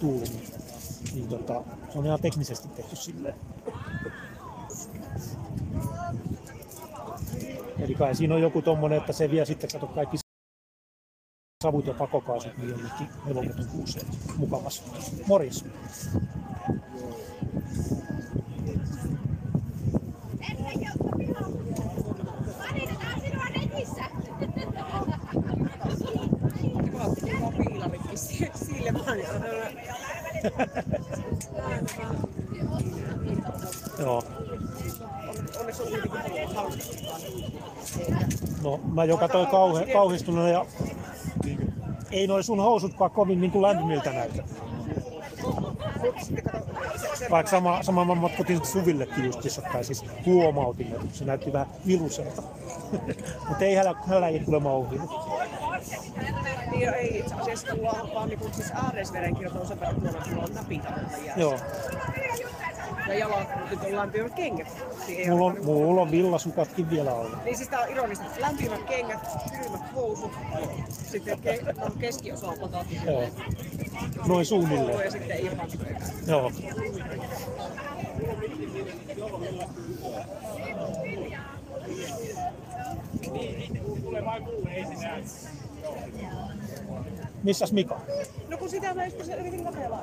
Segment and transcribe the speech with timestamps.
[0.00, 0.26] tuumi.
[1.14, 1.62] Niin tota,
[1.92, 3.34] se on ihan teknisesti tehty silleen.
[7.78, 10.16] Eli kai siinä on joku tommonen, että se vie sitten kato kaikki
[11.62, 14.06] savut ja pakokaasut niin jonnekin hevomoton kuuseen
[14.36, 14.90] mukavasti.
[15.26, 15.64] Morjes.
[33.98, 34.22] Joo.
[38.62, 40.66] No mä jo katsoin kauhe, kauhistuneena ja
[42.10, 44.42] ei noin sun housutkaan kovin niin kuin lämpimiltä näytä.
[47.30, 52.42] Vaikka sama, sama mä matkutin Suvillekin justissa, tai siis huomautin, että se näytti vähän viruselta.
[53.48, 55.31] Mutta ei hälä, häläjit kuulemma ohjannut.
[56.70, 60.42] Niin ei itse asiassa mulla on vaan niinku siis ääreisverenkirjat on sen verran että mulla
[60.42, 60.54] on
[61.24, 61.40] jäässä.
[61.40, 61.58] Joo.
[63.08, 64.68] Ja jalat nyt on lämpimät kengät.
[65.06, 67.38] Niin ei Mulla on, mulla on villasukatkin vielä alla.
[67.44, 68.24] Niin siis tää on ironista.
[68.40, 69.18] Lämpimät kengät,
[69.62, 70.32] kylmät housut,
[70.88, 72.58] sitten ke- no, keskiosa on.
[73.06, 73.24] Joo.
[74.26, 75.04] Noin suunnilleen.
[75.04, 75.68] Ja sitten ilman.
[76.26, 76.52] Joo.
[87.42, 88.00] Missäs Mika?
[88.48, 90.02] No kun sitä mä just yritin katsella.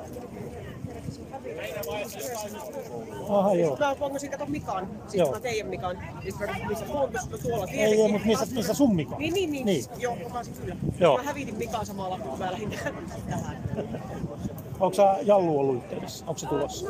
[3.28, 3.76] Aha, joo.
[3.76, 5.32] Mä pongasin kato Mikan, siis Joo.
[5.32, 5.98] mä teidän Mikan.
[6.22, 6.34] Siis
[6.68, 8.06] missä puhutus, no tuolla Ei, tietenkin.
[8.06, 9.16] ei, mutta missä, missä sun Mika?
[9.18, 9.66] Niin, niin, niin.
[9.66, 9.84] niin.
[9.98, 10.76] Joo, mä kyllä.
[10.98, 11.16] Joo.
[11.16, 12.94] Mä hävitin Mikan samalla, kun mä lähdin tähän.
[14.80, 16.24] Onko sä Jallu ollut yhteydessä?
[16.26, 16.86] Onko se tulossa?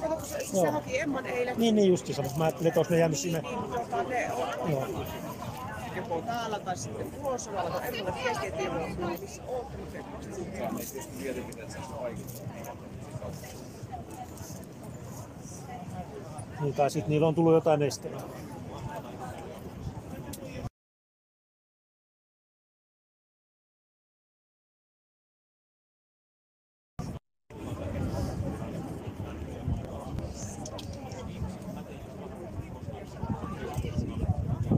[0.00, 0.64] Kato, kun se, Joo.
[0.64, 1.54] se haki Emman eilen.
[1.58, 3.40] Niin, niin justiinsa, mutta mä ajattelin, että olisi ne jäänyt sinne.
[3.40, 4.86] Niin, tota, ne on Joo.
[5.98, 8.12] Joko täällä tai sitten missä mutta
[16.60, 18.16] Niin, tai sitten niillä on tullut jotain esteitä.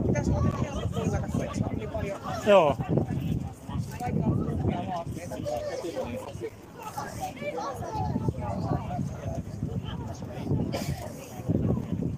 [0.07, 2.21] pitäisi olla ihan pongata, kun et saa niin paljon
[2.51, 2.77] Joo.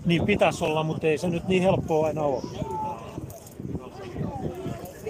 [0.05, 2.43] Niin pitäisi olla, mutta ei se nyt niin helppoa aina ole.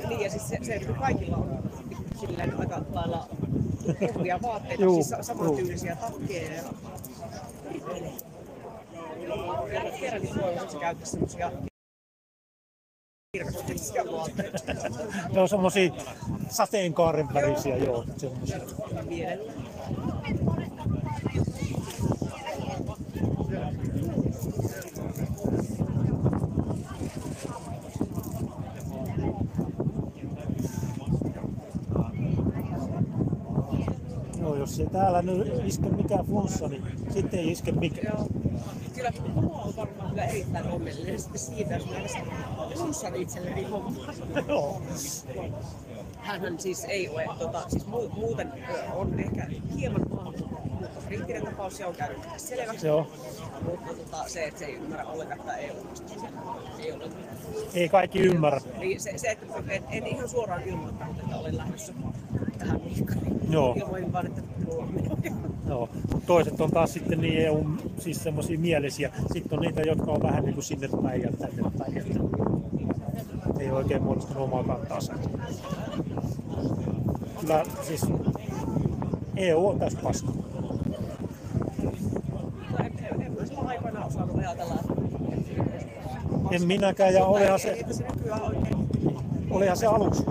[0.08, 1.72] Niin, ja siis se, se että kaikilla on
[2.20, 3.28] silleen aika lailla
[4.14, 6.54] kumpia vaatteita, Juu, siis sa- samantyylisiä takkeja.
[6.54, 6.64] Ja...
[10.00, 11.52] Kerrankin toivon, että sä käyttäisi semmosia
[13.38, 14.60] kirkastettuja vaatteita.
[15.33, 15.91] Ne on semmosia
[16.50, 18.06] sateenkaaren värisiä, joo.
[18.18, 18.57] Semmosia.
[34.41, 36.83] Joo, jos ei täällä nyt iske mikään flunssa, niin
[37.13, 38.25] sitten ei iske mikään.
[39.11, 42.13] Kyllä Momo on varmaan kyllä erittäin onnellinen sitten siitä, jos mä edes
[42.77, 44.13] sussan itselleni hommaa.
[44.47, 44.81] Joo.
[46.17, 48.51] Hänhän siis ei ole, tota, siis mu- muuten
[48.94, 50.01] on ehkä hieman
[51.07, 52.88] kriittinen tapaus, se on käynyt selväksi.
[52.88, 53.07] Joo.
[53.61, 55.75] Mutta tota, se, että se ei ymmärrä ollenkaan tätä EU,
[56.79, 57.03] ei ole.
[57.73, 58.61] Ei kaikki ymmärrä.
[58.79, 61.94] Eli se, se että en, en ihan suoraan ilmoittanut, että olen lähdössä
[62.57, 63.21] tähän mihinkään.
[63.50, 63.73] Joo.
[63.77, 64.41] Ilmoin vaan, että
[64.91, 65.12] menoja.
[65.68, 65.89] Joo.
[66.25, 67.65] Toiset on taas sitten niin EU,
[68.00, 69.12] siis semmosia mielisiä.
[69.33, 71.98] Sitten on niitä, jotka on vähän niin kuin sinne päin ja tänne päin.
[71.98, 72.19] Että
[73.60, 75.13] ei oikein muodostunut omaa kantaansa.
[77.39, 78.06] Kyllä siis
[79.36, 80.31] EU on täys paska.
[86.51, 87.80] En, minäkään ja olihan se,
[89.50, 90.24] olihan se aluksi.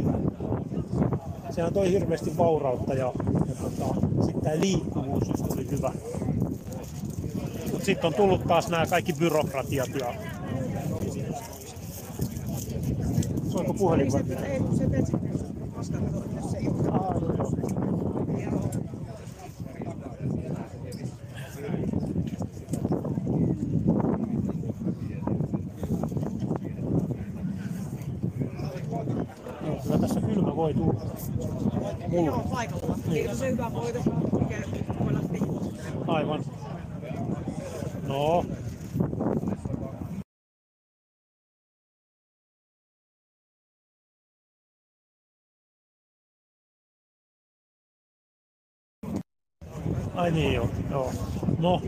[1.50, 3.12] Sehän toi hirveästi vaurautta ja,
[3.49, 3.94] ja tota,
[4.25, 4.55] sitten tämä
[5.82, 5.93] hyvä.
[7.73, 10.14] Mutta sitten on tullut taas nämä kaikki byrokratiat ja...
[13.49, 14.84] Soiko puhelin vai Ei kun se
[29.67, 31.00] Joo, kyllä tässä kylmä voi tulla.
[32.08, 32.38] Mulla.
[32.50, 32.99] paikalla.
[33.06, 33.99] Niin on se hyvä voito,
[34.40, 36.11] mikä voi lähteä juoksemaan.
[36.11, 36.44] Aivan.
[38.08, 38.44] No.
[50.22, 51.12] Ai niin joo, joo.
[51.58, 51.82] No.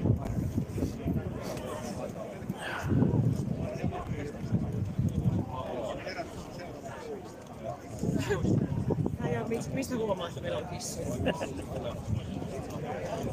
[9.32, 11.08] Ja mistä, huomaa, että meillä on kissoja?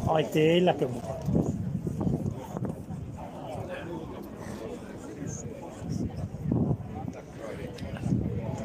[0.08, 1.16] Ai teilläkö mukaan?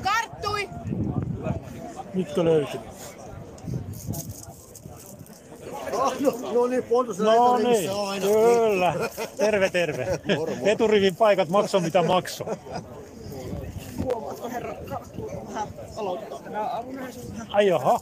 [0.02, 0.68] Karttui!
[2.14, 2.95] Nytkö löytyi?
[6.30, 8.26] No, no niin, Pontus No niin, aina.
[8.26, 8.94] kyllä.
[9.36, 10.20] Terve, terve.
[10.64, 12.56] Eturivin paikat maksoi mitä maksoi.
[14.04, 14.74] Huomaatko herra
[15.48, 16.40] vähän aloittaa?
[17.48, 18.00] Ai jaha.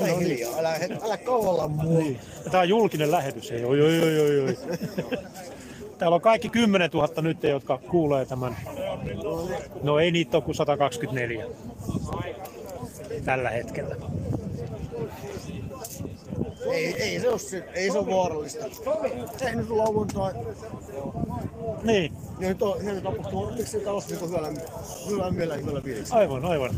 [0.00, 1.98] Ole hiljaa, älä, älä kaualla muu.
[1.98, 2.20] Niin.
[2.50, 3.50] Tämä on julkinen lähetys.
[3.50, 4.56] Ei, oi, oi, oi, oi, oi.
[5.98, 8.56] Täällä on kaikki 10 000 nyt, jotka kuulee tämän.
[9.82, 11.46] No ei niitä ole kuin 124
[13.24, 13.96] tällä hetkellä.
[16.70, 18.64] Ei, ei se ole, ei se ole vaarallista.
[19.38, 20.32] Tehnyt lauantai,
[21.82, 24.48] Niin, ja nyt on, nyt tapahtuu, miksi se talous niin hyvällä,
[25.10, 26.20] hyvällä mielellä, hyvällä fiiliksellä.
[26.20, 26.70] aivan, aivan.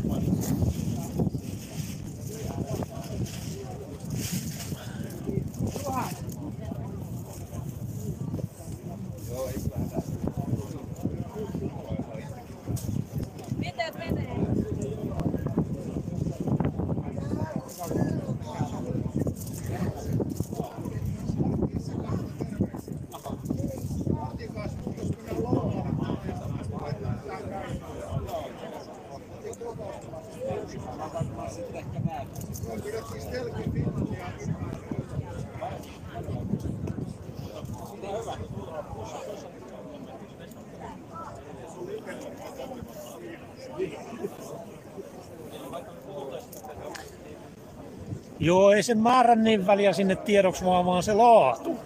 [48.45, 51.79] Joo, ei se määrä niin väliä sinne tiedoksi, vaan, vaan se laatu.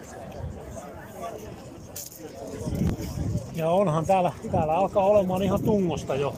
[3.56, 6.34] Ja onhan täällä, täällä alkaa olemaan ihan tungosta jo.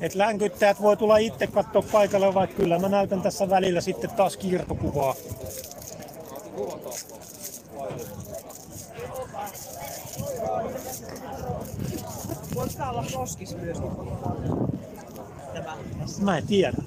[0.00, 4.36] Et länkyttäjät voi tulla itse katsoa paikalle, vaikka kyllä mä näytän tässä välillä sitten taas
[4.36, 5.14] kiirtokuvaa.
[12.54, 13.78] Voiko olla roskis myös?
[16.20, 16.85] Mä en tiedä.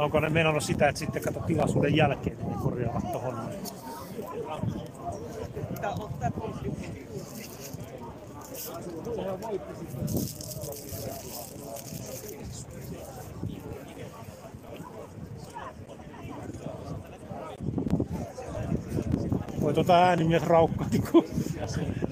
[0.00, 3.34] Onko ne mennyt sitä, että sitten kato tilaisuuden jälkeen ne korjaavat tohon.
[3.34, 3.60] noin.
[19.60, 21.24] Voi tuota äänimies raukkati, kun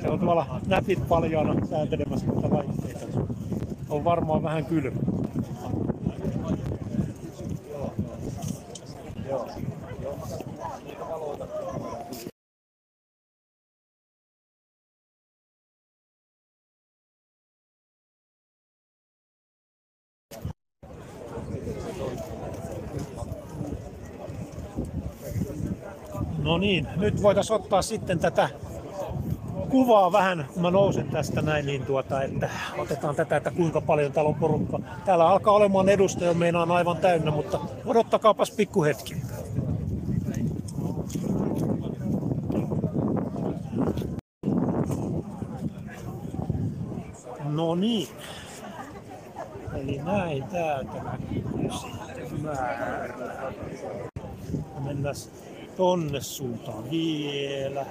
[0.03, 3.07] se on tuolla näpit paljaana sääntelemässä näitä laitteita.
[3.89, 5.08] On varmaan vähän kylmä.
[26.59, 28.49] Niin, nyt voitaisiin ottaa sitten tätä
[29.71, 34.13] kuvaa vähän, kun mä nousen tästä näin, niin tuota, että otetaan tätä, että kuinka paljon
[34.13, 34.79] täällä on porukka.
[35.05, 39.17] Täällä alkaa olemaan edustaja, meinaan aivan täynnä, mutta odottakaapas pikku hetki.
[47.45, 48.09] No niin.
[49.75, 53.15] Eli näin täältä näkyy sitten määrä.
[54.85, 55.15] Mennään
[55.79, 57.87] tonne suuntaan vielä.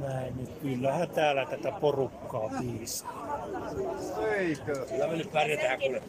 [0.00, 3.38] näin, niin kyllähän täällä tätä porukkaa piisaa.
[4.36, 4.86] Eikö?
[4.86, 6.02] Kyllä me nyt pärjätään kuule.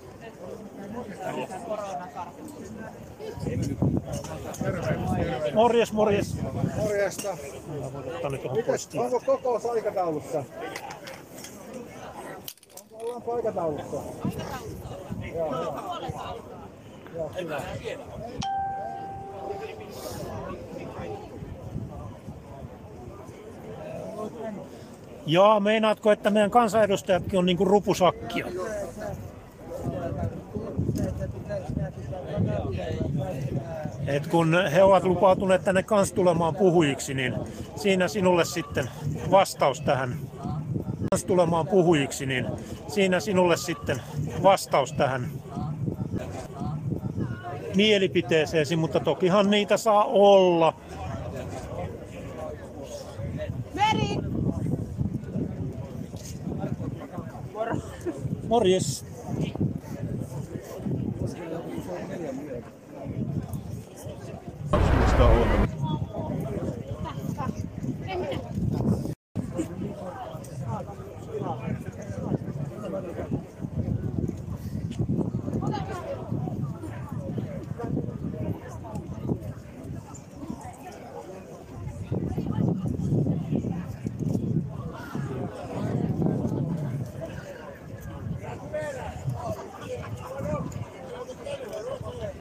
[5.53, 6.35] Morjes, morjes.
[6.77, 7.37] Morjesta.
[7.67, 9.03] Mä voin ottaa nyt tuohon postiin.
[9.03, 10.43] onko kokous aikataulussa?
[12.91, 14.01] Onko ollaan aikataulussa?
[15.35, 15.99] Joo, joo.
[17.15, 17.61] Joo, hyvä.
[25.25, 28.47] Jaa, meinaatko, että meidän kansanedustajatkin on niinku rupusakkia?
[34.07, 37.33] Et kun he ovat lupautuneet tänne kans tulemaan puhujiksi, niin
[37.75, 38.89] siinä sinulle sitten
[39.31, 40.15] vastaus tähän.
[41.11, 42.45] Kans tulemaan puhujiksi, niin
[42.87, 44.01] siinä sinulle sitten
[44.43, 45.31] vastaus tähän
[47.77, 50.73] mielipiteeseesi, mutta tokihan niitä saa olla.
[53.73, 54.17] Meri!
[58.47, 59.05] Morjes.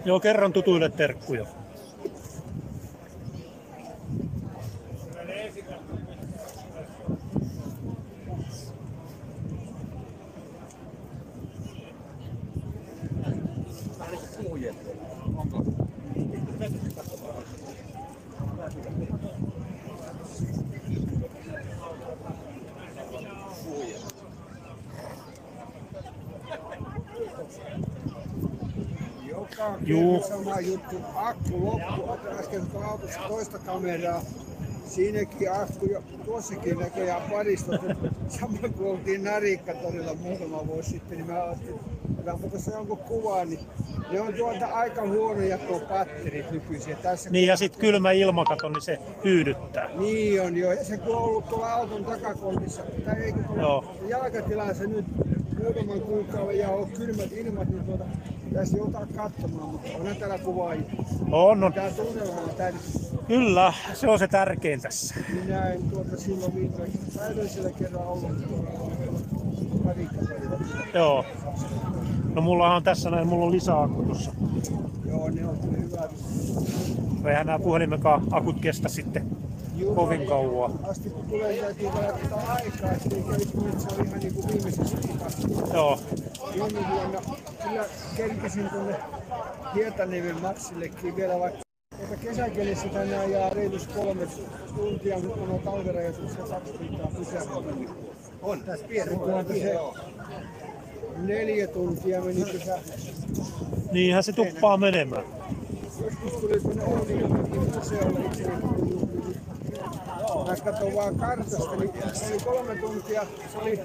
[0.06, 1.46] Joo, kerran tutuille terkkuja.
[29.72, 30.22] Joka Juu.
[30.28, 30.96] sama juttu.
[31.14, 32.10] Akku loppu.
[32.12, 34.22] Otan äsken kun autossa toista kameraa.
[34.86, 37.72] Siinäkin akku jo, tuossakin näköjään parista.
[38.28, 41.80] Sama kun oltiin Narikkatorilla muutama vuosi sitten, niin mä ajattelin,
[42.20, 43.60] otanpa tuossa jonkun kuvaa, niin
[44.12, 46.96] ne on tuolta aika huonoja tuo patterit nykyisin.
[46.96, 49.88] Tässä Niin ja sitten kylmä ilmakato, niin se hyydyttää.
[49.98, 53.84] Niin on joo, ja se kun on ollut tuolla auton takakontissa, tai eikö tuolla Joo.
[54.08, 55.04] jalkatilassa nyt
[55.62, 58.04] muutaman kuukauden ja on kylmät ilmat, niin tuota,
[58.56, 60.84] pitäisi joutaa katsomaan, mutta onhan täällä kuvaajia.
[61.32, 61.72] On, on.
[61.72, 63.00] Tää tunnelma on täysin.
[63.28, 65.14] Kyllä, se on se tärkein tässä.
[65.44, 68.70] Minä en tuota silloin viimeksi, mä edellisellä kerralla ollut tuolla.
[70.94, 71.24] Joo.
[72.34, 74.32] No mulla on tässä näin, mulla on lisäakku tuossa.
[75.06, 76.10] Joo, ne on kyllä hyvät.
[77.28, 79.26] Eihän nämä puhelimenkaan akut kestä sitten
[79.94, 80.72] kovin kauan.
[80.82, 84.48] Asti kun tulee, täytyy vaihtaa aikaa, ettei kävisi niin, että se on ihan niin kuin
[84.48, 84.98] viimeisessä.
[85.74, 85.98] Joo.
[86.54, 87.20] Viime vuonna
[87.68, 87.84] kyllä
[88.16, 88.96] kerkesin tuonne
[89.74, 91.60] Hietaniemen Maksillekin vielä vaikka
[91.98, 94.26] Tuota kesäkelissä tänään ajaa reilus kolme
[94.76, 97.90] tuntia, mutta kun on talvirajoituksia kaksi tuntia pysähtynyt.
[98.42, 98.60] On.
[98.60, 99.78] Tässä pieni tuota se
[101.16, 102.78] neljä tuntia meni pysä.
[103.92, 105.24] Niinhän se tuppaa menemään.
[106.04, 108.50] Joskus tuli tuonne Oulijomäkin museolle itse
[110.48, 113.80] Mä katson vaan kartasta, niin se oli kolme tuntia, se oli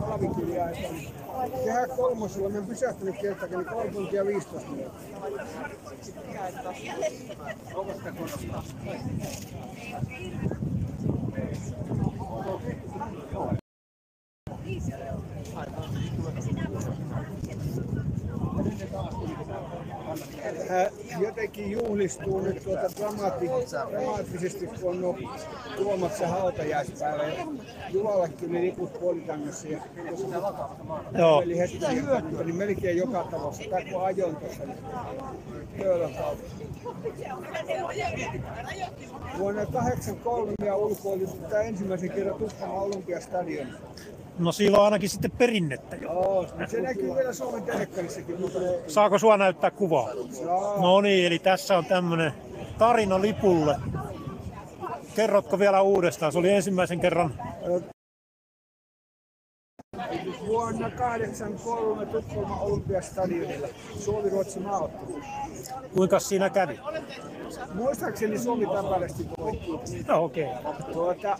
[0.00, 0.88] talvikirja-aika.
[1.64, 5.18] Kehä kolmosella, mä en pysähtynyt kertakin, niin kolme tuntia 15 minuuttia.
[14.90, 15.13] Hän
[21.20, 23.46] jotenkin juhlistuu nyt tuota dramaatti,
[23.90, 25.16] dramaattisesti, kun on no,
[25.76, 27.22] tuomassa hautajaispäivä.
[27.22, 27.46] Ja
[27.90, 29.80] Julallekin oli liput puolitangassa ja
[31.18, 31.42] Joo.
[31.42, 31.78] Eli hetki
[32.44, 33.62] niin melkein joka talossa.
[33.70, 34.78] Tai kun ajoin tuossa, niin
[35.78, 36.44] Pöölön kautta.
[39.38, 43.68] Vuonna 83 minä ulkoilin tämä ensimmäisen kerran Tukholman Olympiastadion.
[44.38, 46.12] No siinä on ainakin sitten perinnettä jo.
[46.12, 48.40] Joo, mutta se näkyy vielä Suomen telekkarissakin.
[48.40, 50.08] Mutta Saako sua näyttää kuvaa?
[50.44, 50.80] Saa.
[50.80, 52.32] No niin, eli tässä on tämmönen
[52.78, 53.76] tarina lipulle.
[55.14, 56.32] Kerrotko vielä uudestaan?
[56.32, 57.34] Se oli ensimmäisen kerran.
[60.46, 65.20] Vuonna 83 Tukholman Olympiastadionilla Suomi-Ruotsi maaottelu.
[65.94, 66.80] Kuinka siinä kävi?
[67.74, 70.04] Muistaakseni Suomi tapaisesti voitti.
[70.08, 70.48] No okei.
[70.64, 70.92] Okay.
[70.92, 71.38] Tuota,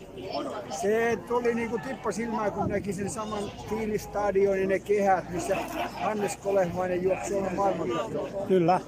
[0.80, 5.56] se tuli niinku tippa silmään, kun näki sen saman Tiilistadionin ne kehät, missä
[5.92, 8.46] Hannes Kolehmainen juoksi Suomen maailmankartalla.
[8.48, 8.80] Kyllä.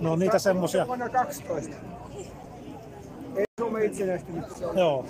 [0.00, 0.86] No niitä semmosia.
[0.86, 1.76] Vuonna 12.
[3.36, 4.54] Ei Suomen itsenäistymistä.
[4.54, 4.78] Se on.
[4.78, 5.06] Joo.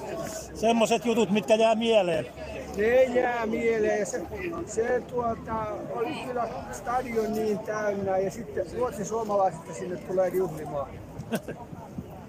[0.55, 2.27] Semmoset jutut, mitkä jää mieleen.
[2.77, 4.07] Ne jää mieleen.
[4.07, 4.23] Se,
[4.67, 10.89] se tuota, oli kyllä stadion niin täynnä ja sitten ruotsin suomalaiset sinne tulee juhlimaan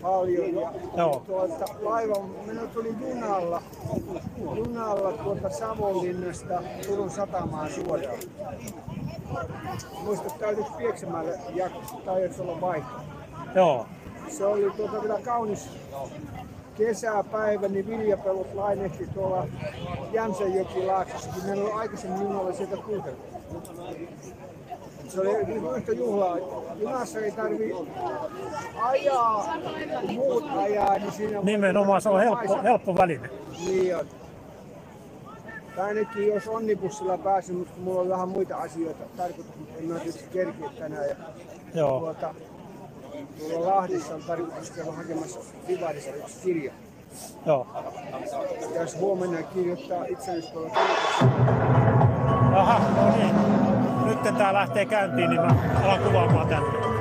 [0.01, 0.55] paljon.
[0.55, 1.23] Ja, Joo.
[1.25, 3.61] tuota, laiva, minä tulin junalla,
[4.55, 8.17] junalla tuolta Savonlinnasta Turun satamaan suoraan.
[10.03, 11.69] Muista täytyisi Pieksämäelle ja
[12.05, 12.99] taisi olla vaihto.
[13.55, 13.85] Joo.
[14.29, 15.69] Se oli tuota vielä kaunis
[16.77, 19.47] kesäpäivä, niin viljapellot lainehti tuolla
[20.13, 23.21] Jämsänjokilaaksossa, meillä oli aikaisemmin junalla sieltä kuuteltu.
[25.07, 26.37] Se oli yhtä juhlaa.
[26.79, 27.75] Junassa ei tarvi
[28.81, 29.57] ajaa,
[30.01, 33.29] kun muut ajaa, niin siinä Nimenomaan se on helppo, helppo väline.
[33.65, 34.05] Niin on.
[35.75, 39.95] Tai ainakin jos onnibussilla pääsin, mutta mulla on vähän muita asioita tarkoitus, mutta en mä
[39.95, 41.09] tietysti kerkiä tänään.
[41.09, 41.15] Ja
[41.73, 41.99] Joo.
[41.99, 42.35] tuota,
[43.39, 46.73] tuolla Lahdessa on tarkoitus käydä hakemassa Divarissa yksi kirja.
[47.45, 47.67] Joo.
[48.67, 50.71] Pitäisi huomenna kirjoittaa itsenäispäivän
[52.53, 53.35] Aha, no niin.
[54.05, 56.96] Nyt tää lähtee käyntiin, niin mä alan kuvaamaan tänne.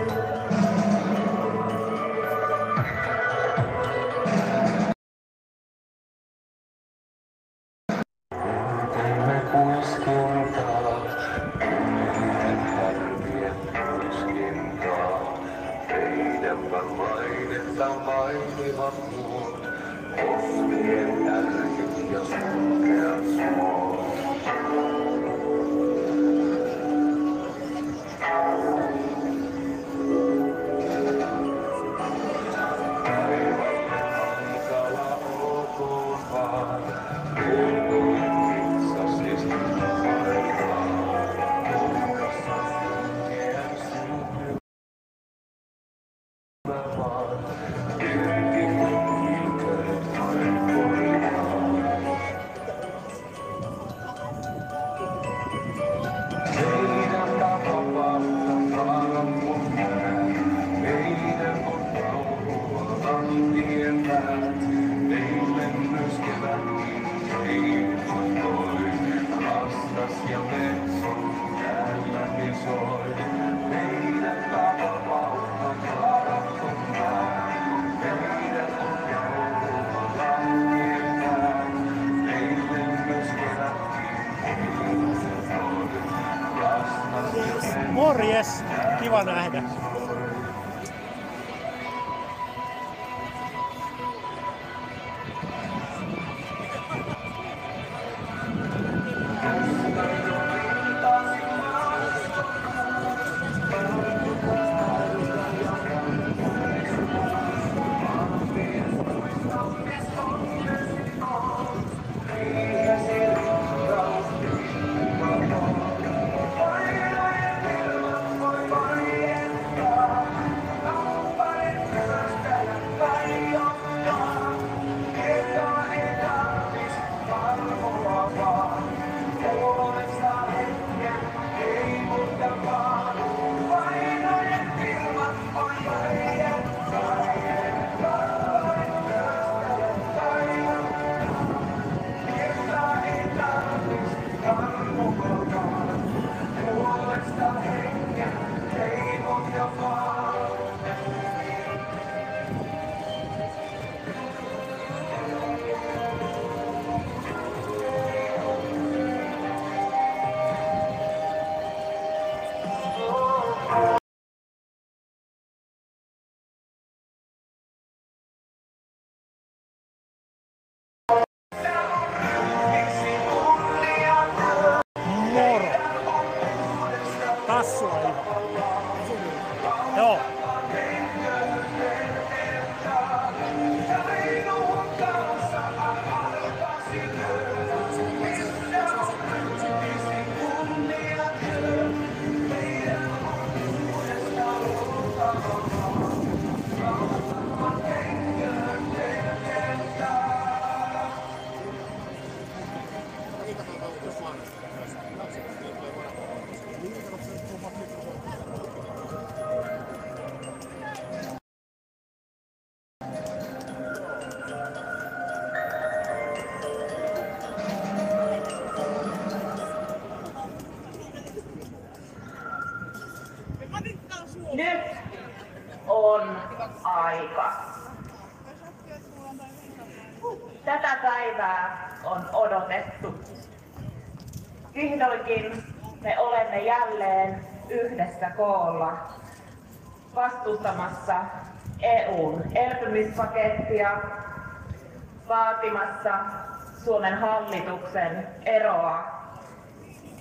[247.20, 249.04] Hallituksen eroa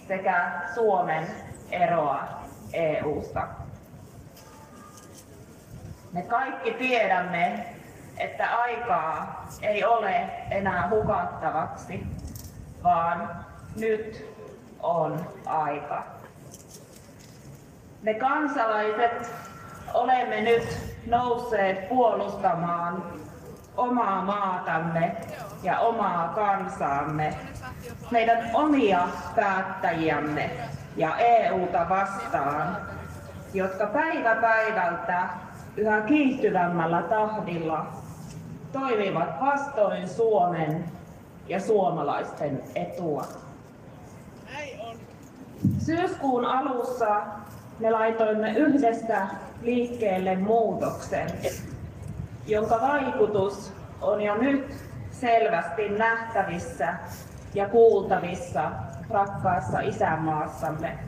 [0.07, 1.27] sekä Suomen
[1.71, 2.23] eroa
[2.73, 3.47] EUsta.
[6.13, 7.65] Me kaikki tiedämme,
[8.17, 12.07] että aikaa ei ole enää hukattavaksi,
[12.83, 14.25] vaan nyt
[14.79, 16.03] on aika.
[18.01, 19.31] Me kansalaiset
[19.93, 23.03] olemme nyt nousseet puolustamaan
[23.77, 25.15] omaa maatamme
[25.65, 27.33] ja omaa kansaamme,
[28.11, 30.51] meidän omia päättäjiämme
[30.97, 32.77] ja EUta vastaan,
[33.53, 35.29] jotka päivä päivältä
[35.77, 37.85] yhä kiihtyvämmällä tahdilla
[38.71, 40.85] toimivat vastoin Suomen
[41.47, 43.25] ja suomalaisten etua.
[45.77, 47.21] Syyskuun alussa
[47.79, 49.27] me laitoimme yhdessä
[49.61, 51.27] liikkeelle muutoksen,
[52.47, 54.84] jonka vaikutus on jo nyt
[55.25, 56.93] selvästi nähtävissä
[57.53, 58.71] ja kuultavissa
[59.09, 60.99] rakkaassa isänmaassamme.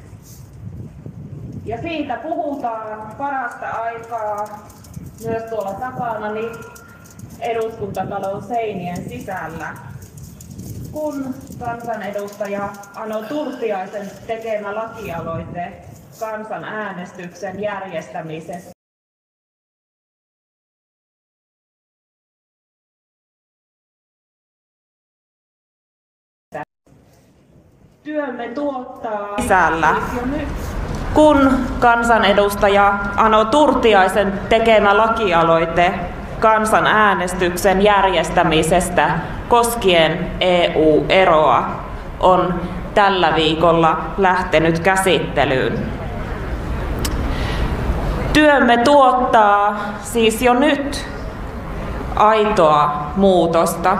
[1.65, 4.47] Ja siitä puhutaan parasta aikaa
[5.25, 6.51] myös tuolla takanani
[7.39, 9.75] eduskuntatalon seinien sisällä,
[10.91, 15.73] kun kansanedustaja Ano Turtiaisen tekemä lakialoite
[16.19, 18.76] kansanäänestyksen järjestämisestä
[28.07, 29.95] työmme tuottaa sisällä.
[31.13, 35.93] Kun kansanedustaja Ano Turtiaisen tekemä lakialoite
[36.39, 39.09] kansanäänestyksen järjestämisestä
[39.49, 41.63] koskien EU-eroa
[42.19, 42.53] on
[42.93, 45.79] tällä viikolla lähtenyt käsittelyyn.
[48.33, 51.07] Työmme tuottaa siis jo nyt
[52.15, 53.97] aitoa muutosta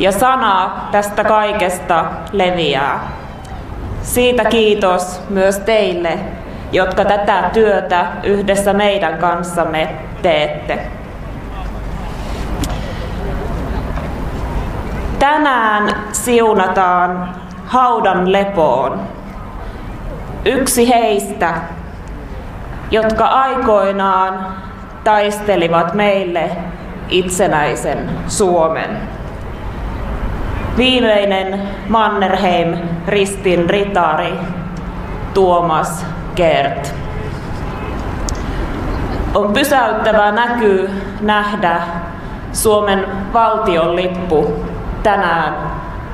[0.00, 3.08] ja sana tästä kaikesta leviää.
[4.02, 6.18] Siitä kiitos myös teille,
[6.72, 9.88] jotka tätä työtä yhdessä meidän kanssamme
[10.22, 10.86] teette.
[15.18, 17.34] Tänään siunataan
[17.66, 19.00] haudan lepoon.
[20.44, 21.54] Yksi heistä,
[22.90, 24.46] jotka aikoinaan
[25.04, 26.50] taistelivat meille
[27.08, 29.19] itsenäisen Suomen.
[30.76, 32.78] Viimeinen Mannerheim
[33.08, 34.34] ristin ritari
[35.34, 36.94] Tuomas Kert.
[39.34, 41.80] On pysäyttävää näkyy nähdä
[42.52, 44.64] Suomen valtion lippu
[45.02, 45.56] tänään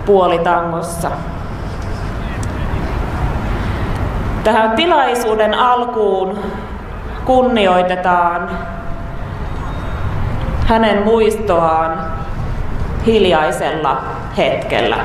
[0.06, 1.10] puolitangossa.
[4.44, 6.38] Tähän tilaisuuden alkuun
[7.24, 8.50] kunnioitetaan
[10.66, 11.98] hänen muistoaan
[13.06, 14.04] hiljaisella
[14.36, 14.96] hetkellä.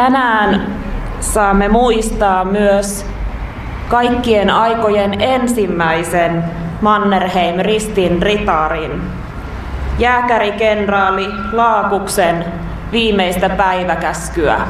[0.00, 0.66] Tänään
[1.20, 3.06] saamme muistaa myös
[3.88, 6.44] kaikkien aikojen ensimmäisen
[6.80, 9.02] Mannerheim ristin ritarin,
[9.98, 12.44] jääkärikenraali Laakuksen
[12.92, 14.60] viimeistä päiväkäskyä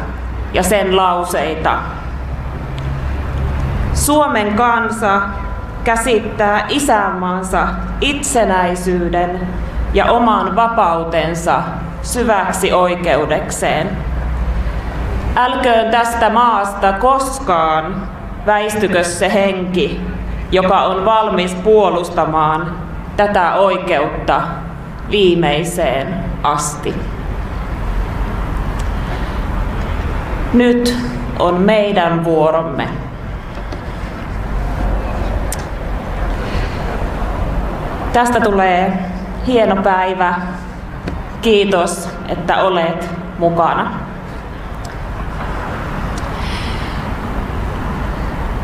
[0.52, 1.78] ja sen lauseita.
[3.94, 5.20] Suomen kansa
[5.84, 7.68] käsittää isänmaansa
[8.00, 9.48] itsenäisyyden
[9.94, 11.62] ja oman vapautensa
[12.02, 14.09] syväksi oikeudekseen.
[15.40, 18.08] Älköön tästä maasta koskaan
[18.46, 20.00] väistykö se henki,
[20.52, 22.76] joka on valmis puolustamaan
[23.16, 24.40] tätä oikeutta
[25.10, 26.94] viimeiseen asti.
[30.52, 30.96] Nyt
[31.38, 32.88] on meidän vuoromme.
[38.12, 38.98] Tästä tulee
[39.46, 40.34] hieno päivä.
[41.42, 44.09] Kiitos, että olet mukana.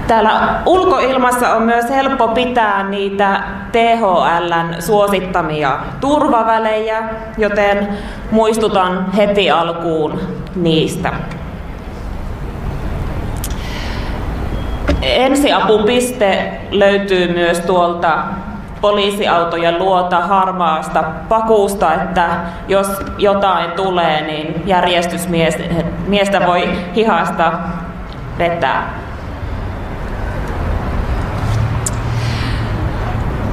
[0.07, 3.43] Täällä ulkoilmassa on myös helppo pitää niitä
[3.73, 7.03] THLn suosittamia turvavälejä,
[7.39, 7.89] joten
[8.31, 10.21] muistutan heti alkuun
[10.57, 11.13] niistä.
[15.03, 18.19] Ensiapupiste löytyy myös tuolta
[18.81, 22.29] poliisiautojen luota harmaasta pakuusta, että
[22.69, 22.87] jos
[23.19, 27.53] jotain tulee, niin järjestysmiestä voi hihasta
[28.39, 29.06] vetää.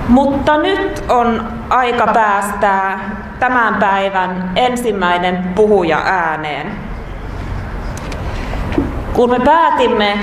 [0.07, 6.71] Mutta nyt on aika päästää tämän päivän ensimmäinen puhuja ääneen.
[9.13, 10.19] Kun me päätimme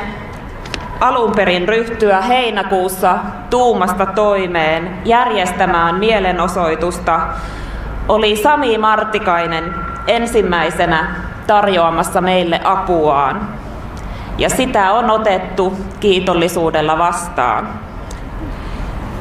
[1.00, 3.18] alun perin ryhtyä heinäkuussa
[3.50, 7.20] tuumasta toimeen järjestämään mielenosoitusta,
[8.08, 9.74] oli Sami Martikainen
[10.06, 11.14] ensimmäisenä
[11.46, 13.48] tarjoamassa meille apuaan.
[14.38, 17.68] Ja sitä on otettu kiitollisuudella vastaan.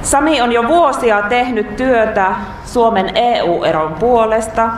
[0.02, 2.32] Sami on jo vuosia tehnyt työtä
[2.66, 4.70] Suomen EU-eron puolesta,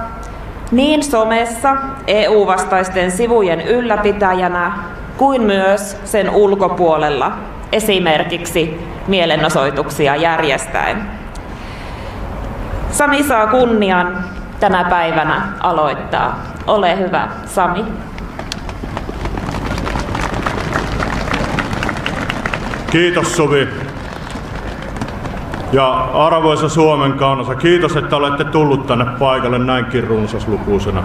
[0.72, 1.76] niin somessa
[2.08, 4.72] EU-vastaisten sivujen ylläpitäjänä
[5.18, 7.32] kuin myös sen ulkopuolella,
[7.72, 11.02] esimerkiksi mielenosoituksia järjestäen.
[12.92, 14.24] Sami saa kunnian
[14.60, 16.40] tänä päivänä aloittaa.
[16.68, 17.86] Ole hyvä, Sami.
[22.92, 23.81] Kiitos Suvi.
[25.72, 31.04] Ja arvoisa Suomen kansa, kiitos, että olette tullut tänne paikalle näinkin runsaslukuisena.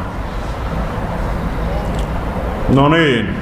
[2.74, 3.36] No niin,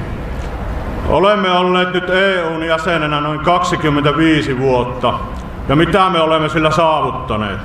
[1.08, 5.14] olemme olleet nyt EUn jäsenenä noin 25 vuotta.
[5.68, 7.60] Ja mitä me olemme sillä saavuttaneet?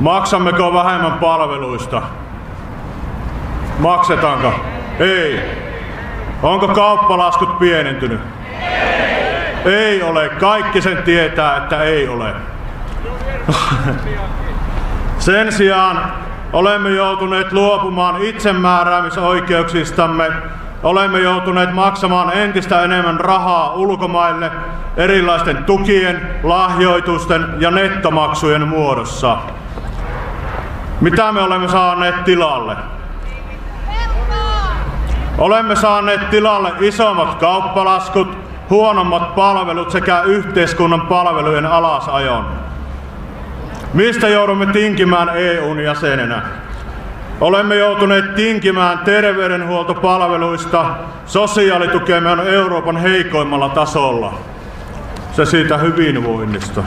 [0.00, 2.02] Maksammeko vähemmän palveluista?
[3.78, 4.52] Maksetaanko?
[4.98, 5.40] Ei.
[6.42, 8.20] Onko kauppalaskut pienentynyt?
[8.60, 8.89] Ei
[10.02, 10.28] ole.
[10.28, 12.34] Kaikki sen tietää, että ei ole.
[15.18, 16.12] Sen sijaan
[16.52, 20.30] olemme joutuneet luopumaan itsemääräämisoikeuksistamme.
[20.82, 24.50] Olemme joutuneet maksamaan entistä enemmän rahaa ulkomaille
[24.96, 29.38] erilaisten tukien, lahjoitusten ja nettomaksujen muodossa.
[31.00, 32.76] Mitä me olemme saaneet tilalle?
[35.38, 38.38] Olemme saaneet tilalle isommat kauppalaskut,
[38.70, 42.46] huonommat palvelut sekä yhteiskunnan palvelujen alasajon.
[43.94, 46.42] Mistä joudumme tinkimään EUn jäsenenä?
[47.40, 50.84] Olemme joutuneet tinkimään terveydenhuoltopalveluista.
[51.26, 54.34] Sosiaalitukemme on Euroopan heikoimmalla tasolla.
[55.32, 56.84] Se siitä hyvinvoinnista.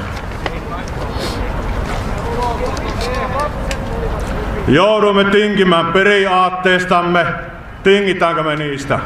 [4.67, 7.26] Joudumme tinkimään periaatteestamme.
[7.84, 9.00] Tingitäänkö me niistä?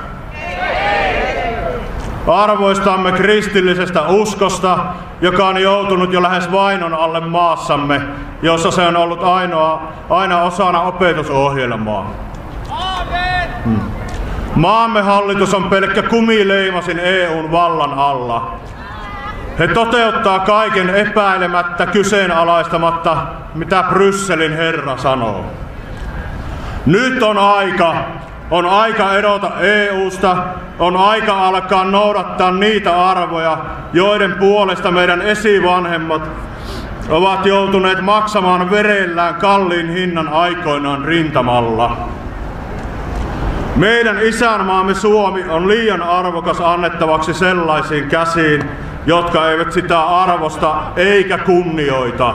[2.27, 4.77] Arvoistamme kristillisestä uskosta,
[5.21, 8.01] joka on joutunut jo lähes vainon alle maassamme,
[8.41, 12.11] jossa se on ollut ainoa, aina osana opetusohjelmaa.
[13.65, 13.79] Hmm.
[14.55, 18.59] Maamme hallitus on pelkkä kumileimasin EUn vallan alla.
[19.59, 23.17] He toteuttaa kaiken epäilemättä kyseenalaistamatta,
[23.55, 25.45] mitä Brysselin herra sanoo.
[26.85, 27.95] Nyt on aika,
[28.51, 30.37] on aika erota EUsta,
[30.79, 33.57] on aika alkaa noudattaa niitä arvoja,
[33.93, 36.21] joiden puolesta meidän esivanhemmat
[37.09, 41.97] ovat joutuneet maksamaan verellään kalliin hinnan aikoinaan rintamalla.
[43.75, 48.63] Meidän isänmaamme Suomi on liian arvokas annettavaksi sellaisiin käsiin,
[49.05, 52.33] jotka eivät sitä arvosta eikä kunnioita.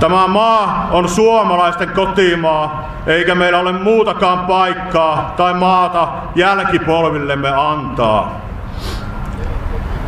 [0.00, 8.40] Tämä maa on suomalaisten kotimaa, eikä meillä ole muutakaan paikkaa tai maata jälkipolvillemme antaa.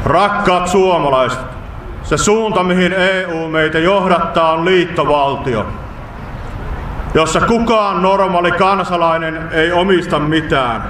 [0.04, 1.38] Rakkaat suomalaiset,
[2.02, 5.66] se suunta mihin EU meitä johdattaa on liittovaltio,
[7.14, 10.82] jossa kukaan normaali kansalainen ei omista mitään,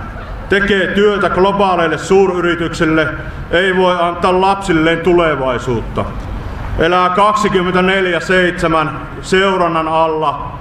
[0.49, 3.09] tekee työtä globaaleille suuryrityksille,
[3.51, 6.05] ei voi antaa lapsilleen tulevaisuutta
[6.79, 7.13] elää 24-7
[9.23, 10.53] seurannan alla,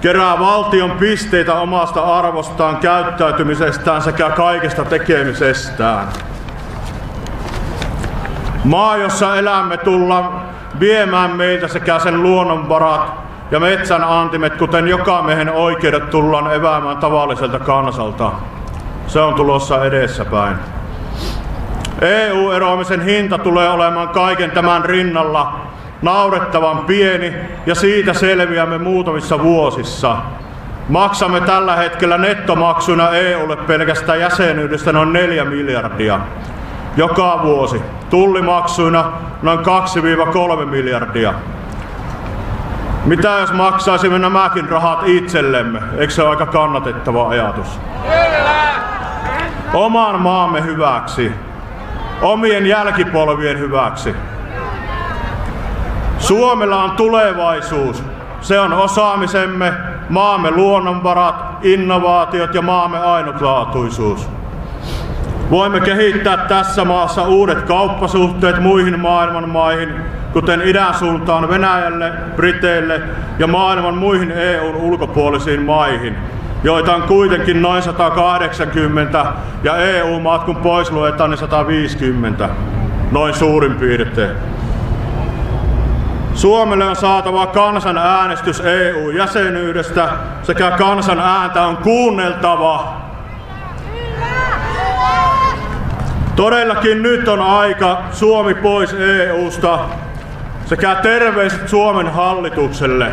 [0.00, 6.08] kerää valtion pisteitä omasta arvostaan, käyttäytymisestään sekä kaikesta tekemisestään.
[8.64, 10.42] Maa, jossa elämme tulla
[10.80, 13.12] viemään meiltä sekä sen luonnonvarat
[13.50, 18.32] ja metsän antimet, kuten joka miehen oikeudet, tullaan eväämään tavalliselta kansalta.
[19.06, 20.56] Se on tulossa edessäpäin.
[22.00, 25.60] EU-eroamisen hinta tulee olemaan kaiken tämän rinnalla
[26.02, 27.34] naurettavan pieni
[27.66, 30.16] ja siitä selviämme muutamissa vuosissa.
[30.88, 36.20] Maksamme tällä hetkellä nettomaksuina EUlle pelkästään jäsenyydestä noin 4 miljardia.
[36.96, 37.82] Joka vuosi.
[38.10, 41.34] Tullimaksuina noin 2-3 miljardia.
[43.04, 45.80] Mitä jos maksaisimme nämäkin rahat itsellemme?
[45.98, 47.80] Eikö se ole aika kannatettava ajatus?
[49.74, 51.32] Oman maamme hyväksi.
[52.22, 54.14] Omien jälkipolvien hyväksi.
[56.18, 58.02] Suomella on tulevaisuus.
[58.40, 59.72] Se on osaamisemme,
[60.08, 64.28] maamme luonnonvarat, innovaatiot ja maamme ainutlaatuisuus.
[65.50, 69.94] Voimme kehittää tässä maassa uudet kauppasuhteet muihin maailman maihin,
[70.32, 73.02] kuten idän suuntaan Venäjälle, Briteille
[73.38, 76.16] ja maailman muihin EUn ulkopuolisiin maihin,
[76.64, 79.24] joita on kuitenkin noin 180
[79.62, 82.48] ja EU-maat kun pois luetaan niin 150,
[83.12, 84.30] noin suurin piirtein.
[86.34, 90.08] Suomelle on saatava kansan äänestys EU-jäsenyydestä
[90.42, 92.98] sekä kansan ääntä on kuunneltava.
[96.36, 99.78] Todellakin nyt on aika Suomi pois EUsta
[100.66, 103.12] sekä terveiset Suomen hallitukselle.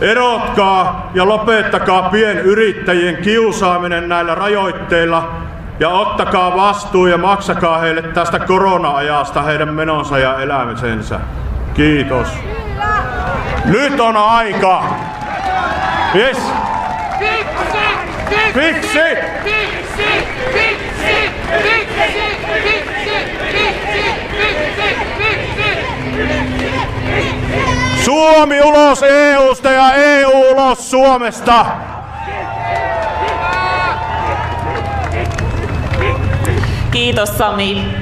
[0.00, 5.32] Erotkaa ja lopettakaa pienyrittäjien kiusaaminen näillä rajoitteilla
[5.80, 11.20] ja ottakaa vastuu ja maksakaa heille tästä korona-ajasta heidän menonsa ja elämisensä.
[11.74, 12.28] Kiitos.
[13.64, 14.84] Nyt on aika.
[16.14, 16.38] Yes.
[17.18, 17.78] Fiksi!
[18.54, 19.16] Fiksi!
[19.44, 20.22] Fiksi!
[20.52, 21.30] Fiksi!
[21.62, 22.20] Fiksi!
[22.62, 22.90] Fiksi!
[22.94, 23.20] Fiksi!
[23.58, 24.16] Fiksi!
[25.18, 25.70] Fiksi!
[27.08, 27.39] Fiksi!
[28.10, 31.66] Suomi ulos EUsta ja EU ulos Suomesta.
[36.90, 37.94] Kiitos Sami.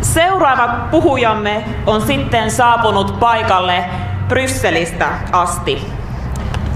[0.00, 3.84] Seuraava puhujamme on sitten saapunut paikalle
[4.28, 5.86] Brysselistä asti.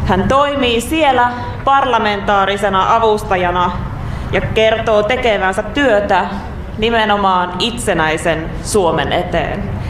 [0.07, 1.33] Hän toimii siellä
[1.65, 3.73] parlamentaarisena avustajana
[4.33, 6.27] ja kertoo tekevänsä työtä
[6.79, 9.84] nimenomaan itsenäisen Suomen eteen.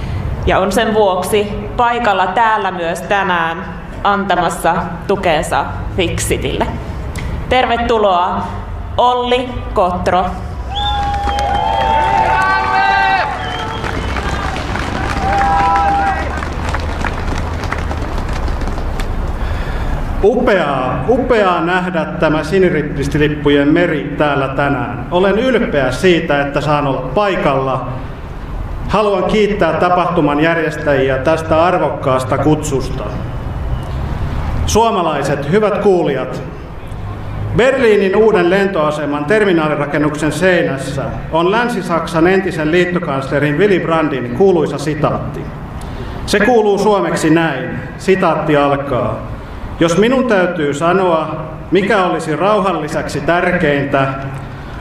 [0.47, 3.65] Ja on sen vuoksi paikalla täällä myös tänään
[4.05, 4.75] antamassa
[5.07, 5.65] tukensa
[5.97, 6.67] Fixitille.
[7.49, 8.47] Tervetuloa
[8.97, 10.27] Olli Kotro.
[20.23, 25.07] Upeaa, upeaa nähdä tämä siniristilippujen meri täällä tänään.
[25.11, 28.04] Olen ylpeä siitä, että saan olla paikalla.
[28.89, 33.05] Haluan kiittää tapahtuman järjestäjiä tästä arvokkaasta kutsusta.
[34.66, 36.43] Suomalaiset, hyvät kuulijat,
[37.57, 45.41] Berliinin uuden lentoaseman terminaalirakennuksen seinässä on Länsi-Saksan entisen liittokanslerin Willy Brandtin kuuluisa sitaatti.
[46.26, 47.70] Se kuuluu suomeksi näin.
[47.99, 49.26] Sitaatti alkaa.
[49.80, 51.37] Jos minun täytyy sanoa,
[51.70, 54.09] mikä olisi rauhan lisäksi tärkeintä,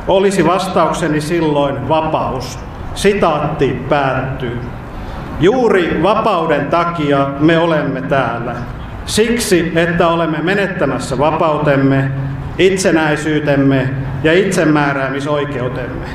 [0.07, 2.59] olisi vastaukseni silloin vapaus.
[2.95, 4.59] Sitaatti päättyy.
[5.39, 8.55] Juuri vapauden takia me olemme täällä.
[9.05, 12.11] Siksi, että olemme menettämässä vapautemme,
[12.57, 13.89] itsenäisyytemme
[14.23, 16.05] ja itsemääräämisoikeutemme.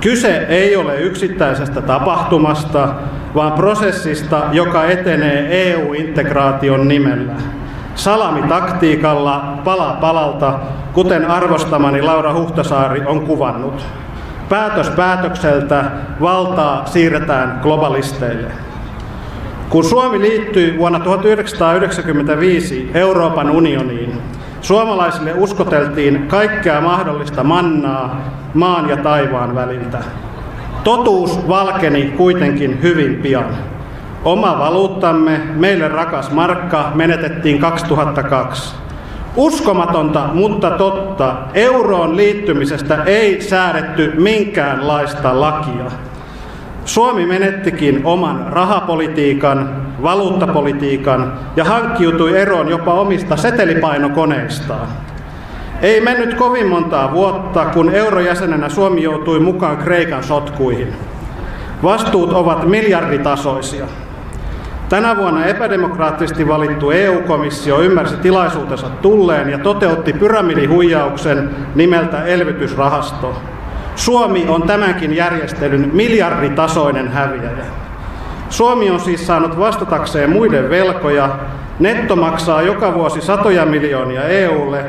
[0.00, 2.88] Kyse ei ole yksittäisestä tapahtumasta,
[3.34, 7.32] vaan prosessista, joka etenee EU-integraation nimellä.
[7.94, 10.58] Salamitaktiikalla pala palalta,
[10.92, 13.86] kuten arvostamani Laura Huhtasaari on kuvannut.
[14.50, 15.84] Päätös päätökseltä
[16.20, 18.52] valtaa siirretään globalisteille.
[19.68, 24.20] Kun Suomi liittyi vuonna 1995 Euroopan unioniin,
[24.60, 28.20] suomalaisille uskoteltiin kaikkea mahdollista mannaa
[28.54, 29.98] maan ja taivaan väliltä.
[30.84, 33.56] Totuus valkeni kuitenkin hyvin pian.
[34.24, 38.76] Oma valuuttamme, meille rakas markka, menetettiin 2002.
[39.36, 45.84] Uskomatonta, mutta totta, euroon liittymisestä ei säädetty minkäänlaista lakia.
[46.84, 54.88] Suomi menettikin oman rahapolitiikan, valuuttapolitiikan ja hankkiutui eroon jopa omista setelipainokoneistaan.
[55.82, 60.92] Ei mennyt kovin montaa vuotta, kun eurojäsenenä Suomi joutui mukaan Kreikan sotkuihin.
[61.82, 63.86] Vastuut ovat miljarditasoisia.
[64.90, 73.42] Tänä vuonna epädemokraattisesti valittu EU-komissio ymmärsi tilaisuutensa tulleen ja toteutti pyramidihuijauksen nimeltä elvytysrahasto.
[73.96, 77.64] Suomi on tämänkin järjestelyn miljarditasoinen häviäjä.
[78.48, 81.28] Suomi on siis saanut vastatakseen muiden velkoja,
[81.78, 84.84] netto maksaa joka vuosi satoja miljoonia EUlle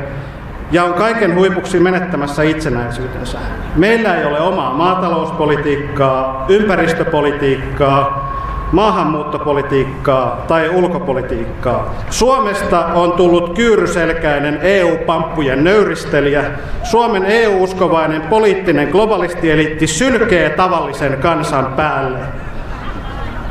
[0.72, 3.38] ja on kaiken huipuksi menettämässä itsenäisyytensä.
[3.76, 8.31] Meillä ei ole omaa maatalouspolitiikkaa, ympäristöpolitiikkaa,
[8.72, 11.94] maahanmuuttopolitiikkaa tai ulkopolitiikkaa.
[12.10, 16.44] Suomesta on tullut kyyryselkäinen EU-pamppujen nöyristelijä.
[16.82, 22.18] Suomen EU-uskovainen poliittinen globalistieliitti sylkee tavallisen kansan päälle.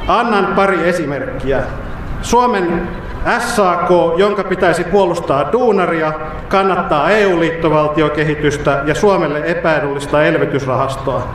[0.08, 1.64] Annan pari esimerkkiä.
[2.22, 2.88] Suomen
[3.40, 6.14] SAK, jonka pitäisi puolustaa duunaria,
[6.48, 11.28] kannattaa EU-liittovaltiokehitystä ja Suomelle epäedullista elvytysrahastoa.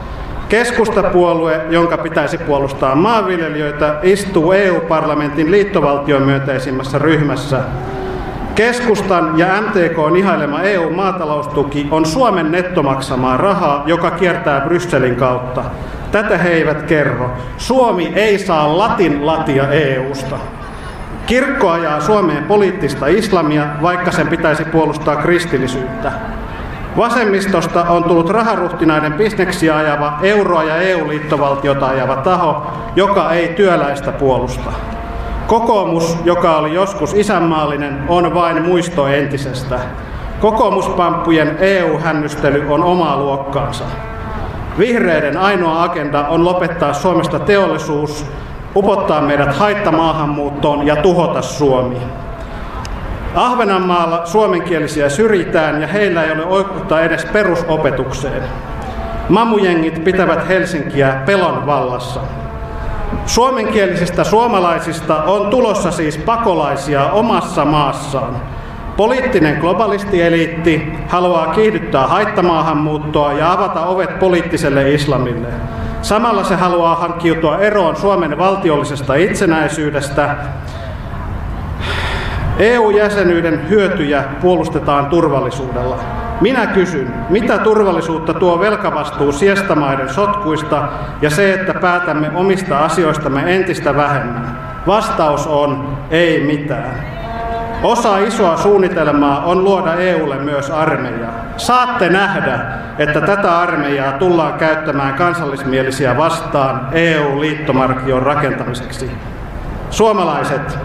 [0.48, 7.58] Keskustapuolue, jonka pitäisi puolustaa maanviljelijöitä, istuu EU-parlamentin liittovaltion myönteisimmässä ryhmässä.
[8.54, 15.64] Keskustan ja MTK ihailema EU-maataloustuki on Suomen nettomaksamaa rahaa, joka kiertää Brysselin kautta.
[16.12, 17.30] Tätä he eivät kerro.
[17.56, 20.36] Suomi ei saa latin latia EUsta.
[21.26, 26.12] Kirkko ajaa Suomeen poliittista islamia, vaikka sen pitäisi puolustaa kristillisyyttä.
[26.96, 32.66] Vasemmistosta on tullut raharuhtinaiden bisneksiä ajava, euroa ja EU-liittovaltiota ajava taho,
[32.96, 34.72] joka ei työläistä puolusta.
[35.46, 39.78] Kokoomus, joka oli joskus isänmaallinen, on vain muisto entisestä.
[40.40, 43.84] Kokoomuspamppujen EU-hännystely on omaa luokkaansa.
[44.78, 48.26] Vihreiden ainoa agenda on lopettaa Suomesta teollisuus,
[48.76, 51.96] upottaa meidät haittamaahanmuuttoon ja tuhota Suomi.
[53.36, 58.42] Ahvenanmaalla suomenkielisiä syrjitään ja heillä ei ole oikeutta edes perusopetukseen.
[59.28, 62.20] Mamujengit pitävät Helsinkiä pelon vallassa.
[63.26, 68.36] Suomenkielisistä suomalaisista on tulossa siis pakolaisia omassa maassaan.
[68.96, 75.48] Poliittinen globalistieliitti haluaa kiihdyttää haittamaahanmuuttoa ja avata ovet poliittiselle islamille.
[76.02, 80.36] Samalla se haluaa hankkiutua eroon Suomen valtiollisesta itsenäisyydestä
[82.58, 85.98] EU-jäsenyyden hyötyjä puolustetaan turvallisuudella.
[86.40, 90.88] Minä kysyn, mitä turvallisuutta tuo velkavastuu siestamaiden sotkuista
[91.22, 94.58] ja se, että päätämme omista asioistamme entistä vähemmän?
[94.86, 97.16] Vastaus on ei mitään.
[97.82, 101.28] Osa isoa suunnitelmaa on luoda EUlle myös armeija.
[101.56, 102.60] Saatte nähdä,
[102.98, 109.10] että tätä armeijaa tullaan käyttämään kansallismielisiä vastaan EU-liittomarkion rakentamiseksi.
[109.90, 110.78] Suomalaiset,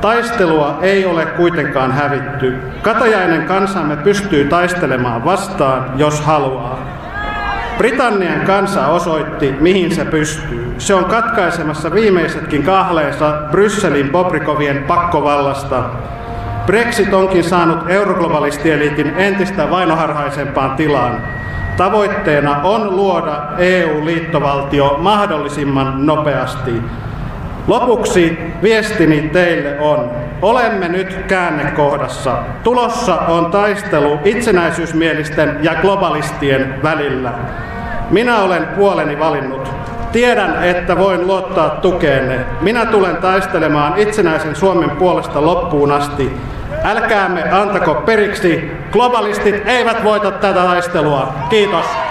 [0.00, 2.58] Taistelua ei ole kuitenkaan hävitty.
[2.82, 6.78] Katajainen kansamme pystyy taistelemaan vastaan, jos haluaa.
[7.78, 10.74] Britannian kansa osoitti, mihin se pystyy.
[10.78, 15.84] Se on katkaisemassa viimeisetkin kahleensa Brysselin Bobrikovien pakkovallasta.
[16.66, 21.22] Brexit onkin saanut euroglobalistieliitin entistä vainoharhaisempaan tilaan.
[21.76, 26.82] Tavoitteena on luoda EU-liittovaltio mahdollisimman nopeasti.
[27.68, 30.10] Lopuksi viestini teille on,
[30.42, 32.38] olemme nyt käännekohdassa.
[32.62, 37.32] Tulossa on taistelu itsenäisyysmielisten ja globalistien välillä.
[38.10, 39.70] Minä olen puoleni valinnut.
[40.12, 42.38] Tiedän, että voin luottaa tukeenne.
[42.60, 46.32] Minä tulen taistelemaan itsenäisen Suomen puolesta loppuun asti.
[46.84, 48.70] Älkäämme antako periksi.
[48.92, 51.34] Globalistit eivät voita tätä taistelua.
[51.50, 52.07] Kiitos.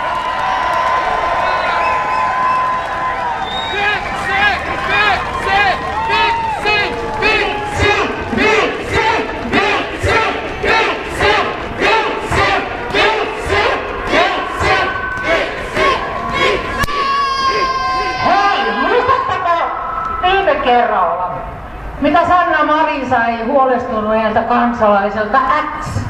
[22.01, 25.37] Mitä Sanna Marin sai huolestuneelta kansalaiselta
[25.79, 26.01] X?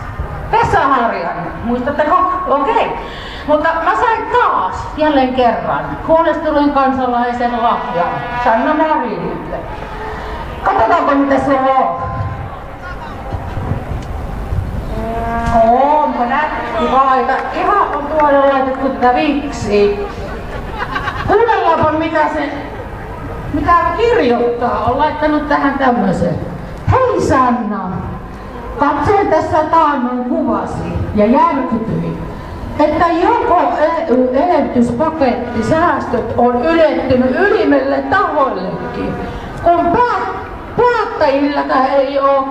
[0.52, 2.32] Vesa Harjanne, muistatteko?
[2.48, 2.74] Okei.
[2.74, 2.98] Okay.
[3.48, 8.08] Mutta mä sain taas jälleen kerran huolestuneen kansalaisen lahjan
[8.44, 9.58] Sanna Marinille.
[10.64, 12.02] Katsotaanko mitä se on.
[15.64, 17.34] Onpa nätti vaita.
[17.54, 20.08] Ihan on tuolle laitettu tätä viksi.
[21.28, 22.52] Kuunnellaanpa mitä se,
[23.54, 26.36] mitä kirjoittaa, on laittanut tähän tämmöisen.
[26.92, 27.92] Hei Sanna,
[28.80, 32.18] katsoin tässä taannoin kuvasi ja järkytyin,
[32.80, 39.14] että joko EU-elvytyspaketti säästöt on ylettynyt ylimelle tahoillekin,
[39.64, 40.28] kun pää,
[40.78, 42.46] päättäjilläkään ei ole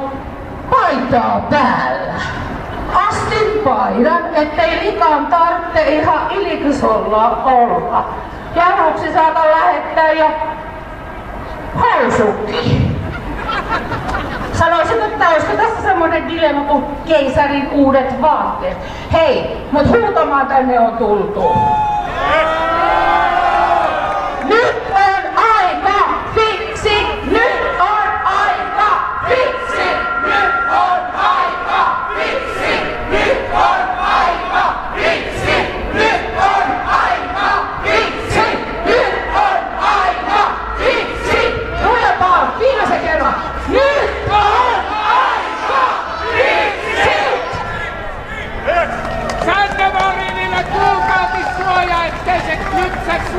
[0.71, 2.15] paitaa päällä.
[3.09, 8.09] Astin paidan, ettei likan tarvitse ihan ilkisolla olla.
[8.57, 10.27] Januksi saatan lähettää jo
[11.81, 12.97] housutkin.
[14.53, 18.79] Sanoisin, että olisiko tässä semmoinen dilemma kuin keisarin uudet vaatteet.
[19.13, 21.53] Hei, mut huutamaan tänne on tultu.
[24.45, 26.01] Nyt on aika
[26.35, 26.87] fix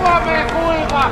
[0.07, 1.11] Suomeen kuiva!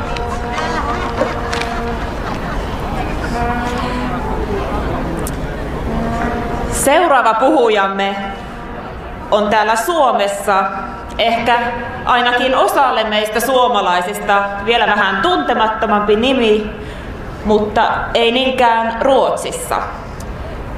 [6.71, 8.15] Seuraava puhujamme
[9.31, 10.63] on täällä Suomessa
[11.17, 11.59] ehkä
[12.05, 16.69] ainakin osalle meistä suomalaisista vielä vähän tuntemattomampi nimi,
[17.45, 17.81] mutta
[18.13, 19.75] ei niinkään Ruotsissa.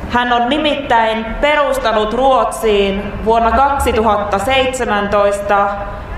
[0.09, 5.69] Hän on nimittäin perustanut Ruotsiin vuonna 2017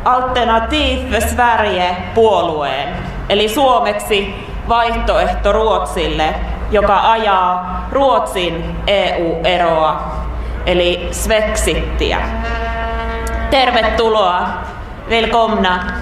[0.06, 2.90] Alternativ för Sverige-puolueen,
[3.30, 4.36] eli suomeksi
[4.70, 6.36] vaihtoehto Ruotsille,
[6.72, 10.19] joka ajaa Ruotsin EU-eroa,
[10.66, 12.18] eli Svexittiä.
[13.50, 14.48] Tervetuloa,
[15.10, 15.94] välkomna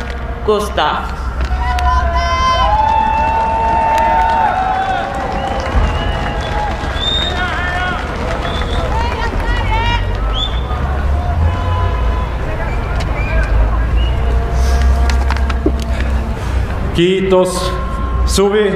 [0.45, 0.95] Gustav.
[16.93, 17.73] Kiitos
[18.25, 18.73] Suvi,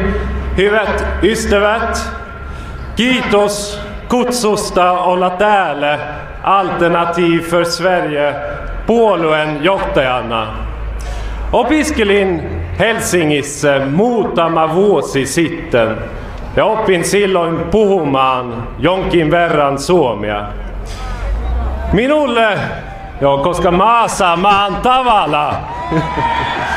[0.57, 1.99] hyvät ystävät.
[2.95, 3.80] Kiitos
[4.11, 5.99] kutsusta olla täällä
[6.43, 8.35] Alternativ för Sverige
[8.85, 10.47] puolueen johtajana.
[11.51, 15.97] Opiskelin Helsingissä muutama vuosi sitten
[16.55, 20.45] ja opin silloin puhumaan jonkin verran suomea.
[21.93, 22.57] Minulle,
[23.21, 25.53] joo, koska maassa maan tavalla,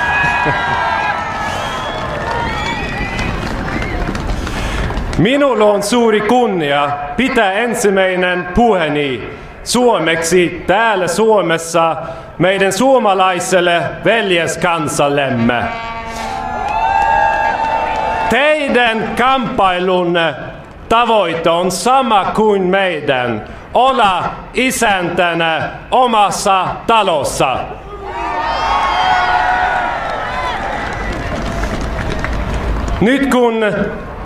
[5.19, 9.31] Minulla on suuri kunnia pitää ensimmäinen puheeni
[9.65, 11.97] suomeksi täällä Suomessa
[12.39, 15.65] meidän suomalaiselle veljeskansallemme.
[18.31, 20.35] Teidän kamppailunne
[20.89, 23.45] tavoite on sama kuin meidän,
[23.75, 27.57] olla isäntänä omassa talossa.
[33.01, 33.65] Nyt kun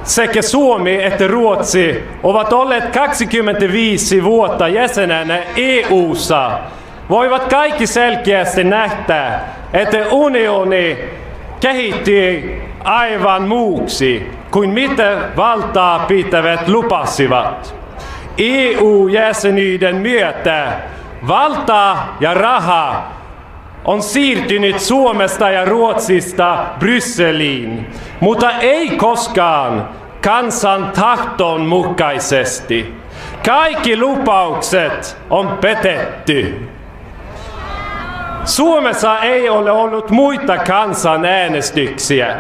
[0.09, 6.59] sekä Suomi että Ruotsi ovat olleet 25 vuotta jäsenenä EU:ssa,
[7.09, 9.41] voivat kaikki selkeästi nähdä,
[9.73, 10.99] että unioni
[11.61, 17.75] kehittyy aivan muuksi kuin mitä valtaa pitävät lupasivat.
[18.39, 20.73] EU-jäsenyyden myötä
[21.29, 23.13] valtaa ja raha
[23.85, 27.87] on siirtynyt Suomesta ja Ruotsista Brysseliin,
[28.21, 29.89] mutta ei koskaan
[30.23, 32.95] kansan tahton mukaisesti.
[33.47, 36.69] Kaikki lupaukset on petetty.
[38.45, 42.37] Suomessa ei ole ollut muita kansanäänestyksiä.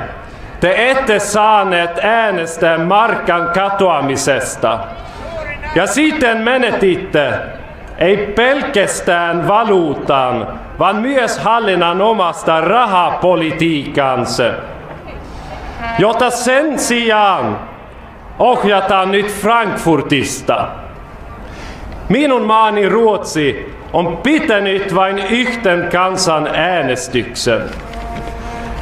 [0.60, 4.78] Te ette saaneet äänestää markan katoamisesta.
[5.74, 7.32] Ja sitten menetitte
[7.98, 14.44] ei pelkästään valuutan, vaan myös hallinnan omasta rahapolitiikansa,
[15.98, 17.60] jota sen sijaan
[18.38, 20.68] ohjataan nyt Frankfurtista.
[22.08, 27.62] Minun maani Ruotsi on pitänyt vain yhden kansan äänestyksen.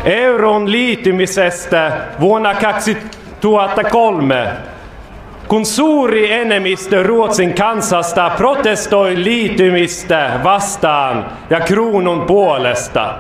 [0.04, 4.48] Euron liittymisestä vuonna 2003
[5.48, 13.14] kun suuri enemmistö Ruotsin kansasta protestoi liitymistä vastaan ja kruunun puolesta.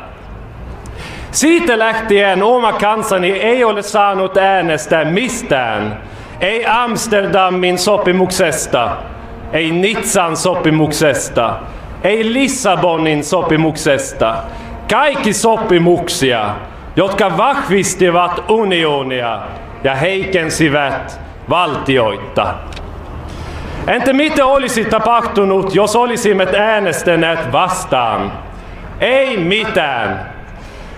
[1.36, 6.00] Siitä lähtien oma kansani ei ole saanut äänestää mistään.
[6.40, 8.96] Ei Amsterdamin sopimuksesta,
[9.52, 11.56] ei Nitsan sopimuksesta,
[12.04, 14.34] ei Lissabonin sopimuksesta.
[14.90, 16.54] Kaikki sopimuksia,
[16.96, 19.40] jotka vahvistivat unionia
[19.84, 22.54] ja heikensivät valtioita.
[23.86, 28.32] Entä mitä olisi tapahtunut, jos olisimme äänestäneet vastaan?
[29.00, 30.35] Ei mitään.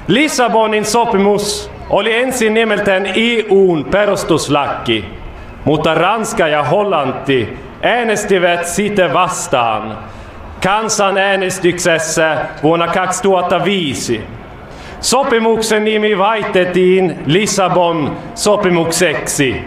[0.09, 5.05] Lissabonin sopimus oli ensin nimeltään EUn perustuslaki,
[5.65, 9.99] mutta Ranska ja Hollanti äänestivät sitä vastaan
[10.63, 14.25] kansanäänestyksessä vuonna 2005.
[15.01, 19.65] Sopimuksen nimi vaitettiin Lissabon sopimukseksi.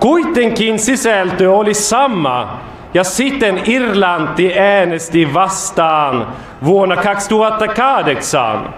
[0.00, 2.60] Kuitenkin sisältö oli sama
[2.94, 6.26] ja sitten Irlanti äänesti vastaan
[6.64, 8.74] vuonna 2008.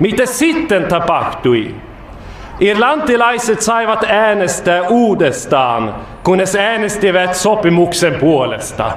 [0.00, 1.74] Mitä sitten tapahtui?
[2.60, 5.94] Irlantilaiset saivat äänestää uudestaan,
[6.24, 8.92] kunnes äänestivät sopimuksen puolesta.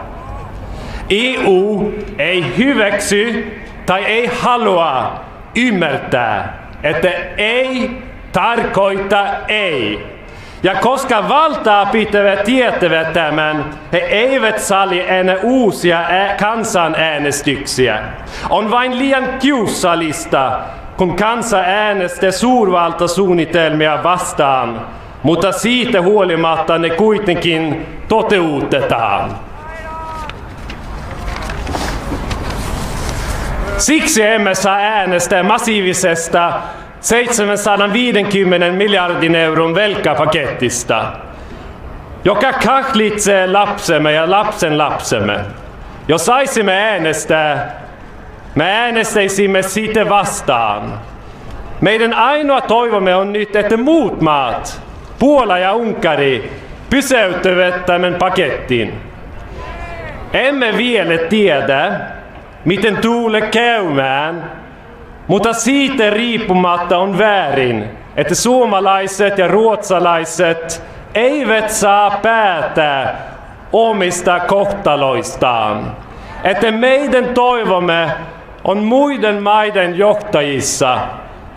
[1.10, 3.54] EU ei hyväksy
[3.86, 5.22] tai ei halua
[5.56, 7.92] ymmärtää, että ei
[8.32, 10.06] tarkoita ei.
[10.64, 16.04] Ja koska valtaa pitävät tietävät tämän, he eivät sali enää uusia
[16.40, 18.00] kansanäänestyksiä.
[18.50, 20.60] On vain liian kiusallista,
[21.04, 24.82] kun kansa äänesti suurvaltasuunnitelmia vastaan,
[25.24, 29.36] mutta siitä huolimatta ne kuitenkin toteutetaan.
[33.78, 36.54] Siksi emme saa äänestää massiivisesta
[37.00, 41.06] 750 miljardin euron velkapakettista,
[42.26, 45.40] joka kahlitsee lapsemme ja lapsen lapsemme.
[46.08, 47.83] Jos saisimme äänestää,
[48.56, 51.00] me äänestäisimme siitä vastaan.
[51.82, 54.82] Meidän ainoa toivomme on nyt, että muut maat,
[55.20, 56.52] Puola ja Unkari,
[56.90, 58.94] pysäyttävät tämän pakettiin.
[60.34, 61.92] Emme vielä tiedä,
[62.66, 64.52] miten tuule käymään,
[65.28, 70.84] mutta siitä riippumatta on väärin, että suomalaiset ja ruotsalaiset
[71.16, 73.16] eivät saa päättää
[73.74, 75.98] omista kohtaloistaan.
[76.44, 78.12] Että meidän toivomme
[78.64, 80.98] on muiden maiden johtajissa,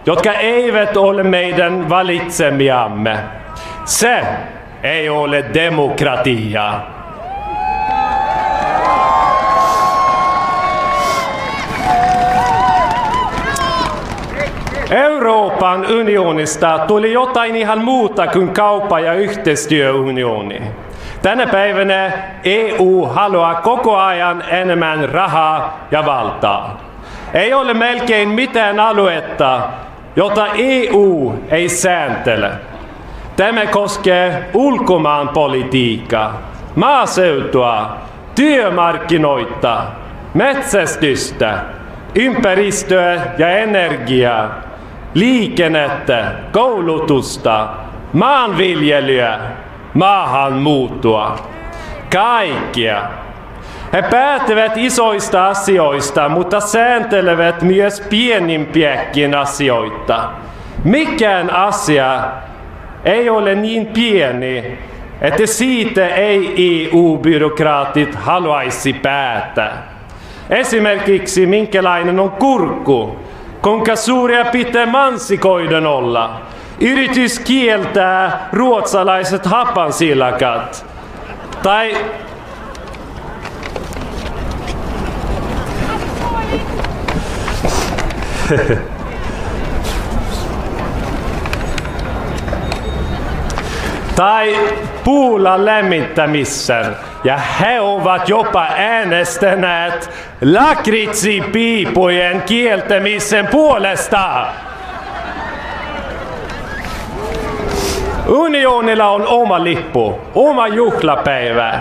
[0.07, 3.19] jotka eivät ole meidän valitsemiamme.
[3.85, 4.25] Se
[4.83, 6.81] ei ole demokratia.
[14.91, 20.63] Euroopan unionista tuli jotain ihan muuta kuin kauppa- ja yhteistyöunioni.
[21.23, 22.13] Tänä päivänä
[22.45, 26.86] EU haluaa koko ajan enemmän rahaa ja valtaa.
[27.37, 29.61] Ei ole melkein mitään aluetta,
[30.17, 32.51] jota EU ei sääntele.
[33.37, 36.41] Tämä koskee ulkomaanpolitiikkaa,
[36.77, 37.97] maaseutua,
[38.35, 39.85] työmarkkinoita,
[40.35, 41.59] metsästystä,
[42.15, 44.55] ympäristöä ja energiaa,
[45.15, 47.69] liikennettä, koulutusta,
[48.13, 49.39] maanviljelyä,
[49.95, 51.37] maahanmuuttoa.
[52.13, 53.26] Kaikkia.
[53.93, 60.31] He päättävät isoista asioista, mutta sääntelevät myös pienimpiäkin asioita.
[60.85, 62.25] Mikään asia
[63.05, 64.79] ei ole niin pieni,
[65.21, 69.97] että siitä ei EU-byrokraatit haluaisi päättää.
[70.51, 73.17] Esimerkiksi minkälainen on kurkku,
[73.63, 76.41] kuinka suuria pitää mansikoiden olla.
[76.81, 80.87] Yritys kieltää ruotsalaiset hapansilakat.
[81.63, 81.97] Tai
[94.17, 94.57] tai
[95.05, 96.97] puulla lämmittämisen.
[97.25, 100.11] Ja he ovat jopa äänestäneet
[100.45, 104.47] lakritsippiipujen kieltämisen puolesta.
[108.29, 111.81] Unionilla on oma lippu, oma juhlapäivä.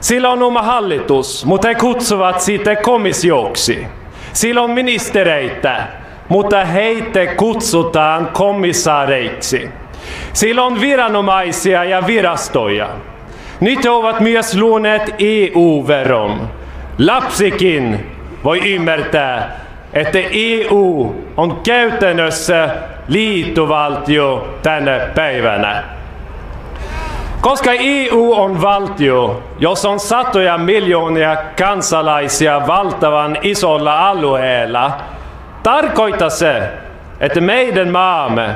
[0.00, 3.86] Sillä on oma hallitus, mutta he kutsuvat sitä komissioksi.
[4.32, 5.86] Sillä on ministereitä,
[6.28, 9.70] mutta heitä kutsutaan komissaareiksi.
[10.32, 12.88] Sillä on viranomaisia ja virastoja.
[13.60, 16.48] Nyt ovat myös luoneet EU-veron.
[16.98, 18.06] Lapsikin
[18.44, 19.60] voi ymmärtää,
[19.92, 22.70] että EU on käytännössä
[23.08, 25.84] liittovaltio tänä päivänä.
[27.42, 34.96] Koska EU on valtio, jossa on satoja miljoonia kansalaisia valtavan isolla alueella,
[35.62, 36.62] tarkoittaa se,
[37.20, 38.48] että meidän maamme,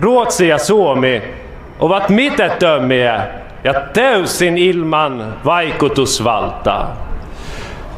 [0.00, 1.22] Ruotsi ja Suomi,
[1.80, 3.26] ovat mitättömiä
[3.64, 6.96] ja täysin ilman vaikutusvaltaa,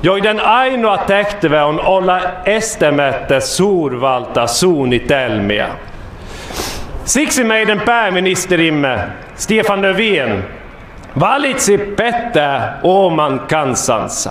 [0.03, 5.69] joiden ainoa tehtävä on olla estämättä suurvaltasuunnitelmia.
[7.07, 8.99] Siksi meidän pääministerimme
[9.35, 10.45] Stefan Löfven
[11.21, 14.31] valitsi pettää oman kansansa.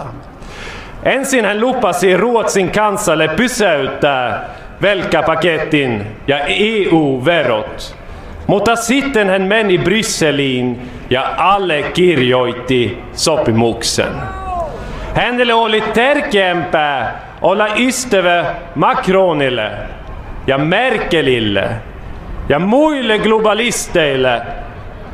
[1.04, 4.50] Ensin hän lupasi Ruotsin kansalle pysäyttää
[4.82, 7.96] velkapaketin ja EU-verot.
[8.48, 14.12] Mutta sitten hän meni Brysseliin ja allekirjoitti sopimuksen.
[15.14, 18.46] Hänelle oli tärkeämpää olla ystävä
[18.76, 19.72] Macronille
[20.48, 21.70] ja Merkelille
[22.50, 24.42] ja muille globalisteille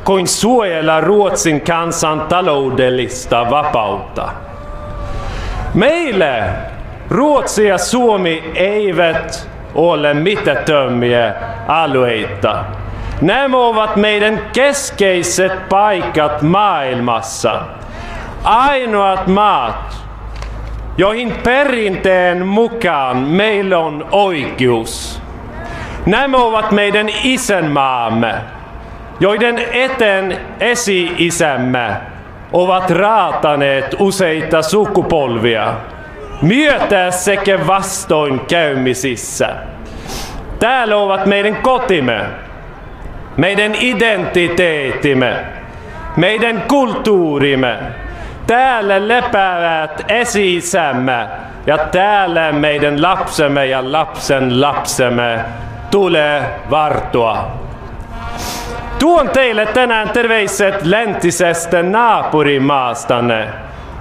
[0.04, 4.28] kuin suojella Ruotsin kansan taloudellista vapautta.
[5.74, 6.42] Meille
[7.10, 11.34] Ruotsi ja Suomi eivät ole mitättömiä
[11.68, 12.64] alueita.
[13.20, 17.60] Nämä ovat meidän keskeiset paikat maailmassa.
[18.44, 19.96] Ainoat maat,
[20.98, 25.21] joihin perinteen mukaan meillä on oikeus.
[26.06, 28.34] Nämä ovat meidän isänmaamme,
[29.20, 31.96] joiden eteen esi-isämme
[32.52, 35.74] ovat raataneet useita sukupolvia
[36.42, 39.48] myötä sekä vastoinkäymisissä.
[40.58, 42.24] täällä ovat meidän kotimme,
[43.36, 45.36] meidän identiteettimme,
[46.16, 47.78] meidän kulttuurimme.
[48.46, 51.26] Täällä lepäävät esi-isämme
[51.66, 55.44] ja täällä meidän lapsemme ja lapsen lapsemme
[55.92, 57.46] tulee vartua.
[58.98, 63.48] Tuon teille tänään terveiset läntisestä naapurimaastanne,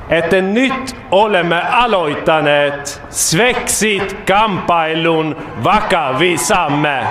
[0.10, 7.04] että nyt olemme aloittaneet Svexit-kampailun vakavisamme.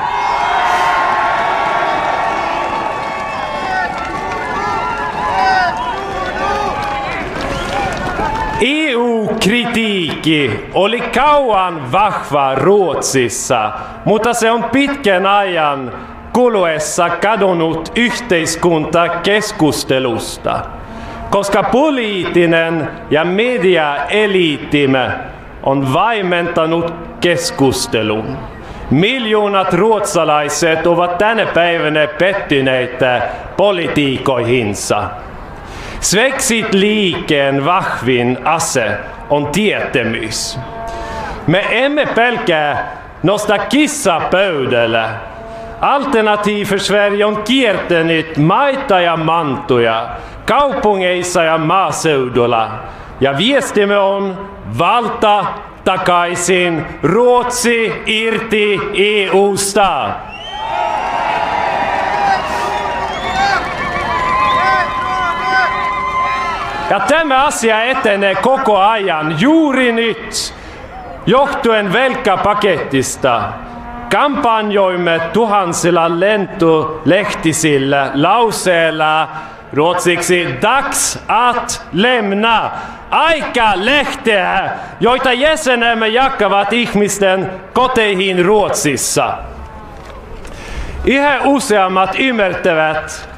[8.61, 13.73] EU-kritiikki oli kauan vahva Ruotsissa,
[14.05, 15.93] mutta se on pitkän ajan
[16.33, 20.61] kuluessa kadonnut yhteiskuntakeskustelusta,
[21.31, 25.11] koska poliittinen ja mediaeliittimme
[25.63, 28.37] on vaimentanut keskustelun.
[28.91, 33.23] Miljoonat ruotsalaiset ovat tänä päivänä pettyneitä
[33.57, 35.09] politiikoihinsa.
[36.01, 38.91] Svexit-liikkeen vahvin ase
[39.31, 40.59] on tietämys.
[41.47, 45.11] Me emme pelkää nosta kissa pöydällä.
[45.81, 50.09] Alternativ för Sverige on kiertänyt maita ja mantuja,
[50.47, 52.71] kaupungeissa ja maaseudulla.
[53.21, 54.49] Ja viestimme on
[54.79, 55.45] valta
[55.85, 60.11] takaisin Ruotsi irti EUsta.
[66.91, 70.55] Ja tämä asia etenee koko ajan juuri nyt,
[71.27, 73.43] johtuen velkapakettista.
[74.13, 79.29] Kampanjoimme tuhansilla lentolehtisillä lauseella
[79.73, 82.71] ruotsiksi Dags att lämna
[83.11, 84.71] aika lehteä,
[85.01, 89.35] joita jäsenemme jakavat ihmisten koteihin Ruotsissa.
[91.05, 93.29] Yhä useammat ymmärtävät,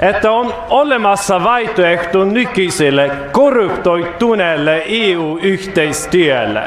[0.00, 6.62] että on olemassa vaihtoehto nykyiselle korruptoituneelle EU-yhteistyölle.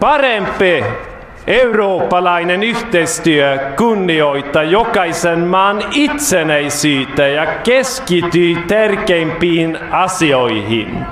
[0.00, 0.84] Parempi
[1.46, 11.06] eurooppalainen yhteistyö kunnioittaa jokaisen maan itsenäisyyttä ja keskittyy tärkeimpiin asioihin.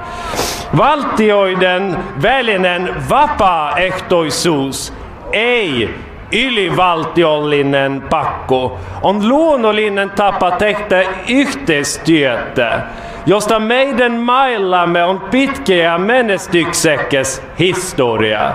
[0.76, 4.92] Valtioiden välinen vapaaehtoisuus
[5.32, 5.94] ei
[6.32, 12.80] ylivaltiollinen pakko on luonnollinen tapa tehdä yhteistyötä,
[13.26, 18.54] josta meidän maillamme on pitkä ja menestyksekäs historia.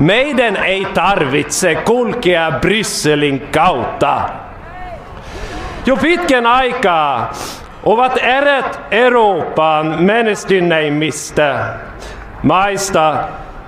[0.00, 4.20] Meidän ei tarvitse kulkea Brysselin kautta.
[5.86, 7.32] Jo pitkän aikaa
[7.82, 11.74] ovat erät Euroopan menestyneimmistä
[12.42, 13.14] maista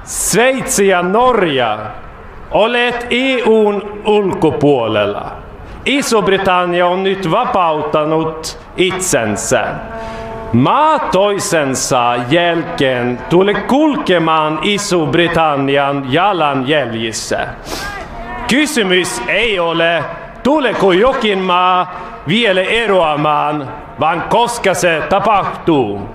[0.04, 1.78] Sveitsi ja Norja
[2.50, 5.32] Olet EUn ulkopuolella.
[5.86, 9.64] Iso-Britannia on nyt vapauttanut itsensä.
[10.52, 17.48] Maa toisensa jälkeen tulee kulkemaan Iso-Britannian jalanjäljissä.
[18.48, 20.04] Kysymys ei ole,
[20.42, 23.68] tuleeko jokin maa vielä eroamaan,
[24.00, 26.08] vaan koska se tapahtuu.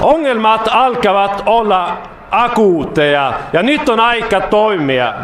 [0.00, 1.98] Ongelmat alkavat olla
[2.30, 5.14] akuutteja ja nyt on aika toimia.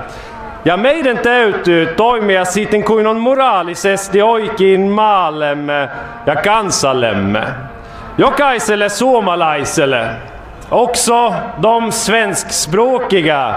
[0.64, 5.88] Ja meidän täytyy toimia sitten kuin on moraalisesti oikein maallemme
[6.26, 7.40] ja kansallemme.
[8.18, 10.06] Jokaiselle suomalaiselle,
[10.70, 13.54] också de svenskspråkiga,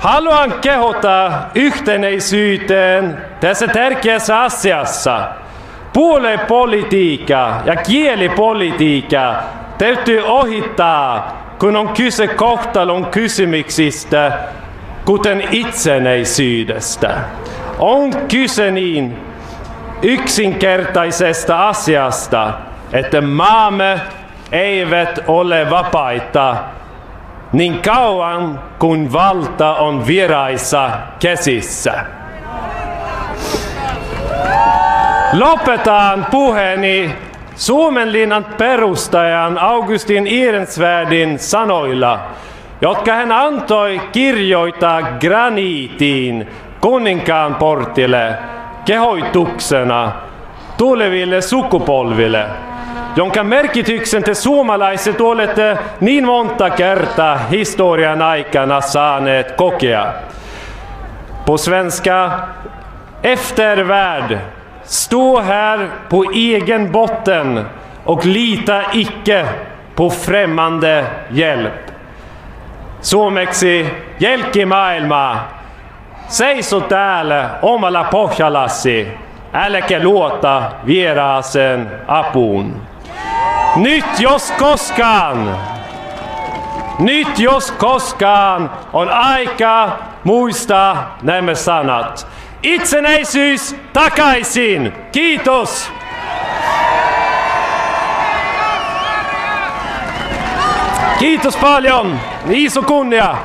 [0.00, 5.28] haluan kehota yhtenäisyyteen tässä tärkeässä asiassa.
[5.92, 9.34] Puoluepolitiikka ja kielipolitiikka
[9.78, 14.32] täytyy ohittaa, kun on kyse kohtalon kysymyksistä,
[15.04, 17.16] kuten itsenäisyydestä.
[17.78, 19.16] On kyse niin
[20.02, 22.52] yksinkertaisesta asiasta,
[22.92, 24.00] että maamme
[24.52, 26.56] eivät ole vapaita
[27.52, 32.04] niin kauan kuin valta on vieraissa käsissä.
[35.32, 37.14] Lopetan puheeni
[37.56, 42.20] Suomenlinnan perustajan Augustin Ehrensvärdin sanoilla,
[42.80, 46.48] jotka hän antoi kirjoittaa graniitiin
[46.80, 48.34] kuninkaan portille
[48.84, 50.12] kehoituksena
[50.76, 52.44] tuleville sukupolville,
[53.16, 60.12] jonka merkityksen te suomalaiset olette niin monta kertaa historian aikana saaneet kokea.
[61.46, 62.30] På svenska,
[63.22, 64.38] eftervärld
[64.84, 67.64] Stå här på egen botten
[68.04, 69.46] och lita icke
[69.94, 71.90] på främmande hjälp.
[73.00, 73.86] suomeksi
[74.18, 75.40] jälkimaailma.
[76.28, 79.08] Seiso täällä omalla pohjallasi,
[79.52, 82.82] äläkä luota vieraaseen apuun.
[83.76, 85.56] Nyt jos koskaan,
[86.98, 92.26] nyt jos koskaan on aika muistaa nämä sanat.
[92.64, 94.92] Itsenäisyys takaisin!
[95.12, 95.90] Kiitos!
[101.18, 102.20] Kiitos paljon!
[102.48, 103.36] Iso kunnia!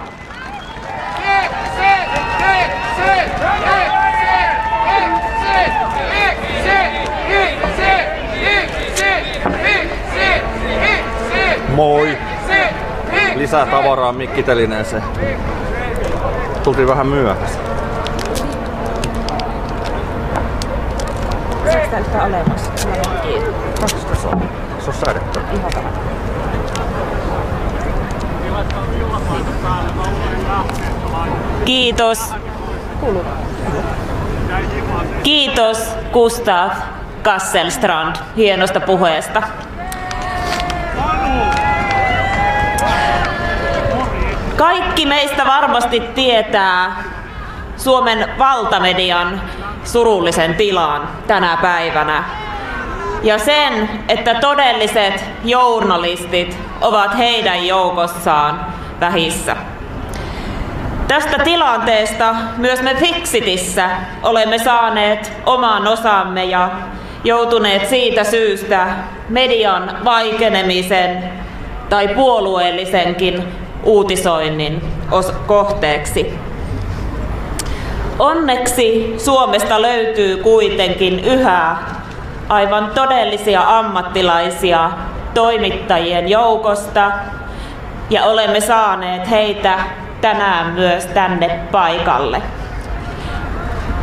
[11.76, 12.17] Moi!
[13.36, 15.03] Lisää tavaraa mikkitelineeseen.
[16.63, 17.78] Tultiin vähän myöhässä.
[21.91, 22.71] Tältä olemassa?
[22.77, 22.87] Se
[24.27, 24.41] on,
[24.79, 25.39] se on säädetty.
[31.65, 32.33] Kiitos.
[35.23, 36.71] Kiitos Gustav
[37.23, 39.43] Kasselstrand hienosta puheesta.
[44.57, 47.03] Kaikki meistä varmasti tietää
[47.77, 49.41] Suomen valtamedian
[49.84, 52.23] surullisen tilan tänä päivänä.
[53.23, 58.65] Ja sen, että todelliset journalistit ovat heidän joukossaan
[58.99, 59.55] vähissä.
[61.07, 63.89] Tästä tilanteesta myös me Fixitissä
[64.23, 66.69] olemme saaneet oman osamme ja
[67.23, 68.88] joutuneet siitä syystä
[69.30, 71.23] median vaikenemisen
[71.89, 73.43] tai puolueellisenkin
[73.84, 74.82] uutisoinnin
[75.47, 76.39] kohteeksi.
[78.20, 81.78] Onneksi Suomesta löytyy kuitenkin yhä
[82.49, 84.91] aivan todellisia ammattilaisia
[85.34, 87.11] toimittajien joukosta
[88.09, 89.80] ja olemme saaneet heitä
[90.22, 92.41] tänään myös tänne paikalle.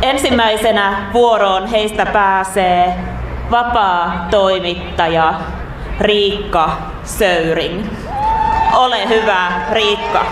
[0.01, 2.95] Ensimmäisenä vuoroon heistä pääsee
[3.51, 5.33] vapaa toimittaja
[6.01, 7.85] Riikka Söyring.
[8.73, 10.25] Ole hyvä, Riikka.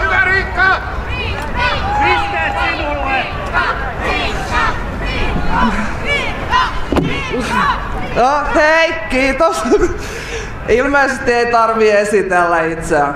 [0.00, 0.80] Hyvä Riikka!
[2.04, 3.24] Pisteet sinulle!
[8.16, 9.62] No hei, kiitos.
[10.68, 13.14] Ilmeisesti ei tarvi esitellä itseään.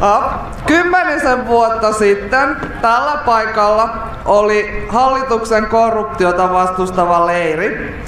[0.00, 0.30] No,
[0.66, 3.88] kymmenisen vuotta sitten tällä paikalla
[4.24, 8.02] oli hallituksen korruptiota vastustava leiri.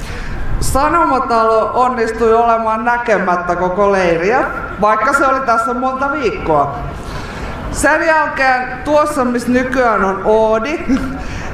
[0.59, 4.43] Sanomatalo onnistui olemaan näkemättä koko leiriä,
[4.81, 6.75] vaikka se oli tässä monta viikkoa.
[7.71, 10.79] Sen jälkeen tuossa, missä nykyään on Oodi,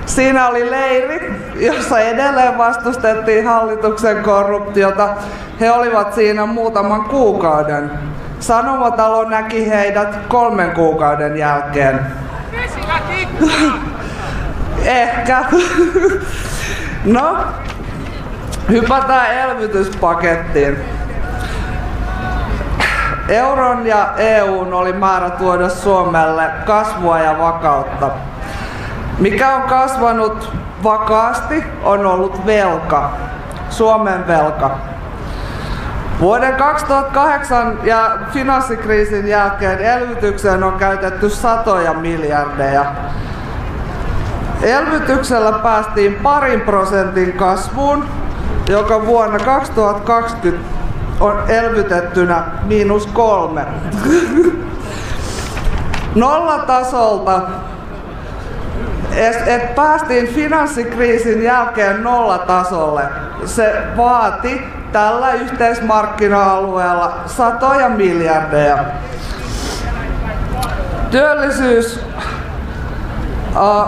[0.08, 5.10] siinä oli leiri, jossa edelleen vastustettiin hallituksen korruptiota.
[5.60, 7.92] He olivat siinä muutaman kuukauden.
[8.40, 12.00] Sanomatalo näki heidät kolmen kuukauden jälkeen.
[14.86, 15.46] Ehkä.
[17.06, 17.38] No,
[18.70, 20.78] hypätään elvytyspakettiin.
[23.30, 28.10] Euron ja EUn oli määrä tuoda Suomelle kasvua ja vakautta.
[29.20, 30.52] Mikä on kasvanut
[30.84, 33.12] vakaasti on ollut velka,
[33.70, 34.78] Suomen velka.
[36.20, 42.86] Vuoden 2008 ja finanssikriisin jälkeen elvytykseen on käytetty satoja miljardeja.
[44.62, 48.06] Elvytyksellä päästiin parin prosentin kasvuun,
[48.70, 50.68] joka vuonna 2020
[51.20, 53.66] on elvytettynä miinus kolme.
[56.16, 57.42] Nollatasolta
[59.18, 63.04] et, et päästiin finanssikriisin jälkeen nollatasolle.
[63.46, 68.78] Se vaati tällä yhteismarkkina-alueella satoja miljardeja.
[71.12, 72.06] Työllisyys
[73.56, 73.88] uh,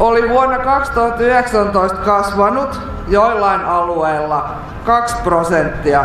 [0.00, 4.54] oli vuonna 2019 kasvanut joillain alueilla
[4.84, 6.04] 2 prosenttia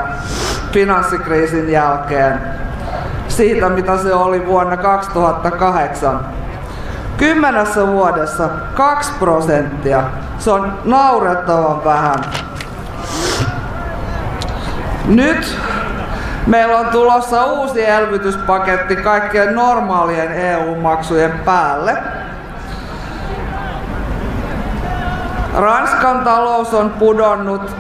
[0.71, 2.39] finanssikriisin jälkeen
[3.27, 6.44] siitä, mitä se oli vuonna 2008.
[7.17, 10.03] Kymmenessä vuodessa 2 prosenttia.
[10.37, 12.15] Se on naurettavan vähän.
[15.05, 15.57] Nyt
[16.47, 21.97] meillä on tulossa uusi elvytyspaketti kaikkien normaalien EU-maksujen päälle.
[25.57, 27.75] Ranskan talous on pudonnut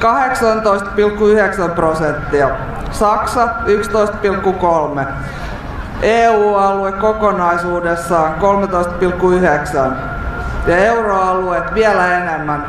[0.00, 2.48] 18,9 prosenttia,
[2.90, 3.48] Saksa
[4.96, 5.06] 11,3,
[6.02, 9.92] EU-alue kokonaisuudessaan 13,9.
[10.66, 12.66] ja euroalue vielä enemmän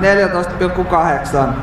[1.38, 1.54] 14,8.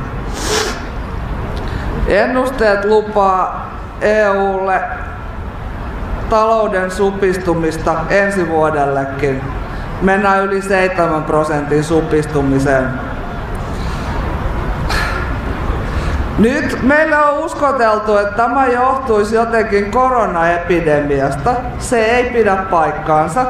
[2.07, 4.81] Ennusteet lupaa EUlle
[6.31, 9.43] talouden supistumista ensi vuodellekin.
[10.03, 13.14] Mennään yli 7 prosentin supistumiseen.
[16.39, 21.55] Nyt meillä on uskoteltu, että tämä johtuisi jotenkin koronaepidemiasta.
[21.79, 23.45] Se ei pidä paikkaansa.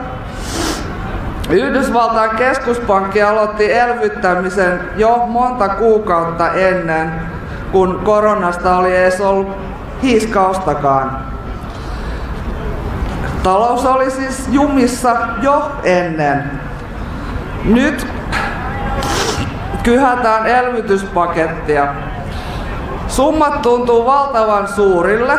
[1.50, 7.12] Yhdysvaltain keskuspankki aloitti elvyttämisen jo monta kuukautta ennen,
[7.72, 9.56] kun koronasta oli edes ollut
[10.02, 11.18] hiiskaustakaan.
[13.42, 16.50] Talous oli siis jumissa jo ennen.
[17.64, 18.06] Nyt
[19.82, 21.86] kyhätään elvytyspakettia.
[23.14, 25.38] Summat tuntuu valtavan suurille,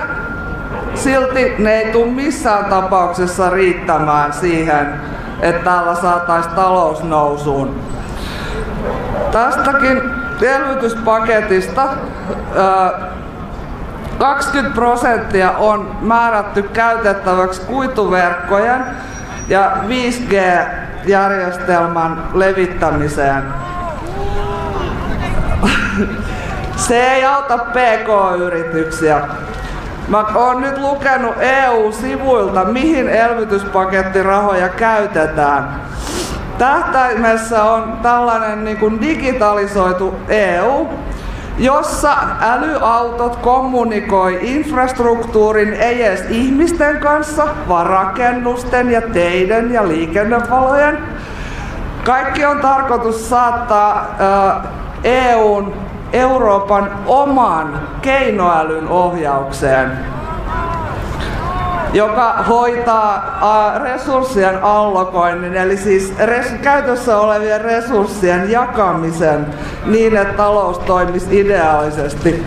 [0.93, 5.01] silti ne ei tule missään tapauksessa riittämään siihen,
[5.41, 7.79] että täällä saataisiin talous nousuun.
[9.31, 10.01] Tästäkin
[10.41, 11.83] elvytyspaketista
[14.17, 18.85] 20 prosenttia on määrätty käytettäväksi kuituverkkojen
[19.47, 23.43] ja 5G-järjestelmän levittämiseen.
[26.75, 29.21] Se ei auta PK-yrityksiä.
[30.07, 35.81] Mä oon nyt lukenut EU-sivuilta, mihin elvytyspakettirahoja käytetään.
[36.57, 40.87] Tähtäimessä on tällainen niin kuin digitalisoitu EU,
[41.57, 50.97] jossa älyautot kommunikoi infrastruktuurin ei edes ihmisten kanssa, vaan rakennusten ja teiden ja liikennevalojen.
[52.03, 54.15] Kaikki on tarkoitus saattaa
[55.03, 59.91] EUn Euroopan oman keinoälyn ohjaukseen,
[61.93, 63.39] joka hoitaa
[63.83, 69.45] resurssien allokoinnin, eli siis res- käytössä olevien resurssien jakamisen
[69.85, 72.45] niin, että talous toimisi ideaalisesti.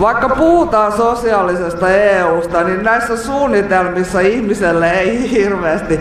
[0.00, 6.00] Vaikka puhutaan sosiaalisesta EUsta, niin näissä suunnitelmissa ihmiselle ei hirveästi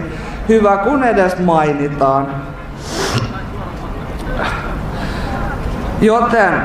[0.50, 2.55] hyvä kun edes mainitaan.
[6.06, 6.62] Joten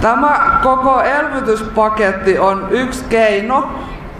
[0.00, 3.70] tämä koko elvytyspaketti on yksi keino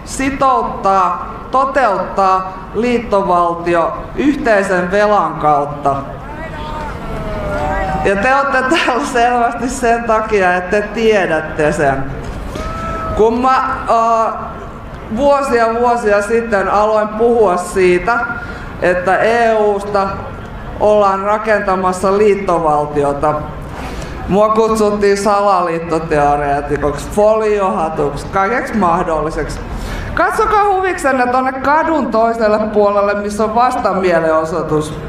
[0.05, 5.95] sitouttaa, toteuttaa liittovaltio yhteisen velan kautta.
[8.05, 12.03] Ja te olette täällä selvästi sen takia, että te tiedätte sen.
[13.15, 14.33] Kun mä uh,
[15.15, 18.19] vuosia vuosia sitten aloin puhua siitä,
[18.81, 20.07] että EUsta
[20.79, 23.33] ollaan rakentamassa liittovaltiota.
[24.27, 29.59] Mua kutsuttiin salaliittoteoreetikoksi, foliohatuksi, kaikeksi mahdolliseksi.
[30.13, 34.99] Katsokaa huviksenne tonne kadun toiselle puolelle, missä on vastamielenosoitus.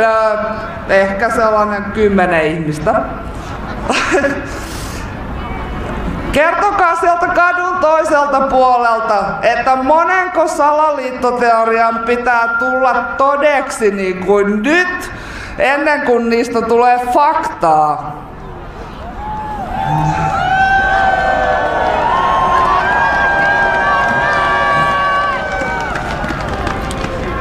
[0.00, 0.32] Ja
[0.88, 2.94] ehkä sellainen kymmenen ihmistä.
[6.32, 15.10] Kertokaa sieltä kadun toiselta puolelta, että monenko salaliittoteorian pitää tulla todeksi niin kuin nyt,
[15.58, 18.20] ennen kuin niistä tulee faktaa.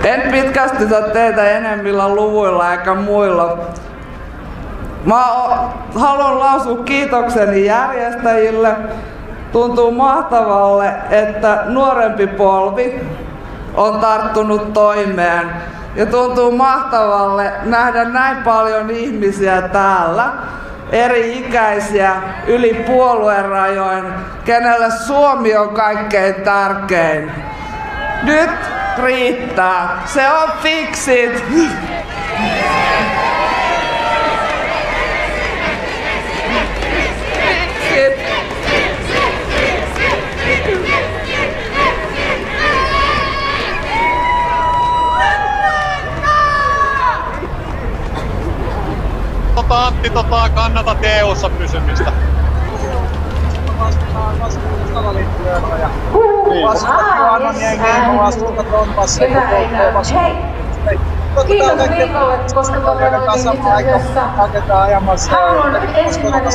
[0.03, 3.57] En pitkästytä teitä enemmillä luvuilla eikä muilla.
[5.05, 5.23] Mä
[5.95, 8.75] haluan lausua kiitokseni järjestäjille.
[9.51, 13.01] Tuntuu mahtavalle, että nuorempi polvi
[13.73, 15.49] on tarttunut toimeen.
[15.95, 20.29] Ja tuntuu mahtavalle nähdä näin paljon ihmisiä täällä,
[20.91, 22.11] eri ikäisiä,
[22.47, 24.03] yli puoluerajoin,
[24.45, 27.31] kenelle Suomi on kaikkein tärkein.
[28.23, 28.51] Nyt
[29.03, 30.01] riittää.
[30.05, 31.43] Se on fiksit.
[49.69, 52.11] Tota Antti tota, kannata EU-ssa pysymistä.
[61.47, 64.21] Kiitos Riikolle, koska todella asiassa
[65.29, 66.51] hän on ensimmäinen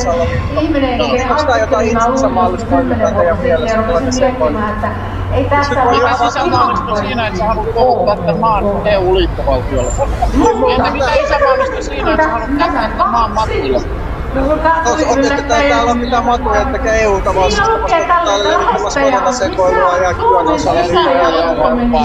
[0.61, 1.01] ihminen,
[1.31, 1.93] artikkelin
[2.33, 7.39] mä luin kymmenen vuotta sitten ja rupesin miettimään, että ei tässä ole sisämaallista siinä, että
[7.39, 9.91] sä haluat kouluttaa tämän maan EU-liittovaltiolle.
[10.75, 13.49] Entä mitä isämaallista siinä, että sä haluat jättää tämän maan?
[14.83, 17.33] Tuossa otettu täällä on mitään matuja, että EU-ta
[18.07, 21.95] täällä on liittymässä monella sekoilua ja liikkuu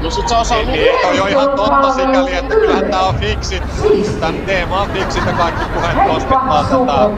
[0.00, 1.08] No sit se osaa lukea.
[1.08, 3.62] on jo ihan totta sikäli, että kyllähän tää on fiksi.
[4.20, 7.10] Tän teema on fiksi, että kaikki puheet koskettaa tätä,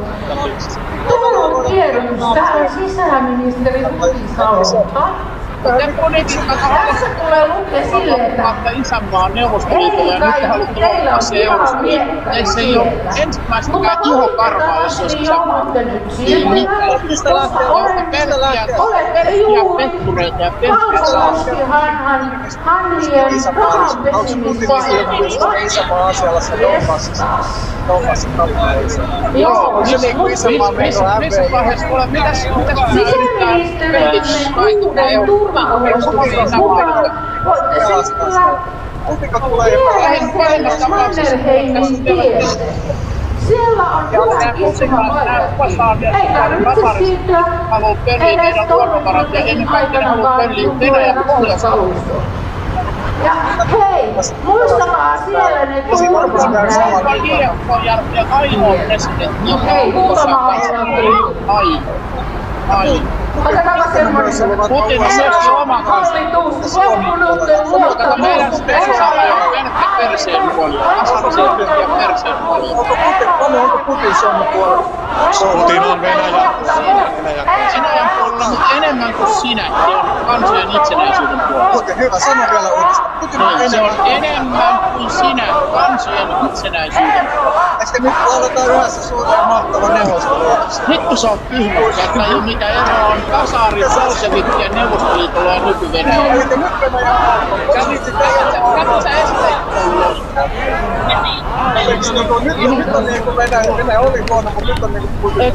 [0.99, 1.51] tätä fiksi.
[1.51, 3.83] Tuo tiedon täällä sisäministeri
[5.65, 6.87] Huhtasalolta.
[6.87, 12.31] Tässä tulee lukea silleen, että isänmaan neuvostoliitolla ja nyt te haluatte se eurostoliitto.
[12.31, 12.93] Ei se ei ole
[13.23, 15.73] ensimmäistäkään Juho Karvaa, jos se olisi isänmaan.
[17.03, 17.71] Mistä lähtee?
[17.71, 18.67] Olette pelkkiä,
[19.17, 20.53] pelkkiä pettureita ja
[21.67, 24.75] Hanhan, Hanhien rahanpesimistä.
[25.67, 27.27] Isänmaan asialla se Donbassissa.
[27.89, 29.03] Donbassin tapauksessa.
[29.35, 34.13] Joo, se niin kuin isänmaan meillä on missä vaiheessa, mitäs, mitäs Sisäministeriön
[34.57, 37.13] uuden turvaavustuksen mukaan
[37.45, 38.59] voitte siis kyllä
[40.89, 42.41] Mannerheimin tie.
[43.49, 46.19] Siellä on hyvä istumapaikka.
[46.19, 47.45] Ei tarvitse siirtyä
[48.07, 52.15] edes Tornvarin aikana vaan Venäjän pohjoisalusta.
[53.25, 53.35] Ja
[53.65, 55.83] hei, muistakaa siellä ne
[58.89, 60.83] presidentti, joka Hei, muutama aina
[61.47, 61.81] Ai.
[62.69, 63.03] Ai.
[64.33, 68.19] Semmoinen Putin on myös oma hallitus loppunut luottamus.
[68.19, 70.85] Meidän spesiaali on pelkkä perseen puolella.
[71.23, 72.77] On tyhjä perseen puolella.
[73.41, 74.89] Onko Putin Suomen puolella?
[75.53, 76.51] Putin on Venäjä.
[77.75, 79.63] Venäjän puolella enemmän kuin sinä.
[79.63, 81.71] Se on kansojen itsenäisyyden puolella.
[81.71, 82.19] Okei, hyvä.
[82.19, 83.11] Sano vielä uudestaan.
[83.21, 83.71] Putin on enemmän.
[83.71, 87.79] Se on enemmän kuin sinä kansojen itsenäisyyden puolella.
[87.81, 90.67] Eikö nyt aloitetaan yhdessä suuri ja mahtava neuvostoliitto?
[90.89, 95.67] Vittu sä oot tyhmä, että ei ole mitään eroa on Kasari, Bolshevikki ja Neuvostoliitolla ja
[95.67, 96.35] nyky-Venäjä.
[96.35, 96.65] Niinku...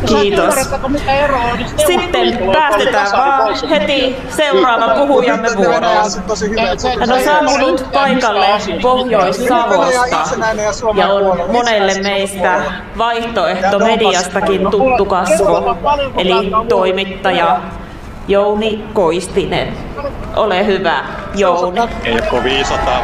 [0.07, 0.55] Kiitos.
[1.87, 6.11] Sitten päästetään vaan heti seuraavan puhujamme vuoroon.
[6.99, 8.47] Hän on saapunut paikalle
[8.81, 10.17] Pohjois-Savosta
[10.95, 12.61] ja on monelle meistä
[12.97, 15.77] vaihtoehto mediastakin tuttu kasvo,
[16.17, 17.61] eli toimittaja
[18.27, 19.73] Jouni Koistinen.
[20.35, 21.05] Ole hyvä,
[21.35, 21.79] Jouni.
[22.03, 23.03] Ei ole kovin iso tää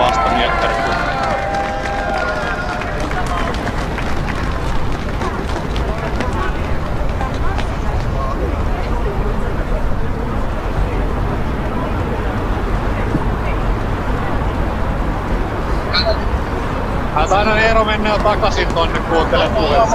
[17.20, 17.30] vastamiekkari.
[17.30, 19.90] Taidan Eero mennä jo takaisin tonne kuuntelemaan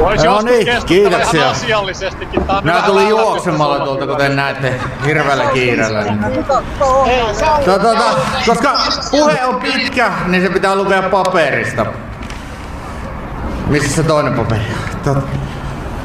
[0.00, 1.40] Voisi No joskus niin, keskustella kiitoksia.
[1.40, 2.44] ihan asiallisestikin.
[2.44, 4.74] Tää lähellä juoksemalla tuolta, kuten näette,
[5.06, 6.04] hirveällä kiireellä.
[7.64, 8.04] To, tota,
[8.46, 8.74] koska
[9.10, 11.86] puhe on pitkä, niin se pitää lukea paperista.
[13.66, 14.60] Missä se toinen paperi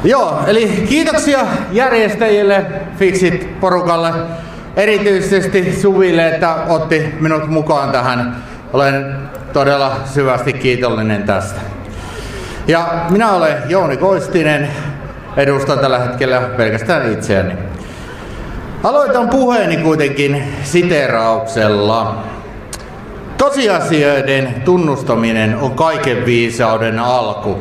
[0.04, 1.38] Joo, eli kiitoksia
[1.72, 2.66] järjestäjille,
[2.98, 4.12] Fixit porukalle,
[4.76, 8.36] erityisesti Suville, että otti minut mukaan tähän.
[8.72, 9.16] Olen
[9.54, 11.60] todella syvästi kiitollinen tästä.
[12.66, 14.68] Ja minä olen Jouni Koistinen,
[15.36, 17.54] edustan tällä hetkellä pelkästään itseäni.
[18.82, 22.24] Aloitan puheeni kuitenkin siterauksella.
[23.38, 27.58] Tosiasioiden tunnustaminen on kaiken viisauden alku.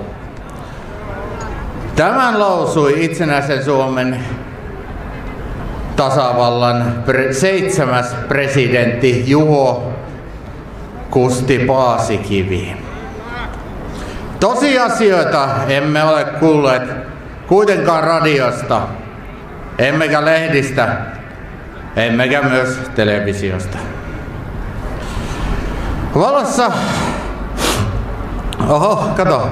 [1.95, 4.20] Tämän lausui itsenäisen Suomen
[5.95, 9.93] tasavallan seitsemäs presidentti Juho
[11.14, 12.77] Kusti Paasikivi.
[14.40, 16.84] Tosiasioita emme ole kuulleet
[17.48, 18.81] kuitenkaan radiosta,
[19.77, 20.88] emmekä lehdistä,
[21.95, 23.77] emmekä myös televisiosta.
[26.15, 26.72] Valossa...
[28.69, 29.49] Oho, kato,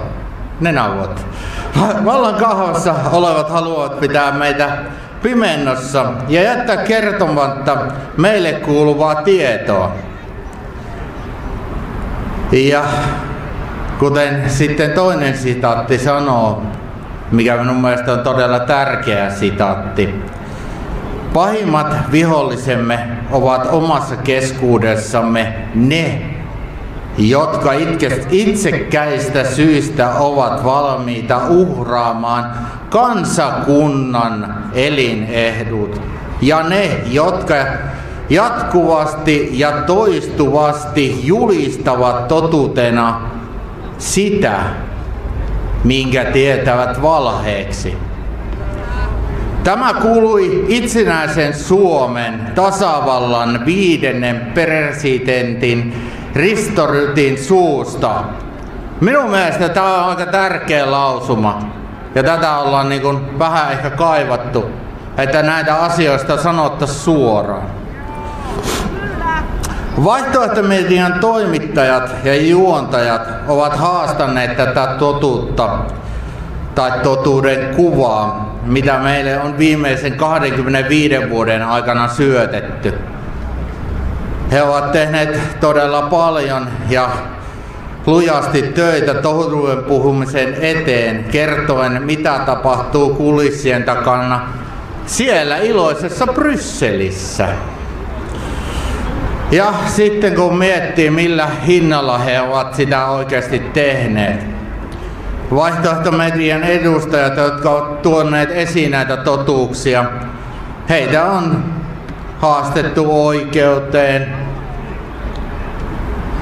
[0.59, 1.25] nenävuot.
[2.05, 4.77] Vallan kahvassa olevat haluavat pitää meitä
[5.23, 7.77] pimennossa ja jättää kertomatta
[8.17, 9.95] meille kuuluvaa tietoa.
[12.51, 12.83] Ja
[13.99, 16.63] kuten sitten toinen sitaatti sanoo,
[17.31, 20.15] mikä minun mielestä on todella tärkeä sitaatti.
[21.33, 22.99] Pahimmat vihollisemme
[23.31, 26.21] ovat omassa keskuudessamme ne,
[27.17, 27.71] jotka
[28.29, 32.51] itsekkäistä syistä ovat valmiita uhraamaan
[32.89, 36.01] kansakunnan elinehdut.
[36.41, 37.55] Ja ne, jotka
[38.31, 43.21] jatkuvasti ja toistuvasti julistavat totuutena
[43.97, 44.59] sitä,
[45.83, 47.97] minkä tietävät valheeksi.
[49.63, 55.93] Tämä kuului itsenäisen Suomen tasavallan viidennen presidentin
[56.35, 58.23] Risto Rytin suusta
[59.01, 61.59] Minun mielestä tämä on aika tärkeä lausuma.
[62.15, 64.65] Ja tätä ollaan niin kuin vähän ehkä kaivattu,
[65.17, 67.80] että näitä asioista sanottaisiin suoraan.
[69.97, 75.69] Vaihtoehtomedian toimittajat ja juontajat ovat haastaneet tätä totuutta
[76.75, 82.93] tai totuuden kuvaa, mitä meille on viimeisen 25 vuoden aikana syötetty.
[84.51, 87.09] He ovat tehneet todella paljon ja
[88.05, 94.47] lujasti töitä totuuden puhumisen eteen, kertoen mitä tapahtuu kulissien takana
[95.05, 97.47] siellä iloisessa Brysselissä.
[99.51, 104.45] Ja sitten kun miettii millä hinnalla he ovat sitä oikeasti tehneet.
[105.55, 110.05] Vaihtoehtomedian edustajat, jotka ovat tuoneet esiin näitä totuuksia,
[110.89, 111.63] heitä on
[112.39, 114.33] haastettu oikeuteen.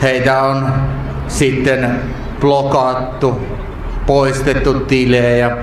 [0.02, 0.74] Heitä on
[1.28, 2.02] sitten
[2.40, 3.42] blokattu,
[4.06, 5.58] poistettu tilejä.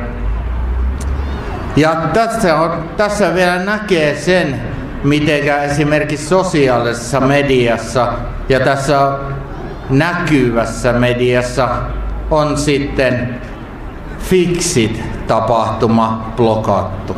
[1.76, 4.60] Ja tässä, on, tässä vielä näkee sen,
[5.06, 8.12] miten esimerkiksi sosiaalisessa mediassa
[8.48, 9.12] ja tässä
[9.90, 11.68] näkyvässä mediassa
[12.30, 13.40] on sitten
[14.18, 17.16] Fixit tapahtuma blokattu.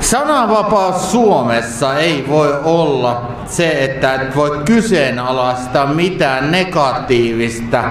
[0.00, 7.84] Sananvapaus Suomessa ei voi olla se, että et voi kyseenalaistaa mitään negatiivista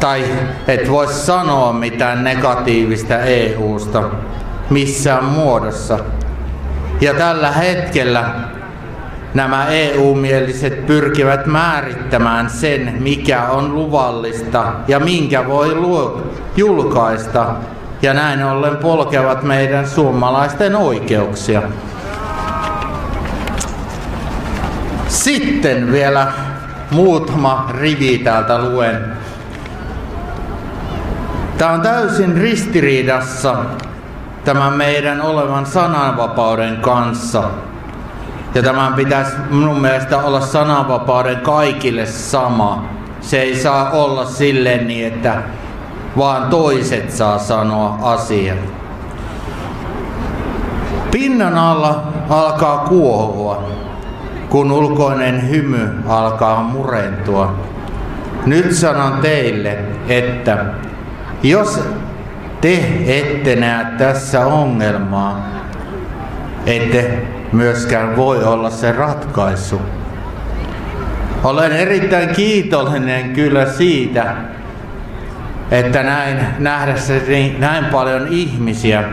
[0.00, 0.24] tai
[0.68, 4.02] et voi sanoa mitään negatiivista EUsta
[4.70, 5.98] missään muodossa.
[7.00, 8.30] Ja tällä hetkellä
[9.34, 15.76] nämä EU-mieliset pyrkivät määrittämään sen, mikä on luvallista ja minkä voi
[16.56, 17.46] julkaista.
[18.02, 21.62] Ja näin ollen polkevat meidän suomalaisten oikeuksia.
[25.08, 26.32] Sitten vielä
[26.90, 29.04] muutama rivi täältä luen.
[31.58, 33.54] Tämä on täysin ristiriidassa
[34.44, 37.42] tämän meidän olevan sananvapauden kanssa.
[38.54, 42.84] Ja tämän pitäisi minun mielestä olla sananvapauden kaikille sama.
[43.20, 45.42] Se ei saa olla silleen niin, että
[46.16, 48.58] vaan toiset saa sanoa asiat.
[51.10, 53.62] Pinnan alla alkaa kuohua,
[54.48, 57.54] kun ulkoinen hymy alkaa murentua.
[58.46, 59.78] Nyt sanon teille,
[60.08, 60.64] että
[61.42, 61.80] jos
[62.60, 65.48] te ette näe tässä ongelmaa,
[66.66, 67.22] ette
[67.52, 69.80] myöskään voi olla se ratkaisu.
[71.44, 74.34] Olen erittäin kiitollinen kyllä siitä,
[75.70, 79.04] että näin nähdessäni näin paljon ihmisiä,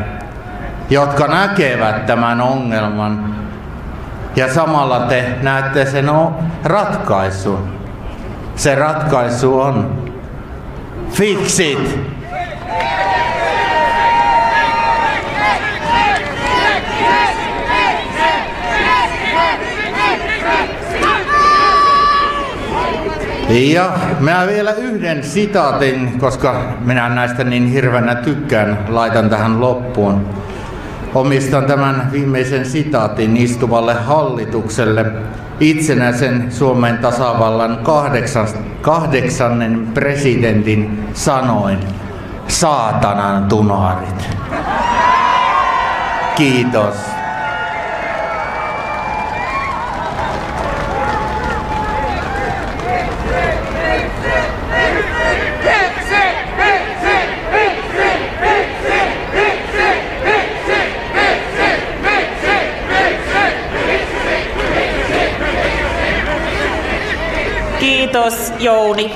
[0.90, 3.36] jotka näkevät tämän ongelman
[4.36, 6.10] ja samalla te näette sen
[6.64, 7.76] ratkaisun.
[8.56, 10.04] Se ratkaisu on
[11.12, 12.15] fix it.
[23.50, 23.90] Ja
[24.20, 30.30] minä vielä yhden sitaatin, koska minä näistä niin hirveänä tykkään, laitan tähän loppuun.
[31.16, 35.06] Omistan tämän viimeisen sitaatin istuvalle hallitukselle
[35.60, 38.48] itsenäisen Suomen tasavallan kahdeksan,
[38.82, 41.80] kahdeksannen presidentin sanoin.
[42.48, 44.30] Saatanan tunarit.
[46.36, 47.15] Kiitos.
[68.16, 69.16] Kiitos Jouni.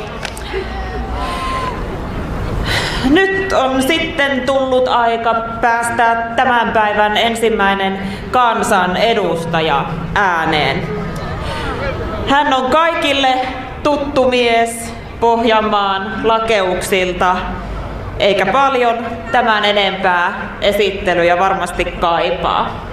[3.10, 8.00] Nyt on sitten tullut aika päästää tämän päivän ensimmäinen
[8.32, 9.86] kansan edustaja
[10.16, 10.84] ääneen.
[12.30, 13.34] Hän on kaikille
[13.84, 17.36] tuttu mies Pohjanmaan lakeuksilta,
[18.20, 18.98] eikä paljon
[19.32, 22.86] tämän enempää esittelyjä varmasti kaipaa.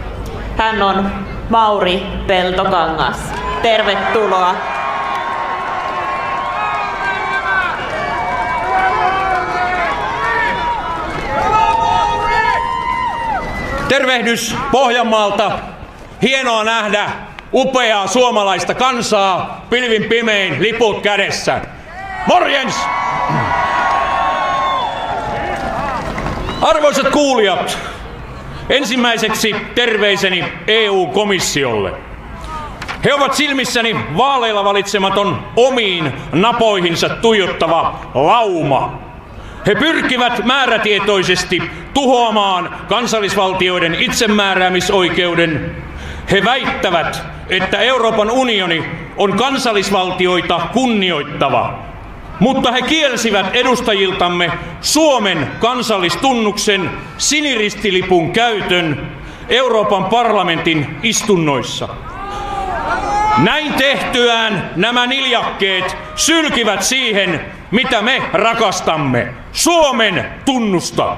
[0.57, 1.11] Hän on
[1.51, 3.33] Mauri Peltokangas.
[3.63, 4.76] Tervetuloa.
[13.89, 15.53] Tervehdys Pohjanmaalta.
[16.23, 17.11] Hienoa nähdä
[17.55, 21.61] upeaa suomalaista kansaa pilvin pimein liput kädessä.
[22.27, 22.75] Morjens!
[26.63, 27.79] Arvoisat kuulijat,
[28.69, 31.93] ensimmäiseksi terveiseni EU-komissiolle.
[33.05, 39.06] He ovat silmissäni vaaleilla valitsematon omiin napoihinsa tuijottava lauma.
[39.67, 41.63] He pyrkivät määrätietoisesti
[41.95, 45.77] tuhoamaan kansallisvaltioiden itsemääräämisoikeuden.
[46.31, 48.85] He väittävät, että Euroopan unioni
[49.17, 51.79] on kansallisvaltioita kunnioittava.
[52.41, 59.09] Mutta he kielsivät edustajiltamme Suomen kansallistunnuksen siniristilipun käytön
[59.49, 61.89] Euroopan parlamentin istunnoissa.
[63.39, 71.17] Näin tehtyään nämä niljakkeet sylkivät siihen, mitä me rakastamme, Suomen tunnusta.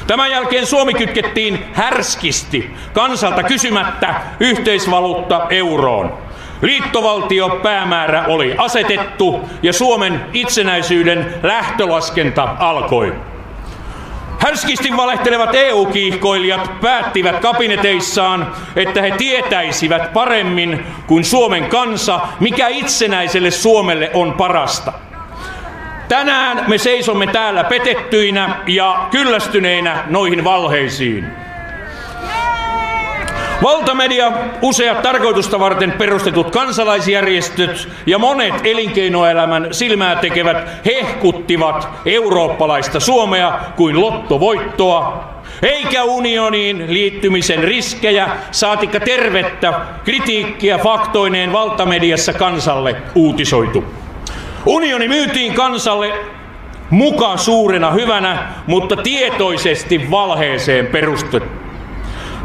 [0.06, 6.25] Tämän jälkeen Suomi kytkettiin härskisti kansalta kysymättä yhteisvaluutta euroon.
[6.62, 13.14] Liittovaltio päämäärä oli asetettu ja Suomen itsenäisyyden lähtölaskenta alkoi.
[14.38, 24.10] Härskisti valehtelevat EU-kiihkoilijat päättivät kabineteissaan, että he tietäisivät paremmin kuin Suomen kansa, mikä itsenäiselle Suomelle
[24.14, 24.92] on parasta.
[26.08, 31.45] Tänään me seisomme täällä petettyinä ja kyllästyneinä noihin valheisiin.
[33.62, 44.00] Valtamedia, useat tarkoitusta varten perustetut kansalaisjärjestöt ja monet elinkeinoelämän silmää tekevät hehkuttivat eurooppalaista Suomea kuin
[44.00, 45.24] lottovoittoa,
[45.62, 49.72] eikä unioniin liittymisen riskejä, saatikka tervettä
[50.04, 53.84] kritiikkiä faktoineen valtamediassa kansalle uutisoitu.
[54.66, 56.12] Unioni myytiin kansalle
[56.90, 61.65] muka suurena hyvänä, mutta tietoisesti valheeseen perustettu.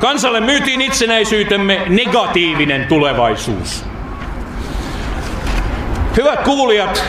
[0.02, 3.86] Kansalle myytiin itsenäisyytemme negatiivinen tulevaisuus.
[6.18, 7.04] Hyvät kuulijat,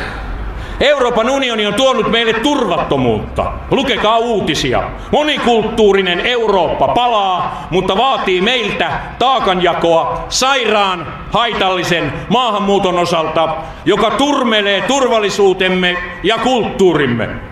[0.80, 3.52] Euroopan unioni on tuonut meille turvattomuutta.
[3.70, 4.82] Lukekaa uutisia.
[5.10, 16.38] Monikulttuurinen Eurooppa palaa, mutta vaatii meiltä taakanjakoa sairaan, haitallisen maahanmuuton osalta, joka turmelee turvallisuutemme ja
[16.38, 17.51] kulttuurimme.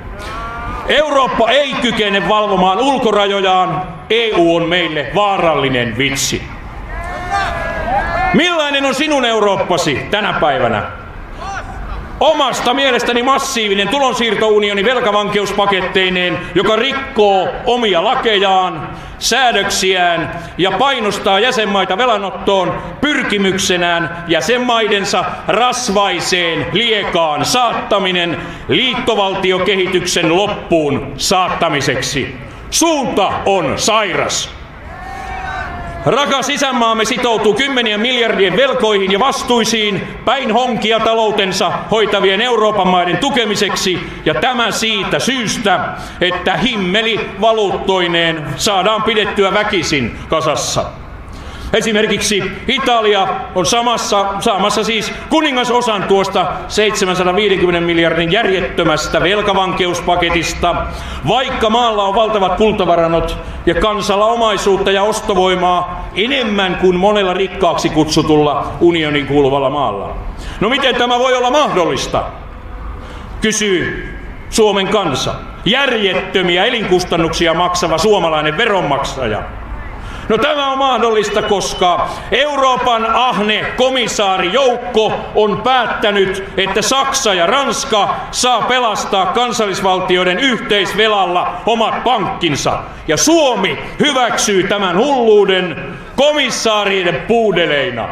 [0.90, 3.82] Eurooppa ei kykene valvomaan ulkorajojaan.
[4.10, 6.42] EU on meille vaarallinen vitsi.
[8.34, 10.82] Millainen on sinun Eurooppasi tänä päivänä?
[12.20, 18.88] Omasta mielestäni massiivinen tulonsiirtounioni velkavankeuspaketteineen, joka rikkoo omia lakejaan,
[19.20, 28.36] säädöksiään ja painostaa jäsenmaita velanottoon pyrkimyksenään jäsenmaidensa rasvaiseen liekaan saattaminen
[28.68, 32.36] liittovaltiokehityksen loppuun saattamiseksi.
[32.70, 34.59] Suunta on sairas.
[36.06, 43.98] Rakas isänmaamme sitoutuu kymmenien miljardien velkoihin ja vastuisiin päin honkia taloutensa hoitavien Euroopan maiden tukemiseksi
[44.24, 45.80] ja tämä siitä syystä,
[46.20, 50.99] että himmeli valuuttoineen saadaan pidettyä väkisin kasassa.
[51.72, 60.76] Esimerkiksi Italia on samassa, saamassa siis kuningasosan tuosta 750 miljardin järjettömästä velkavankeuspaketista,
[61.28, 68.72] vaikka maalla on valtavat kultavarannot ja kansalla omaisuutta ja ostovoimaa enemmän kuin monella rikkaaksi kutsutulla
[68.80, 70.16] unionin kuuluvalla maalla.
[70.60, 72.22] No miten tämä voi olla mahdollista?
[73.40, 74.14] Kysyy
[74.50, 75.34] Suomen kansa.
[75.64, 79.42] Järjettömiä elinkustannuksia maksava suomalainen veronmaksaja.
[80.30, 88.62] No tämä on mahdollista, koska Euroopan ahne komissaarijoukko on päättänyt, että Saksa ja Ranska saa
[88.62, 92.78] pelastaa kansallisvaltioiden yhteisvelalla omat pankkinsa.
[93.08, 98.08] Ja Suomi hyväksyy tämän hulluuden komissaarien puudeleina.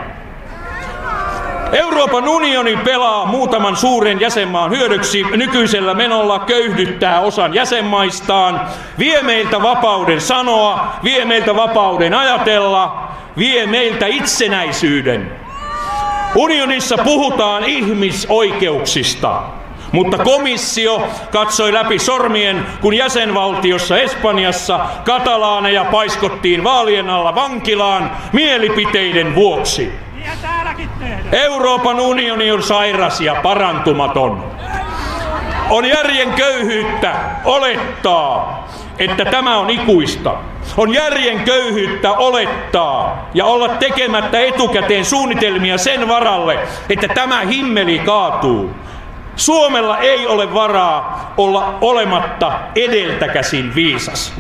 [1.73, 8.61] Euroopan unioni pelaa muutaman suuren jäsenmaan hyödyksi nykyisellä menolla köyhdyttää osan jäsenmaistaan,
[8.99, 13.09] vie meiltä vapauden sanoa, vie meiltä vapauden ajatella,
[13.39, 15.33] vie meiltä itsenäisyyden.
[16.35, 19.43] Unionissa puhutaan ihmisoikeuksista,
[19.93, 30.08] mutta komissio katsoi läpi sormien, kun jäsenvaltiossa Espanjassa katalaaneja paiskottiin vaalien alla vankilaan mielipiteiden vuoksi.
[31.33, 34.45] Euroopan unioni on sairas ja parantumaton.
[35.71, 37.15] On järjen köyhyyttä
[37.45, 38.69] olettaa,
[38.99, 40.35] että tämä on ikuista.
[40.77, 46.59] On järjen köyhyyttä olettaa ja olla tekemättä etukäteen suunnitelmia sen varalle,
[46.91, 48.71] että tämä himmeli kaatuu.
[49.37, 54.35] Suomella ei ole varaa olla olematta edeltäkäsin viisas.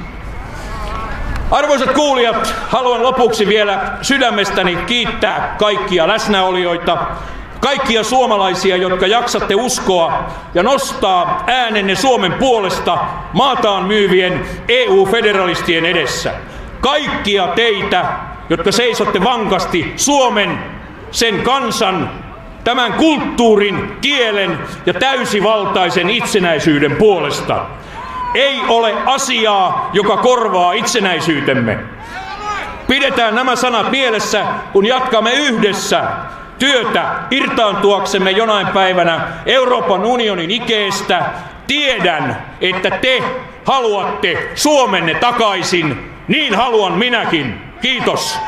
[1.50, 6.98] Arvoisat kuulijat, haluan lopuksi vielä sydämestäni kiittää kaikkia läsnäolijoita,
[7.60, 12.98] kaikkia suomalaisia, jotka jaksatte uskoa ja nostaa äänenne Suomen puolesta
[13.32, 16.32] maataan myyvien EU-federalistien edessä.
[16.80, 18.04] Kaikkia teitä,
[18.50, 20.58] jotka seisotte vankasti Suomen,
[21.10, 22.10] sen kansan,
[22.64, 27.66] tämän kulttuurin, kielen ja täysivaltaisen itsenäisyyden puolesta.
[28.34, 31.78] Ei ole asiaa, joka korvaa itsenäisyytemme.
[32.88, 36.02] Pidetään nämä sanat mielessä, kun jatkamme yhdessä
[36.58, 41.22] työtä irtaantuaksemme jonain päivänä Euroopan unionin ikeestä.
[41.66, 43.22] Tiedän, että te
[43.64, 46.12] haluatte Suomenne takaisin.
[46.28, 47.60] Niin haluan minäkin.
[47.80, 48.38] Kiitos.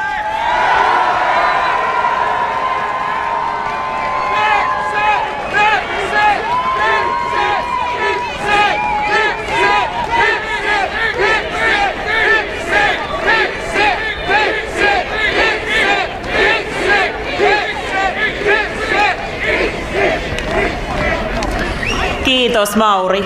[22.40, 23.24] Kiitos Mauri.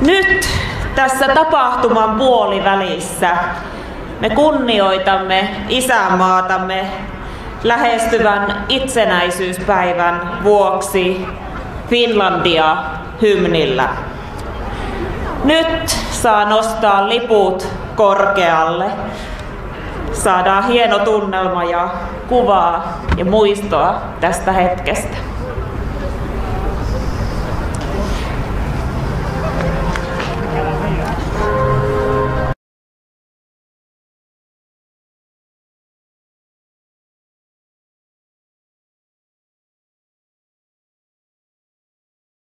[0.00, 0.48] Nyt
[0.94, 3.36] tässä tapahtuman puolivälissä
[4.20, 6.86] me kunnioitamme isänmaatamme
[7.64, 11.26] lähestyvän itsenäisyyspäivän vuoksi
[11.88, 12.76] Finlandia
[13.22, 13.88] hymnillä.
[15.44, 18.84] Nyt saa nostaa liput korkealle.
[20.12, 21.88] Saadaan hieno tunnelma ja
[22.28, 25.27] kuvaa ja muistoa tästä hetkestä.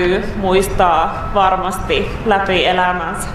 [0.00, 3.28] ikimuistoinen näky, muistaa varmasti läpi elämänsä.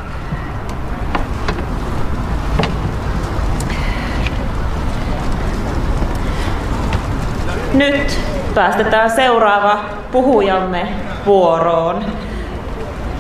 [7.74, 8.20] Nyt
[8.56, 9.78] päästetään seuraava
[10.12, 10.88] puhujamme
[11.26, 12.06] vuoroon.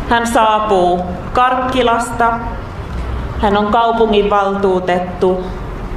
[0.09, 1.01] Hän saapuu
[1.34, 2.39] Karkkilasta.
[3.41, 5.45] Hän on kaupunginvaltuutettu,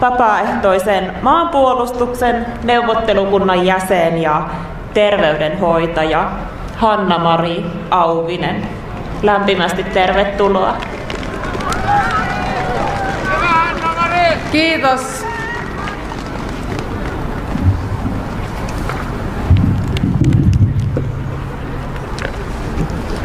[0.01, 4.49] vapaaehtoisen maanpuolustuksen neuvottelukunnan jäsen ja
[4.95, 6.31] terveydenhoitaja
[6.79, 8.69] Hanna-Mari Auvinen.
[9.23, 10.77] Lämpimästi tervetuloa.
[14.53, 15.27] Kiitos.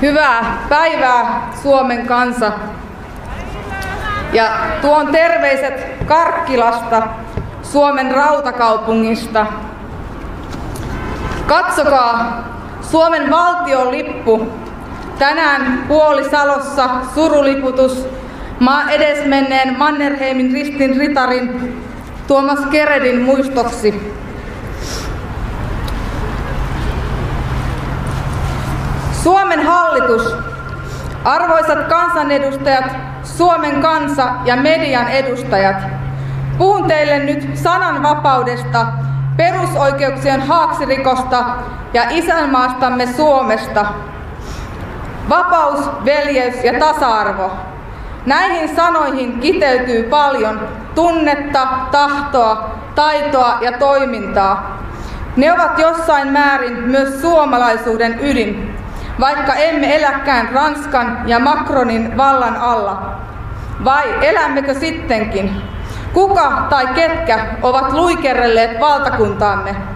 [0.01, 2.51] Hyvää päivää Suomen kansa.
[4.31, 4.45] Ja
[4.81, 7.01] tuon terveiset Karkkilasta,
[7.63, 9.45] Suomen rautakaupungista.
[11.47, 12.52] Katsokaa
[12.94, 14.48] Suomen valtion lippu.
[15.20, 18.07] Tänään Puolisalossa suruliputus
[18.60, 21.74] maa edesmenneen Mannerheimin ristin ritarin
[22.28, 24.14] Tuomas Keredin muistoksi.
[29.24, 30.36] Suomen hallitus,
[31.24, 32.86] arvoisat kansanedustajat,
[33.24, 35.78] Suomen kansa ja median edustajat,
[36.57, 38.86] puhun teille nyt sananvapaudesta,
[39.38, 41.44] perusoikeuksien haaksirikosta
[41.94, 43.86] ja isänmaastamme Suomesta.
[45.30, 47.52] Vapaus, veljeys ja tasa-arvo.
[48.26, 54.80] Näihin sanoihin kiteytyy paljon tunnetta, tahtoa, taitoa ja toimintaa.
[55.38, 58.76] Ne ovat jossain määrin myös suomalaisuuden ydin,
[59.20, 63.15] vaikka emme eläkään Ranskan ja Macronin vallan alla.
[63.84, 65.61] Vai elämmekö sittenkin?
[66.14, 69.93] Kuka tai ketkä ovat luikerrelleet valtakuntaamme?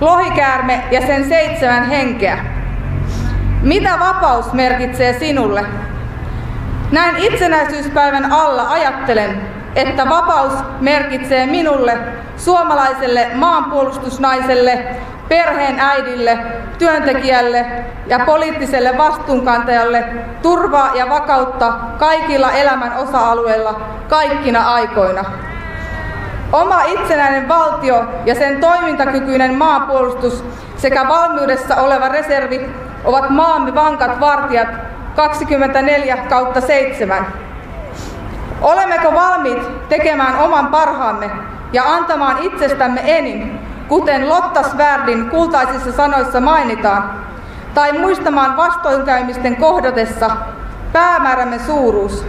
[0.00, 2.38] Lohikäärme ja sen seitsemän henkeä.
[3.62, 5.64] Mitä vapaus merkitsee sinulle?
[6.92, 9.40] Näin itsenäisyyspäivän alla ajattelen,
[9.74, 11.98] että vapaus merkitsee minulle,
[12.36, 14.86] suomalaiselle maanpuolustusnaiselle,
[15.28, 16.38] perheen äidille,
[16.78, 17.66] työntekijälle
[18.06, 20.04] ja poliittiselle vastuunkantajalle
[20.42, 25.24] turvaa ja vakautta kaikilla elämän osa-alueilla kaikkina aikoina.
[26.52, 30.44] Oma itsenäinen valtio ja sen toimintakykyinen maapuolustus
[30.76, 32.70] sekä valmiudessa oleva reservi
[33.04, 34.68] ovat maamme vankat vartijat
[35.16, 37.26] 24 kautta 7.
[38.60, 41.30] Olemmeko valmiit tekemään oman parhaamme
[41.72, 47.10] ja antamaan itsestämme enin, kuten Lotta Svärdin kultaisissa sanoissa mainitaan,
[47.74, 50.30] tai muistamaan vastoinkäymisten kohdatessa
[50.92, 52.26] päämäärämme suuruus.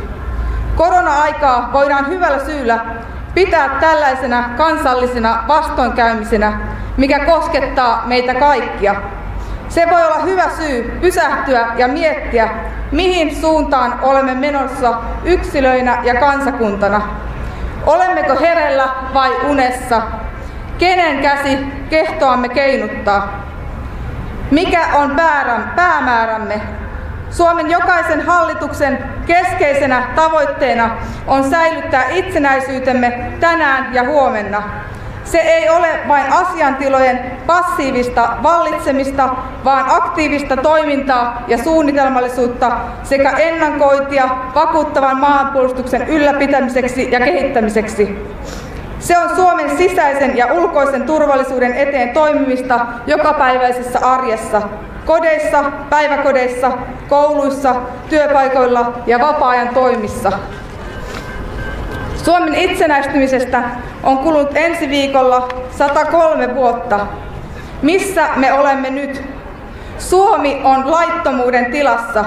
[0.76, 2.85] Korona-aikaa voidaan hyvällä syyllä
[3.33, 6.59] pitää tällaisena kansallisena vastoinkäymisenä,
[6.97, 8.95] mikä koskettaa meitä kaikkia.
[9.69, 12.49] Se voi olla hyvä syy pysähtyä ja miettiä,
[12.91, 14.93] mihin suuntaan olemme menossa
[15.23, 17.01] yksilöinä ja kansakuntana.
[17.85, 20.01] Olemmeko herellä vai unessa?
[20.77, 21.57] Kenen käsi
[21.89, 23.45] kehtoamme keinuttaa?
[24.51, 25.15] Mikä on
[25.75, 26.61] päämäärämme?
[27.31, 30.97] Suomen jokaisen hallituksen keskeisenä tavoitteena
[31.27, 34.63] on säilyttää itsenäisyytemme tänään ja huomenna.
[35.23, 39.29] Se ei ole vain asiantilojen passiivista vallitsemista,
[39.63, 42.71] vaan aktiivista toimintaa ja suunnitelmallisuutta
[43.03, 48.17] sekä ennakointia vakuuttavan maanpuolustuksen ylläpitämiseksi ja kehittämiseksi.
[49.02, 54.61] Se on Suomen sisäisen ja ulkoisen turvallisuuden eteen toimimista jokapäiväisessä arjessa,
[55.06, 56.72] kodeissa, päiväkodeissa,
[57.10, 57.76] kouluissa,
[58.10, 60.32] työpaikoilla ja vapaa-ajan toimissa.
[62.23, 63.64] Suomen itsenäistymisestä
[64.03, 65.48] on kulunut ensi viikolla
[65.78, 66.99] 103 vuotta.
[67.82, 69.23] Missä me olemme nyt?
[69.98, 72.26] Suomi on laittomuuden tilassa.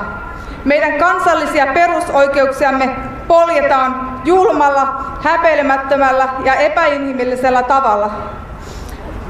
[0.65, 8.11] Meidän kansallisia perusoikeuksiamme poljetaan julmalla, häpeilemättömällä ja epäinhimillisellä tavalla.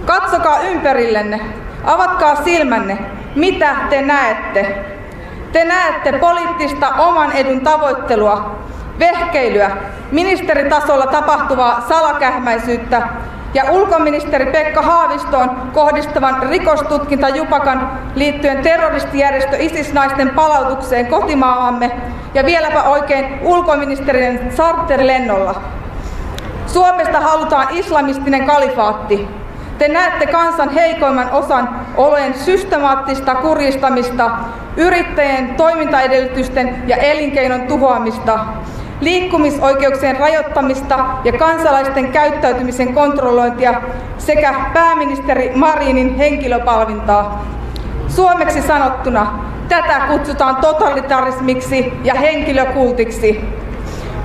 [0.07, 1.41] Katsokaa ympärillenne,
[1.85, 2.99] avatkaa silmänne,
[3.35, 4.85] mitä te näette.
[5.53, 8.59] Te näette poliittista oman edun tavoittelua,
[8.99, 9.71] vehkeilyä,
[10.11, 13.09] ministeritasolla tapahtuvaa salakähmäisyyttä
[13.55, 21.91] ja ulkoministeri Pekka Haavistoon kohdistavan rikostutkintajupakan liittyen terroristijärjestö ISIS-naisten palautukseen kotimaahamme
[22.35, 25.63] ja vieläpä oikein ulkoministerin charterlennolla.
[26.67, 29.29] Suomesta halutaan islamistinen kalifaatti.
[29.79, 34.31] Te näette kansan heikoimman osan olojen systemaattista kurjistamista,
[34.77, 38.39] yrittäjien toimintaedellytysten ja elinkeinon tuhoamista,
[39.01, 43.81] liikkumisoikeuksien rajoittamista ja kansalaisten käyttäytymisen kontrollointia
[44.19, 47.45] sekä pääministeri Marinin henkilöpalvintaa.
[48.09, 53.45] Suomeksi sanottuna tätä kutsutaan totalitarismiksi ja henkilökultiksi.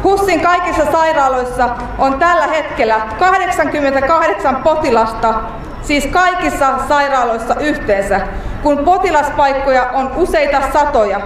[0.03, 5.33] HUSin kaikissa sairaaloissa on tällä hetkellä 88 potilasta,
[5.81, 8.21] siis kaikissa sairaaloissa yhteensä,
[8.63, 11.21] kun potilaspaikkoja on useita satoja.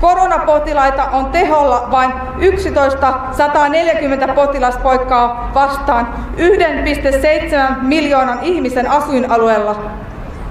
[0.00, 9.76] Koronapotilaita on teholla vain 11 140 potilaspoikkaa vastaan 1,7 miljoonan ihmisen asuinalueella.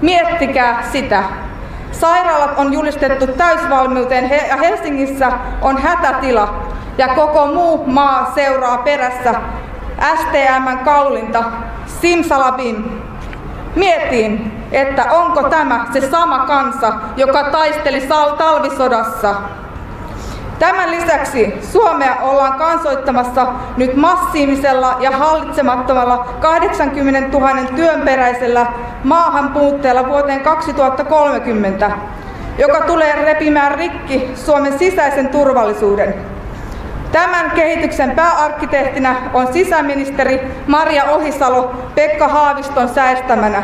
[0.01, 1.23] Miettikää sitä.
[1.91, 5.31] Sairaalat on julistettu täysvalmiuteen ja Helsingissä
[5.61, 6.53] on hätätila
[6.97, 9.33] ja koko muu maa seuraa perässä
[10.15, 11.43] STMn kaulinta
[11.85, 12.83] Simsalabim.
[13.75, 18.07] Mietin, että onko tämä se sama kansa, joka taisteli
[18.37, 19.35] talvisodassa.
[20.59, 23.47] Tämän lisäksi Suomea ollaan kansoittamassa
[23.77, 28.65] nyt massiivisella ja hallitsemattomalla 80 000 työnperäisellä
[29.03, 31.91] maahanpuutteella vuoteen 2030,
[32.57, 36.34] joka tulee repimään rikki Suomen sisäisen turvallisuuden.
[37.15, 43.63] Tämän kehityksen pääarkkitehtinä on sisäministeri Maria Ohisalo Pekka Haaviston säästämänä.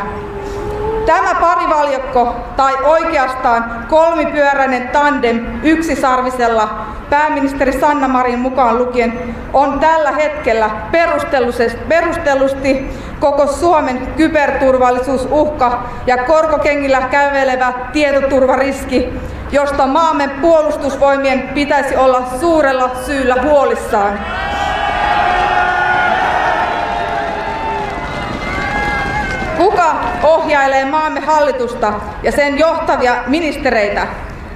[1.06, 10.70] Tämä parivaljakko, tai oikeastaan kolmipyöräinen tandem yksisarvisella, pääministeri Sanna Marin mukaan lukien, on tällä hetkellä
[11.88, 19.12] perustellusti koko Suomen kyberturvallisuusuhka ja korkokengillä kävelevä tietoturvariski,
[19.52, 24.20] josta maamme puolustusvoimien pitäisi olla suurella syyllä huolissaan.
[29.56, 31.92] Kuka ohjailee maamme hallitusta
[32.22, 34.06] ja sen johtavia ministereitä?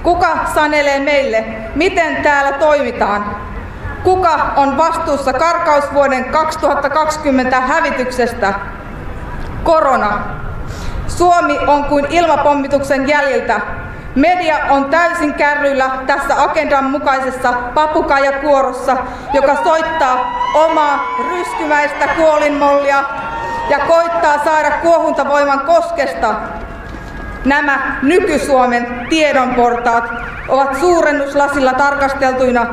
[0.03, 1.45] Kuka sanelee meille,
[1.75, 3.35] miten täällä toimitaan?
[4.03, 8.53] Kuka on vastuussa karkausvuoden 2020 hävityksestä?
[9.63, 10.19] Korona.
[11.07, 13.61] Suomi on kuin ilmapommituksen jäljiltä.
[14.17, 18.97] Media on täysin kärryillä tässä agendan mukaisessa papukaijakuorossa,
[19.33, 23.03] joka soittaa omaa ryskymäistä kuolinmollia
[23.69, 26.35] ja koittaa saada kuohuntavoiman koskesta.
[27.45, 30.09] Nämä nyky-Suomen tiedonportaat
[30.47, 32.65] ovat suurennuslasilla tarkasteltuina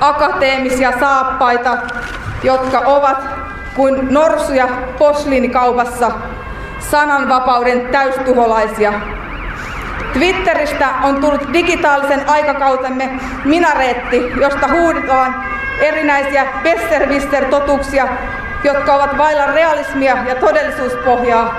[0.00, 1.76] akateemisia saappaita,
[2.42, 3.18] jotka ovat
[3.74, 4.68] kuin norsuja
[4.98, 6.10] posliinikaupassa
[6.78, 9.15] sananvapauden täystuholaisia.
[10.12, 13.10] Twitteristä on tullut digitaalisen aikakautemme
[13.44, 15.44] minareetti, josta huudetaan
[15.80, 18.08] erinäisiä besserwisser-totuuksia
[18.66, 21.54] jotka ovat vailla realismia ja todellisuuspohjaa,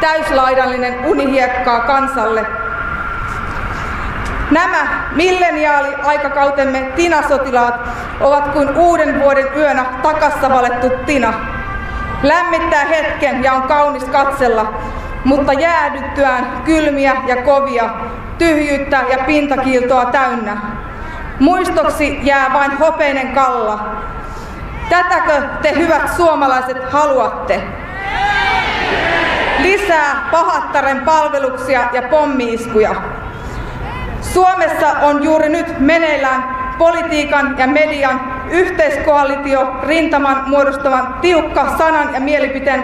[0.00, 2.46] täyslaidallinen unihiekkaa kansalle.
[4.50, 7.80] Nämä milleniaali-aikakautemme tinasotilaat
[8.20, 11.34] ovat kuin uuden vuoden yönä takassa valettu tina.
[12.22, 14.74] Lämmittää hetken ja on kaunis katsella,
[15.24, 17.90] mutta jäädyttyään kylmiä ja kovia,
[18.38, 20.56] tyhjyyttä ja pintakiiltoa täynnä.
[21.40, 23.98] Muistoksi jää vain hopeinen kalla,
[24.88, 27.62] Tätäkö te hyvät suomalaiset haluatte?
[29.58, 32.94] Lisää pahattaren palveluksia ja pommiiskuja.
[34.20, 36.44] Suomessa on juuri nyt meneillään
[36.78, 38.20] politiikan ja median
[38.50, 42.82] yhteiskoalitio rintaman muodostavan tiukka sanan ja mielipiteen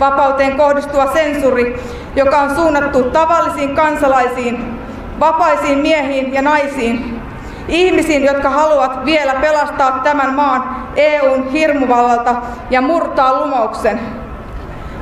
[0.00, 1.82] vapauteen kohdistuva sensuri,
[2.16, 4.80] joka on suunnattu tavallisiin kansalaisiin,
[5.20, 7.20] vapaisiin miehiin ja naisiin,
[7.68, 12.34] ihmisiin, jotka haluavat vielä pelastaa tämän maan EUn hirmuvallalta
[12.70, 14.00] ja murtaa lumouksen.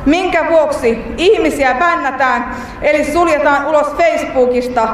[0.07, 4.89] Minkä vuoksi ihmisiä bännätään, eli suljetaan ulos Facebookista,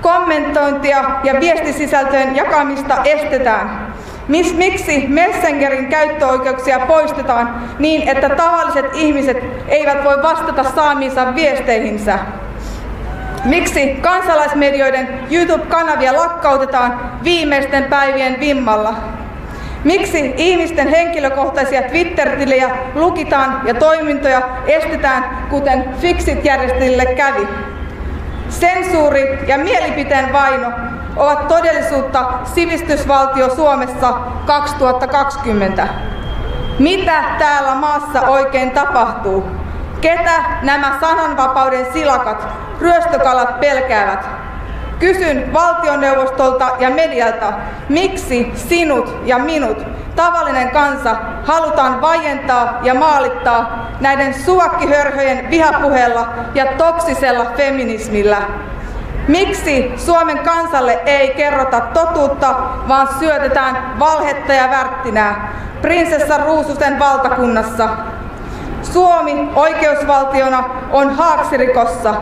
[0.00, 3.93] kommentointia ja viestisisältöjen jakamista estetään.
[4.28, 12.18] Miksi Messengerin käyttöoikeuksia poistetaan niin, että tavalliset ihmiset eivät voi vastata saamiinsa viesteihinsä?
[13.44, 18.94] Miksi kansalaismedioiden YouTube-kanavia lakkautetaan viimeisten päivien vimmalla?
[19.84, 27.48] Miksi ihmisten henkilökohtaisia Twitter-tilejä lukitaan ja toimintoja estetään, kuten Fixit-järjestäjille kävi?
[28.48, 30.72] Sensuuri ja mielipiteen vaino
[31.16, 34.12] ovat todellisuutta sivistysvaltio Suomessa
[34.46, 35.88] 2020.
[36.78, 39.44] Mitä täällä maassa oikein tapahtuu?
[40.00, 42.48] Ketä nämä sananvapauden silakat,
[42.80, 44.26] ryöstökalat pelkäävät?
[44.98, 47.52] Kysyn valtioneuvostolta ja medialta,
[47.88, 57.46] miksi sinut ja minut, tavallinen kansa, halutaan vaientaa ja maalittaa näiden suvakkihörhöjen vihapuheella ja toksisella
[57.56, 58.38] feminismillä?
[59.28, 62.54] Miksi Suomen kansalle ei kerrota totuutta,
[62.88, 67.88] vaan syötetään valhetta ja värttinää prinsessa Ruususen valtakunnassa?
[68.82, 72.14] Suomi oikeusvaltiona on haaksirikossa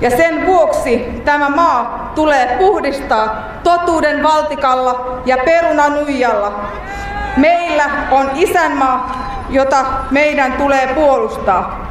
[0.00, 6.52] ja sen vuoksi tämä maa tulee puhdistaa totuuden valtikalla ja perunanuijalla.
[7.36, 9.12] Meillä on isänmaa,
[9.50, 11.86] jota meidän tulee puolustaa.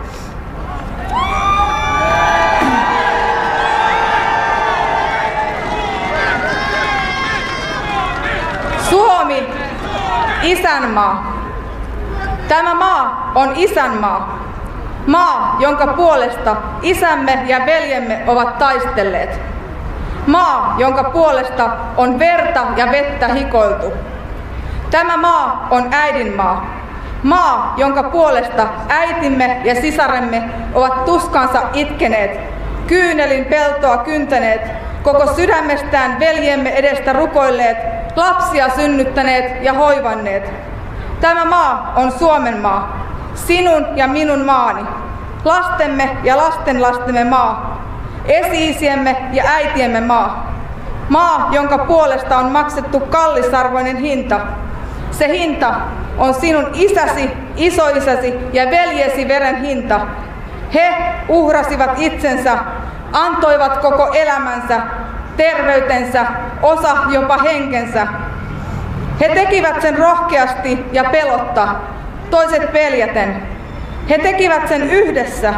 [8.90, 9.48] Suomi,
[10.44, 11.40] isänmaa.
[12.48, 14.40] Tämä maa on isänmaa.
[15.08, 19.40] Maa, jonka puolesta isämme ja veljemme ovat taistelleet.
[20.28, 23.94] Maa, jonka puolesta on verta ja vettä hikoiltu.
[24.92, 26.80] Tämä maa on äidin maa.
[27.24, 32.40] Maa, jonka puolesta äitimme ja sisaremme ovat tuskansa itkeneet,
[32.88, 34.62] kyynelin peltoa kyntäneet,
[35.04, 37.78] koko sydämestään veljemme edestä rukoilleet,
[38.16, 40.54] lapsia synnyttäneet ja hoivanneet.
[41.22, 44.82] Tämä maa on Suomen maa, sinun ja minun maani,
[45.46, 47.84] lastemme ja lastenlastemme maa,
[48.26, 50.54] esi-isiemme ja äitiemme maa.
[51.10, 54.40] Maa, jonka puolesta on maksettu kallisarvoinen hinta.
[55.20, 55.72] Se hinta
[56.18, 60.00] on sinun isäsi, isoisäsi ja veljesi veren hinta.
[60.74, 60.94] He
[61.30, 62.58] uhrasivat itsensä,
[63.14, 64.82] antoivat koko elämänsä,
[65.38, 66.26] terveytensä,
[66.62, 68.08] osa jopa henkensä.
[69.22, 71.68] He tekivät sen rohkeasti ja pelotta,
[72.30, 73.44] toiset peljäten.
[74.10, 75.54] He tekivät sen yhdessä,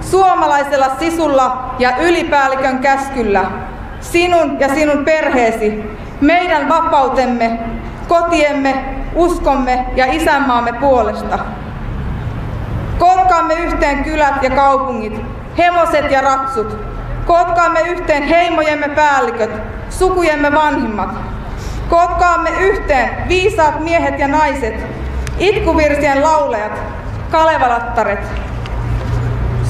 [0.00, 3.44] suomalaisella sisulla ja ylipäällikön käskyllä.
[4.00, 5.84] Sinun ja sinun perheesi,
[6.20, 7.58] meidän vapautemme,
[8.08, 8.84] kotiemme,
[9.14, 11.38] uskomme ja isänmaamme puolesta.
[12.98, 15.20] Kootkaamme yhteen kylät ja kaupungit,
[15.58, 16.78] hevoset ja ratsut.
[17.26, 19.50] Kootkaamme yhteen heimojemme päälliköt,
[19.90, 21.10] sukujemme vanhimmat.
[21.88, 24.74] Kootkaamme yhteen viisaat miehet ja naiset,
[25.38, 26.72] itkuvirsien laulajat,
[27.30, 28.20] kalevalattaret.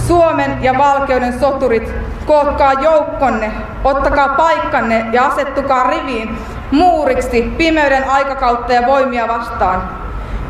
[0.06, 1.94] Suomen ja valkeuden soturit,
[2.26, 3.52] kootkaa joukkonne,
[3.84, 6.38] ottakaa paikkanne ja asettukaa riviin
[6.70, 9.82] muuriksi pimeyden aikakautta ja voimia vastaan.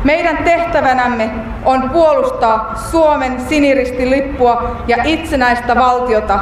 [0.03, 1.29] Meidän tehtävänämme
[1.65, 6.39] on puolustaa Suomen siniristilippua ja itsenäistä valtiota.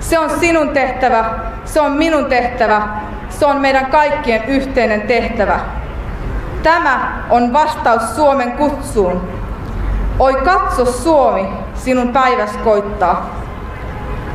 [0.00, 1.24] Se on sinun tehtävä,
[1.64, 2.82] se on minun tehtävä,
[3.28, 5.60] se on meidän kaikkien yhteinen tehtävä.
[6.62, 9.28] Tämä on vastaus Suomen kutsuun.
[10.18, 13.30] Oi katso Suomi, sinun päiväs koittaa.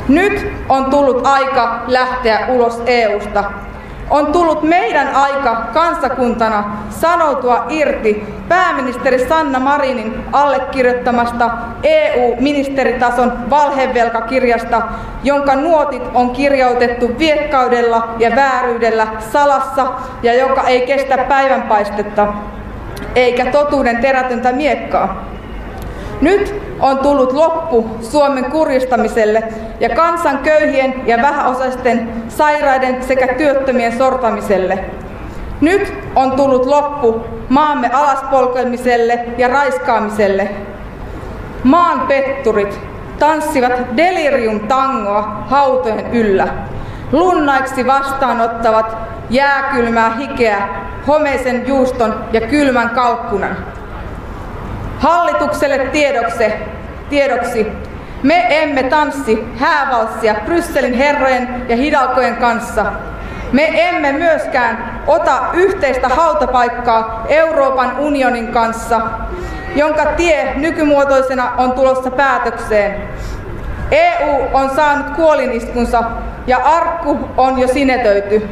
[0.07, 3.43] Nyt on tullut aika lähteä ulos EUsta.
[4.09, 11.49] On tullut meidän aika kansakuntana sanoutua irti pääministeri Sanna Marinin allekirjoittamasta
[11.83, 14.81] EU-ministeritason valhevelkakirjasta,
[15.23, 19.87] jonka nuotit on kirjoitettu viekkaudella ja vääryydellä salassa
[20.23, 22.27] ja joka ei kestä päivänpaistetta
[23.15, 25.25] eikä totuuden terätöntä miekkaa.
[26.21, 29.43] Nyt on tullut loppu Suomen kurjistamiselle
[29.79, 34.85] ja kansan köyhien ja vähäosaisten, sairaiden sekä työttömien sortamiselle.
[35.61, 40.49] Nyt on tullut loppu maamme alaspolkemiselle ja raiskaamiselle.
[41.63, 42.79] Maan petturit
[43.19, 46.47] tanssivat delirium tangoa hautojen yllä.
[47.11, 48.97] Lunnaiksi vastaanottavat
[49.29, 50.67] jääkylmää hikeä,
[51.07, 53.57] homeisen juuston ja kylmän kalkkunan.
[54.99, 56.59] Hallitukselle tiedokse,
[57.09, 57.67] tiedoksi,
[58.23, 62.85] me emme tanssi häävalssia Brysselin herrojen ja hidalkojen kanssa.
[63.51, 69.01] Me emme myöskään ota yhteistä hautapaikkaa Euroopan unionin kanssa,
[69.75, 73.09] jonka tie nykymuotoisena on tulossa päätökseen.
[73.91, 76.03] EU on saanut kuoliniskunsa
[76.47, 78.49] ja arkku on jo sinetöity.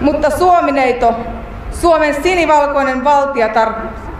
[0.00, 1.14] Mutta Suomineito,
[1.72, 3.72] Suomen sinivalkoinen valtiatar,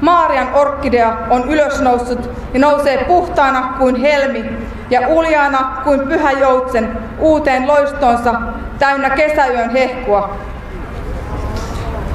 [0.05, 4.45] Maarian orkkidea on ylösnoussut ja nousee puhtaana kuin helmi
[4.91, 8.35] ja uljaana kuin pyhä joutsen uuteen loistonsa
[8.79, 10.37] täynnä kesäyön hehkua.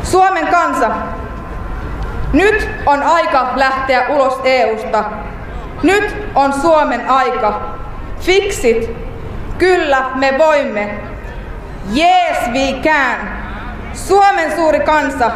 [0.04, 0.90] Suomen kansa,
[2.34, 5.04] nyt on aika lähteä ulos EUsta.
[5.84, 7.62] Nyt on Suomen aika.
[8.20, 8.96] Fixit.
[9.58, 11.00] Kyllä, me voimme.
[11.98, 13.30] Yes, we can.
[13.94, 15.32] Suomen suuri kansa,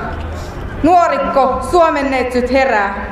[0.83, 3.05] Nuorikko, Suomen neitsyt herää.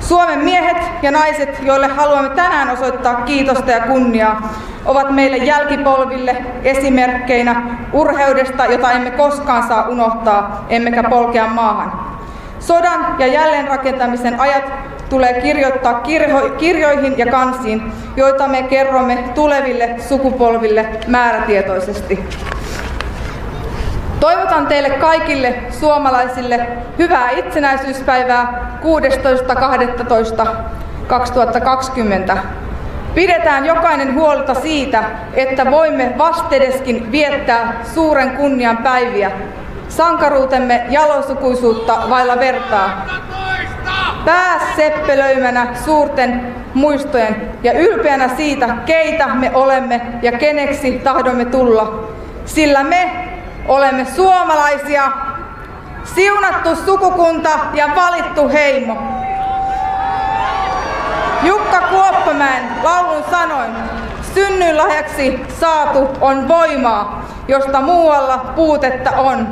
[0.00, 4.54] Suomen miehet ja naiset, joille haluamme tänään osoittaa kiitosta ja kunniaa,
[4.84, 7.62] ovat meille jälkipolville esimerkkeinä
[7.92, 11.92] urheudesta, jota emme koskaan saa unohtaa, emmekä polkea maahan.
[12.60, 14.64] Sodan ja jälleenrakentamisen ajat
[15.08, 22.24] tulee kirjoittaa kirjo- kirjoihin ja kansiin, joita me kerromme tuleville sukupolville määrätietoisesti.
[24.20, 26.66] Toivotan teille kaikille suomalaisille
[26.98, 28.78] hyvää itsenäisyyspäivää
[32.32, 32.38] 16.12.2020.
[33.14, 39.30] Pidetään jokainen huolta siitä, että voimme vastedeskin viettää suuren kunnian päiviä.
[39.88, 43.06] Sankaruutemme jalosukuisuutta vailla vertaa.
[44.24, 52.08] Pää seppelöimänä suurten muistojen ja ylpeänä siitä, keitä me olemme ja keneksi tahdomme tulla.
[52.44, 53.35] Sillä me
[53.68, 55.12] olemme suomalaisia,
[56.04, 58.96] siunattu sukukunta ja valittu heimo.
[61.42, 63.70] Jukka Kuoppamäen laulun sanoin,
[64.34, 69.48] synnyinlahjaksi saatu on voimaa, josta muualla puutetta on.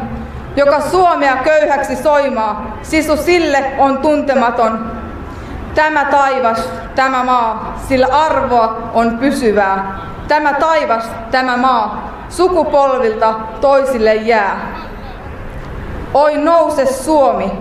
[0.57, 5.04] joka Suomea köyhäksi soimaa, sisu sille on tuntematon.
[5.75, 9.99] Tämä taivas, tämä maa, sillä arvoa on pysyvää.
[10.29, 14.57] Tämä taivas, tämä maa, sukupolvilta toisille jää.
[16.15, 17.53] Oi nouse Suomi,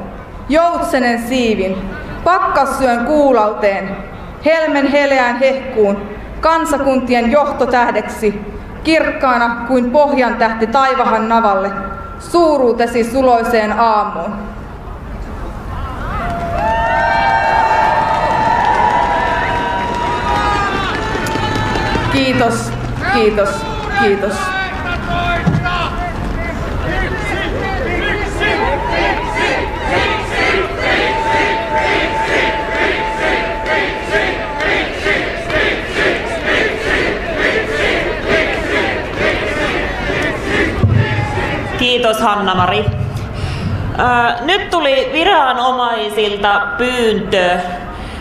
[0.50, 1.90] joutsenen siivin,
[2.24, 3.98] pakkassyön kuulauteen,
[4.46, 6.10] helmen heleään hehkuun,
[6.42, 8.42] kansakuntien johtotähdeksi,
[8.84, 11.72] kirkkaana kuin pohjan tähti taivahan navalle,
[12.20, 14.34] suuruutesi suloiseen aamuun.
[22.14, 22.72] Kiitos,
[23.14, 23.50] kiitos,
[24.00, 24.34] kiitos.
[41.78, 42.86] Kiitos Hanna-Mari.
[44.42, 47.60] Nyt tuli viranomaisilta pyyntö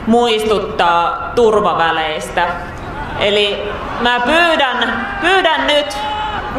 [0.07, 2.72] muistuttaa turvaväleistä.
[3.23, 5.99] Eli mä pyydän, pyydän nyt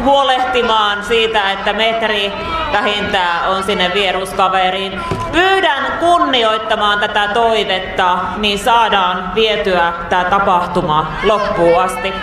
[0.02, 2.32] huolehtimaan siitä, että metri
[2.72, 5.00] vähintään on sinne vieruskaveriin.
[5.32, 12.14] Pyydän kunnioittamaan tätä toivetta, niin saadaan vietyä tämä tapahtuma loppuun asti.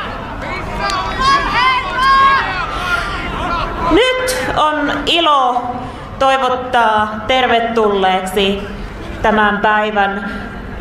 [3.91, 5.61] Nyt on ilo
[6.19, 8.67] toivottaa tervetulleeksi
[9.21, 10.31] tämän päivän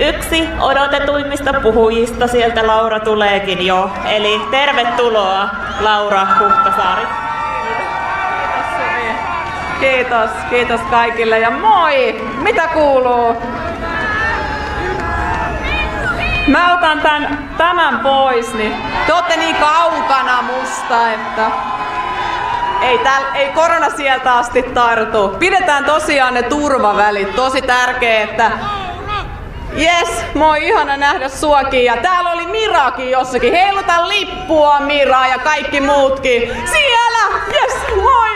[0.00, 2.26] yksi odotetuimmista puhujista.
[2.26, 3.90] Sieltä Laura tuleekin jo.
[4.04, 5.48] Eli tervetuloa
[5.80, 7.06] Laura Huhtasaari.
[9.80, 12.24] Kiitos, kiitos kaikille ja moi!
[12.38, 13.36] Mitä kuuluu?
[16.46, 18.74] Mä otan tämän, tämän pois, niin
[19.06, 21.50] te ootte niin kaukana musta, että
[22.82, 25.28] ei, täl, ei korona sieltä asti tartu.
[25.28, 27.36] Pidetään tosiaan ne turvavälit.
[27.36, 28.50] Tosi tärkeää, että
[29.78, 31.84] Yes, moi, ihana nähdä suakin.
[31.84, 33.52] Ja täällä oli Mirakin jossakin.
[33.52, 36.42] Heiluta lippua, Mira ja kaikki muutkin.
[36.72, 37.40] Siellä!
[37.52, 38.30] Yes, moi!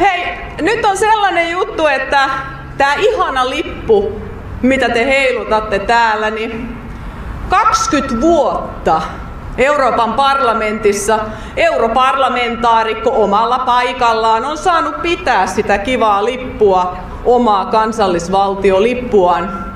[0.00, 2.30] Hei, nyt on sellainen juttu, että
[2.78, 4.22] tää ihana lippu,
[4.62, 6.78] mitä te heilutatte täällä, niin
[7.48, 9.02] 20 vuotta
[9.58, 11.18] Euroopan parlamentissa
[11.56, 19.71] europarlamentaarikko omalla paikallaan on saanut pitää sitä kivaa lippua, omaa kansallisvaltiolippuaan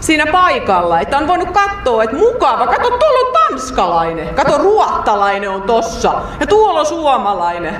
[0.00, 5.62] siinä paikalla, että on voinut katsoa, että mukava, kato tuolla on tanskalainen, kato ruottalainen on
[5.62, 7.76] tossa ja tuolla on suomalainen.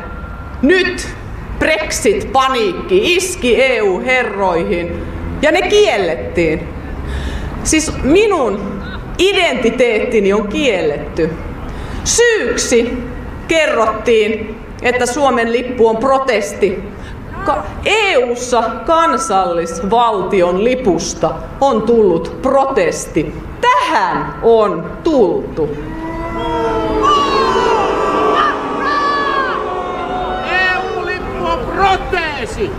[0.63, 1.09] Nyt
[1.59, 5.07] Brexit-paniikki iski EU-herroihin
[5.43, 6.69] ja ne kiellettiin.
[7.65, 8.83] Siis minun
[9.19, 11.31] identiteettini on kielletty.
[12.05, 12.99] Syyksi
[13.49, 16.83] kerrottiin, että Suomen lippu on protesti
[17.85, 21.31] EU-ssa kansallisvaltion lipusta
[21.61, 23.43] on tullut protesti.
[23.61, 25.77] Tähän on tultu.
[30.51, 32.71] EU-lippu on proteesi!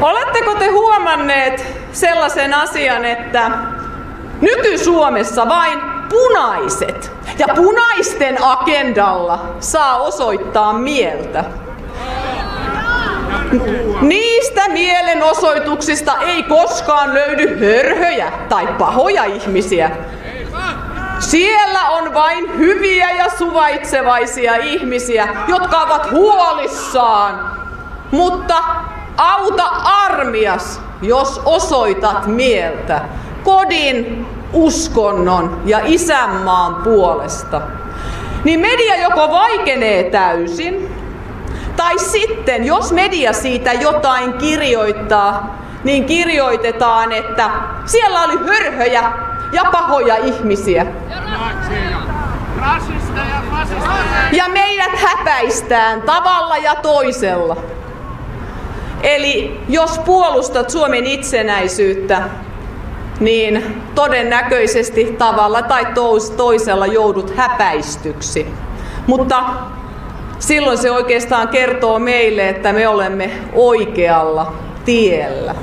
[0.00, 3.50] Oletteko te huomanneet sellaisen asian, että
[4.40, 11.44] nyky-Suomessa vain punaiset ja punaisten agendalla saa osoittaa mieltä.
[14.00, 19.90] Niistä mielenosoituksista ei koskaan löydy hörhöjä tai pahoja ihmisiä.
[21.18, 27.58] Siellä on vain hyviä ja suvaitsevaisia ihmisiä, jotka ovat huolissaan.
[28.10, 28.54] Mutta
[29.16, 29.64] auta
[30.04, 33.00] armias, jos osoitat mieltä
[33.44, 37.60] kodin, uskonnon ja isänmaan puolesta,
[38.44, 40.94] niin media joko vaikenee täysin,
[41.76, 47.50] tai sitten, jos media siitä jotain kirjoittaa, niin kirjoitetaan, että
[47.84, 49.12] siellä oli hörhöjä
[49.52, 50.86] ja pahoja ihmisiä.
[54.32, 57.56] Ja meidät häpäistään tavalla ja toisella.
[59.02, 62.22] Eli jos puolustat Suomen itsenäisyyttä,
[63.20, 65.86] niin todennäköisesti tavalla tai
[66.36, 68.46] toisella joudut häpäistyksi.
[69.06, 69.44] Mutta
[70.38, 74.52] silloin se oikeastaan kertoo meille, että me olemme oikealla
[74.84, 75.54] tiellä.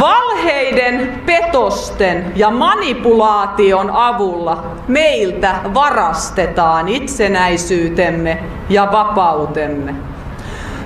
[0.00, 10.09] Valheiden, petosten ja manipulaation avulla meiltä varastetaan itsenäisyytemme ja vapautemme.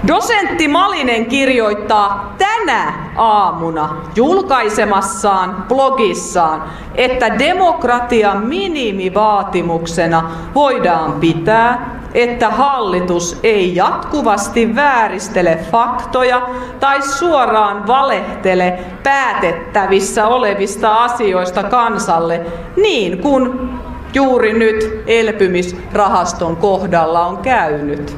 [0.07, 6.63] Dosentti Malinen kirjoittaa tänä aamuna julkaisemassaan blogissaan,
[6.95, 16.49] että demokratian minimivaatimuksena voidaan pitää, että hallitus ei jatkuvasti vääristele faktoja
[16.81, 22.41] tai suoraan valehtele päätettävissä olevista asioista kansalle,
[22.77, 23.71] niin kuin
[24.15, 28.17] juuri nyt elpymisrahaston kohdalla on käynyt.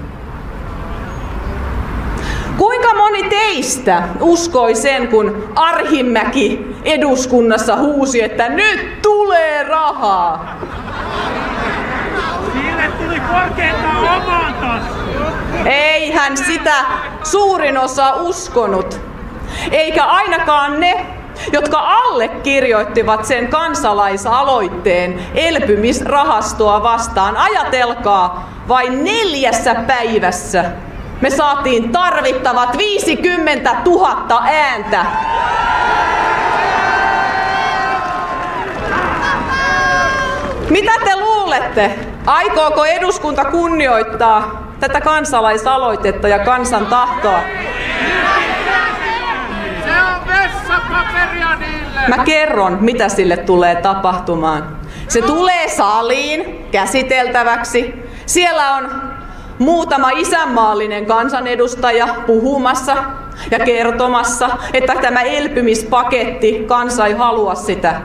[2.59, 10.59] Kuinka moni teistä uskoi sen, kun Arhimäki eduskunnassa huusi, että nyt tulee rahaa?
[12.53, 14.83] Sille tuli korkeintaan omaan
[15.67, 16.75] Eihän sitä
[17.23, 19.01] suurin osa uskonut.
[19.71, 21.07] Eikä ainakaan ne,
[21.53, 27.37] jotka allekirjoittivat sen kansalaisaloitteen elpymisrahastoa vastaan.
[27.37, 30.65] Ajatelkaa, vain neljässä päivässä
[31.21, 35.07] me saatiin tarvittavat 50 000 ääntä.
[40.71, 41.99] Mitä te luulette?
[42.27, 47.41] Aikooko eduskunta kunnioittaa tätä kansalaisaloitetta ja kansan tahtoa?
[49.85, 52.01] Se on vessapaperia niille!
[52.09, 54.77] Mä kerron, mitä sille tulee tapahtumaan.
[55.09, 57.95] Se tulee saliin käsiteltäväksi.
[58.27, 59.16] Siellä on
[59.59, 62.97] muutama isänmaallinen kansanedustaja puhumassa
[63.51, 68.01] ja kertomassa, että tämä elpymispaketti, kansa ei halua sitä.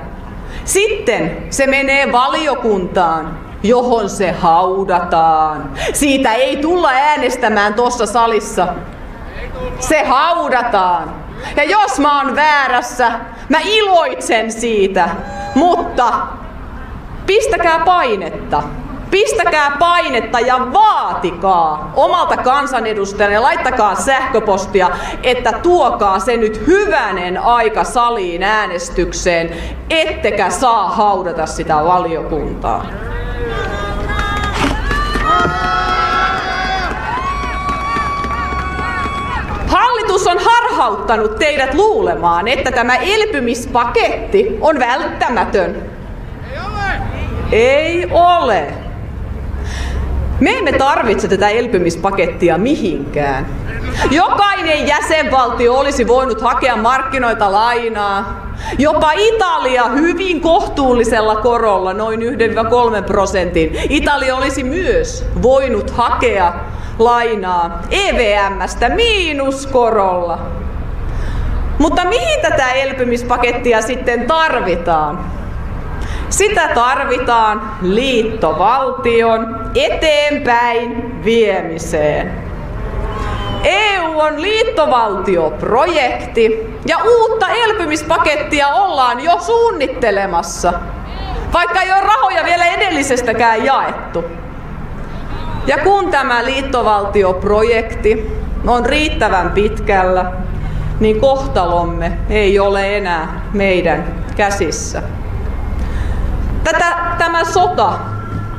[0.65, 5.71] Sitten se menee valiokuntaan, johon se haudataan.
[5.93, 8.67] Siitä ei tulla äänestämään tuossa salissa.
[9.79, 11.15] Se haudataan.
[11.55, 13.11] Ja jos mä oon väärässä,
[13.49, 15.09] mä iloitsen siitä.
[15.55, 16.13] Mutta
[17.25, 18.63] pistäkää painetta.
[19.11, 24.89] Pistäkää painetta ja vaatikaa omalta kansanedustajanne ja laittakaa sähköpostia,
[25.23, 29.55] että tuokaa se nyt hyvänen aika saliin äänestykseen,
[29.89, 32.85] ettekä saa haudata sitä valiokuntaa.
[39.67, 45.91] Hallitus on harhauttanut teidät luulemaan, että tämä elpymispaketti on välttämätön.
[46.51, 47.01] Ei ole!
[47.51, 48.90] Ei ole.
[50.41, 53.45] Me emme tarvitse tätä elpymispakettia mihinkään.
[54.11, 58.51] Jokainen jäsenvaltio olisi voinut hakea markkinoita lainaa.
[58.77, 62.23] Jopa Italia hyvin kohtuullisella korolla, noin 1-3
[63.05, 63.77] prosentin.
[63.89, 66.53] Italia olisi myös voinut hakea
[66.99, 70.39] lainaa EVMstä miinuskorolla.
[71.79, 75.40] Mutta mihin tätä elpymispakettia sitten tarvitaan?
[76.31, 82.31] Sitä tarvitaan liittovaltion eteenpäin viemiseen.
[83.63, 90.73] EU on liittovaltioprojekti ja uutta elpymispakettia ollaan jo suunnittelemassa,
[91.53, 94.23] vaikka ei ole rahoja vielä edellisestäkään jaettu.
[95.67, 98.31] Ja kun tämä liittovaltioprojekti
[98.67, 100.31] on riittävän pitkällä,
[100.99, 105.03] niin kohtalomme ei ole enää meidän käsissä.
[106.63, 107.93] Tätä, tämä sota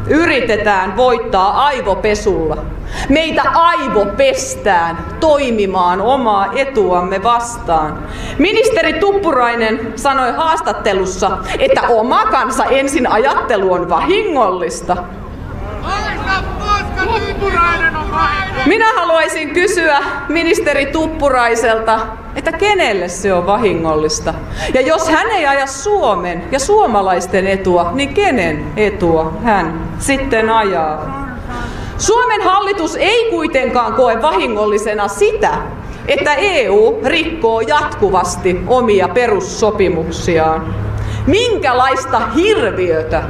[0.08, 2.56] yritetään voittaa aivopesulla.
[3.08, 7.98] Meitä aivopestään toimimaan omaa etuamme vastaan.
[8.38, 14.96] Ministeri Tuppurainen sanoi haastattelussa, että oma kansa ensin ajattelu on vahingollista.
[18.66, 19.98] Minä haluaisin kysyä
[20.28, 22.00] ministeri Tuppuraiselta,
[22.36, 24.34] että kenelle se on vahingollista.
[24.74, 31.28] Ja jos hän ei aja Suomen ja suomalaisten etua, niin kenen etua hän sitten ajaa?
[31.98, 35.50] Suomen hallitus ei kuitenkaan koe vahingollisena sitä,
[36.08, 40.74] että EU rikkoo jatkuvasti omia perussopimuksiaan.
[41.26, 43.22] Minkälaista hirviötä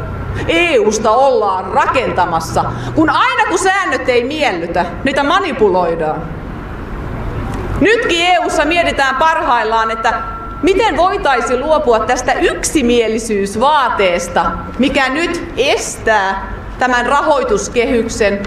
[0.48, 2.64] EUsta ollaan rakentamassa,
[2.94, 6.22] kun aina kun säännöt ei miellytä, niitä manipuloidaan.
[7.80, 10.14] Nytkin EUssa mietitään parhaillaan, että
[10.62, 18.42] miten voitaisiin luopua tästä yksimielisyysvaateesta, mikä nyt estää tämän rahoituskehyksen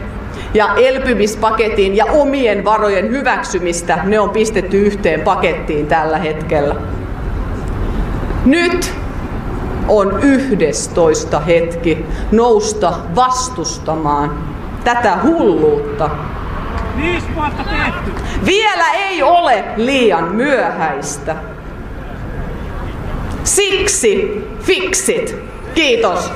[0.53, 3.99] ja elpymispaketin ja omien varojen hyväksymistä.
[4.03, 6.75] Ne on pistetty yhteen pakettiin tällä hetkellä.
[8.45, 8.93] Nyt
[9.87, 14.43] on yhdestoista hetki nousta vastustamaan
[14.83, 16.09] tätä hulluutta.
[16.97, 18.11] Viisi vuotta tehty.
[18.45, 21.35] Vielä ei ole liian myöhäistä.
[23.43, 25.35] Siksi fiksit.
[25.75, 26.31] Kiitos.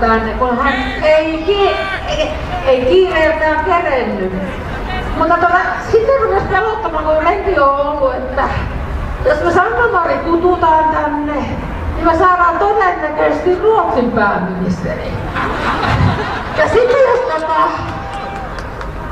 [0.00, 1.76] tänne, kun hän ei, ki-
[2.08, 2.28] ei,
[2.66, 4.32] ei kiireeltään kerennyt.
[5.18, 5.58] Mutta tota,
[5.90, 8.42] sitten rupesi pelottamaan, kun lenti on ollut, että
[9.24, 11.32] jos me Sanna-Mari kututaan tänne,
[11.96, 15.12] niin me saadaan todennäköisesti Ruotsin pääministeri.
[16.58, 17.60] Ja sitten jos tota,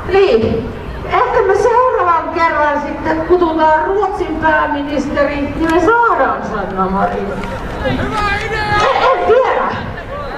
[0.07, 0.69] niin,
[1.05, 7.33] ehkä me seuraavan kerran sitten kututaan Ruotsin pääministeri, niin me saadaan Sanna Marin.
[7.83, 8.59] Hyvä idea!
[8.81, 9.67] En, en tiedä.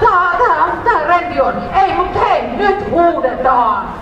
[0.00, 1.54] Tää, tää, tää rendi on.
[1.82, 4.01] Ei, mut hei, nyt huudetaan.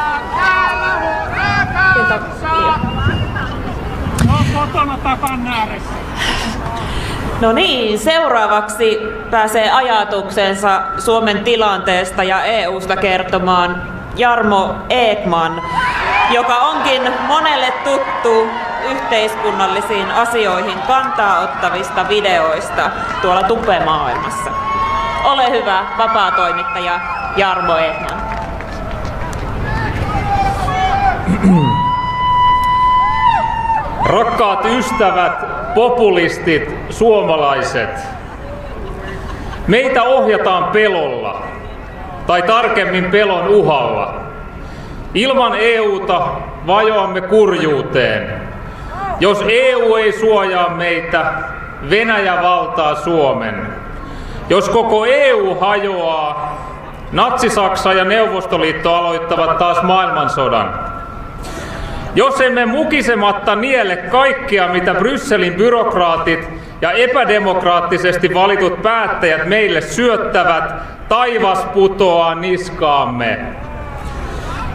[5.11, 5.93] takan ääressä.
[7.41, 8.99] No niin, seuraavaksi
[9.31, 13.81] pääsee ajatuksensa Suomen tilanteesta ja EUsta kertomaan
[14.15, 15.61] Jarmo Ekman,
[16.29, 18.47] joka onkin monelle tuttu
[18.91, 24.51] yhteiskunnallisiin asioihin kantaa ottavista videoista tuolla tupemaailmassa.
[25.23, 26.99] Ole hyvä, vapaa toimittaja
[27.37, 28.20] Jarmo Ekman.
[34.05, 35.33] Rakkaat ystävät,
[35.75, 37.89] populistit, suomalaiset.
[39.67, 41.41] Meitä ohjataan pelolla,
[42.27, 44.13] tai tarkemmin pelon uhalla.
[45.13, 46.21] Ilman EUta
[46.67, 48.41] vajoamme kurjuuteen.
[49.19, 51.33] Jos EU ei suojaa meitä,
[51.89, 53.67] Venäjä valtaa Suomen.
[54.49, 56.57] Jos koko EU hajoaa,
[57.11, 60.90] Natsi-Saksa ja Neuvostoliitto aloittavat taas maailmansodan.
[62.15, 66.49] Jos emme mukisematta niele kaikkea, mitä Brysselin byrokraatit
[66.81, 70.63] ja epädemokraattisesti valitut päättäjät meille syöttävät,
[71.09, 73.39] taivas putoaa niskaamme.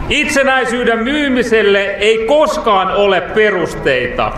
[0.09, 4.31] Itsenäisyyden myymiselle ei koskaan ole perusteita.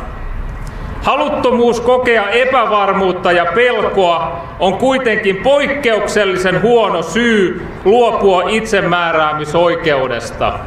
[1.04, 10.60] Haluttomuus kokea epävarmuutta ja pelkoa on kuitenkin poikkeuksellisen huono syy luopua itsemääräämisoikeudesta.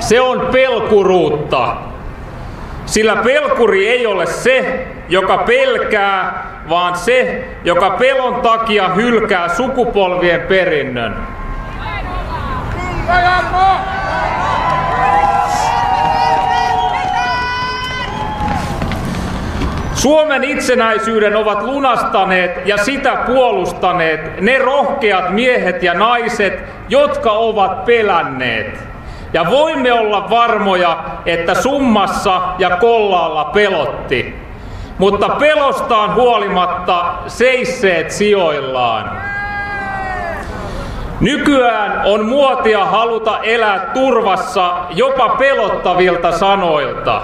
[0.00, 1.76] Se on pelkuruutta.
[2.86, 11.16] Sillä pelkuri ei ole se, joka pelkää, vaan se, joka pelon takia hylkää sukupolvien perinnön.
[19.94, 26.58] Suomen itsenäisyyden ovat lunastaneet ja sitä puolustaneet ne rohkeat miehet ja naiset,
[26.88, 28.89] jotka ovat pelänneet.
[29.32, 34.34] Ja voimme olla varmoja, että summassa ja kollaalla pelotti.
[34.98, 39.10] Mutta pelostaan huolimatta seisseet sijoillaan.
[41.20, 47.22] Nykyään on muotia haluta elää turvassa jopa pelottavilta sanoilta.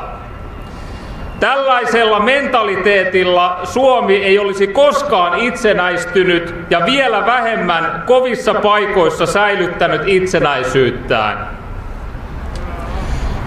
[1.41, 11.66] Tällaisella mentaliteetilla Suomi ei olisi koskaan itsenäistynyt ja vielä vähemmän kovissa paikoissa säilyttänyt itsenäisyyttään.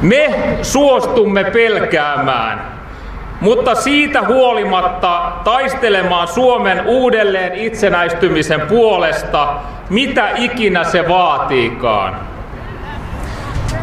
[0.01, 2.79] Me suostumme pelkäämään,
[3.41, 9.47] mutta siitä huolimatta taistelemaan Suomen uudelleen itsenäistymisen puolesta,
[9.89, 12.15] mitä ikinä se vaatiikaan.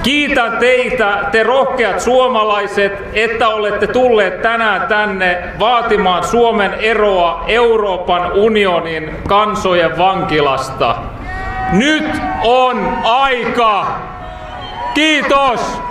[0.02, 9.10] Kiitän teitä, te rohkeat suomalaiset, että olette tulleet tänään tänne vaatimaan Suomen eroa Euroopan unionin
[9.28, 10.96] kansojen vankilasta.
[11.72, 12.10] Nyt
[12.44, 13.86] on aika!
[14.94, 15.85] Kiitos!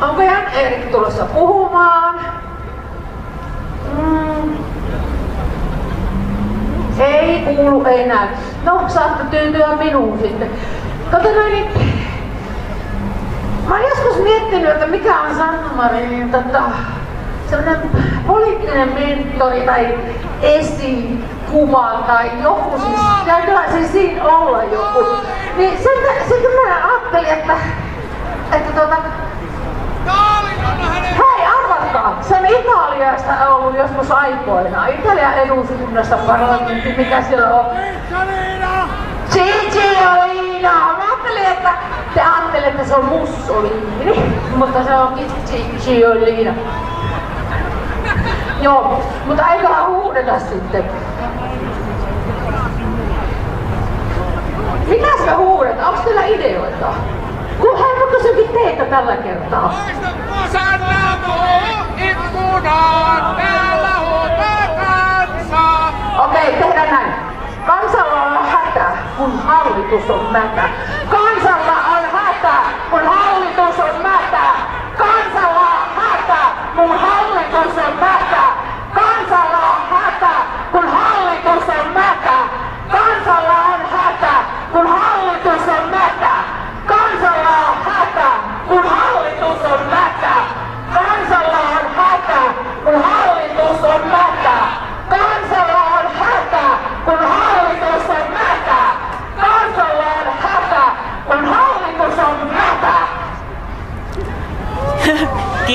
[0.00, 2.20] Onko Jan Erik tulossa puhumaan?
[3.98, 4.56] Mm.
[6.98, 8.28] Ei kuulu, ei näy.
[8.66, 10.50] No, saatte tyytyä minuun sitten.
[11.10, 11.70] Kato noin, niin...
[13.68, 16.62] Mä oon joskus miettinyt, että mikä on Sanna Marinin tota,
[17.50, 17.90] sellainen
[18.26, 19.98] poliittinen mentori tai
[20.42, 25.06] esikuva tai joku siis, täytyy siis siinä olla joku.
[25.56, 27.52] Niin sen, sen mä ajattelin, että,
[28.52, 28.96] että tota,
[31.18, 34.86] hei arvatkaa, Se on Italiasta ollut joskus aikoina.
[34.86, 37.66] Italian eduskunnasta parlamentti, mikä siellä on.
[39.30, 40.72] Cicciolina!
[40.72, 41.70] Mä ajattelin, että
[42.14, 46.54] te ajattelette, että se on Mussolini, mutta se onkin Cicciolina.
[48.60, 50.84] Joo, mutta eiköhän huudeta sitten.
[54.88, 55.88] Mitäs me huudetaan?
[55.88, 56.86] Onko teillä ideoita?
[57.60, 59.74] Kun hän kysynkin teitä tällä kertaa.
[66.24, 67.14] Okei, tehdään näin.
[67.66, 68.32] Kansalla on
[69.16, 70.62] kun hallitus on mätä.
[71.10, 72.54] Kansalla on hätä,
[72.90, 74.42] kun hallitus on mätä.
[74.98, 76.42] Kansalla on hätä,
[76.76, 78.15] kun hallitus on mätä.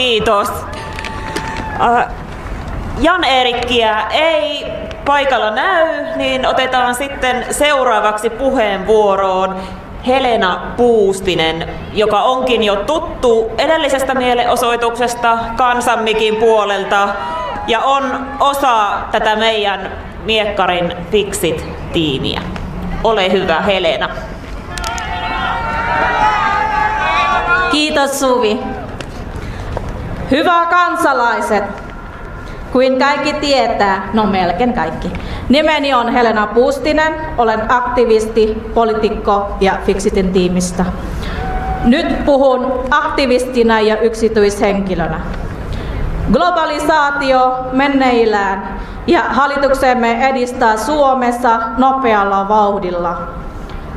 [0.01, 0.51] Kiitos.
[2.99, 4.65] Jan Eerikkiä ei
[5.05, 9.55] paikalla näy, niin otetaan sitten seuraavaksi puheenvuoroon
[10.07, 17.09] Helena Puustinen, joka onkin jo tuttu edellisestä mielenosoituksesta Kansanmikin puolelta
[17.67, 19.91] ja on osa tätä meidän
[20.25, 22.41] Miekkarin Fixit-tiimiä.
[23.03, 24.09] Ole hyvä Helena.
[27.71, 28.59] Kiitos Suvi.
[30.31, 31.63] Hyvää kansalaiset.
[32.71, 35.11] Kuin kaikki tietää, no melkein kaikki.
[35.49, 40.85] Nimeni on Helena Puustinen, olen aktivisti, poliitikko ja Fixitin tiimistä.
[41.83, 45.19] Nyt puhun aktivistina ja yksityishenkilönä.
[46.33, 53.40] Globalisaatio menneillään ja hallituksemme edistää Suomessa nopealla vauhdilla.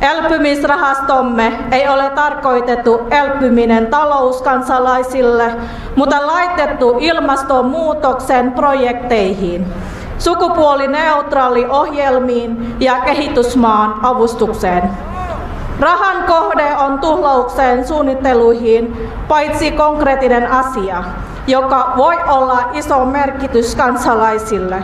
[0.05, 5.55] Elpymisrahastomme ei ole tarkoitettu elpyminen talouskansalaisille,
[5.97, 9.67] mutta laitettu ilmastonmuutoksen projekteihin,
[10.19, 14.91] sukupuolineutraali ohjelmiin ja kehitysmaan avustukseen.
[15.81, 21.05] Rahan kohde on tuhlaukseen suunnitteluihin paitsi konkreettinen asia,
[21.47, 24.83] joka voi olla iso merkitys kansalaisille.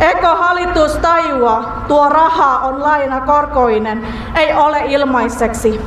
[0.00, 5.80] Eikö hallitus tajua, tuo raha on laina korkoinen, ei ole ilmaiseksi.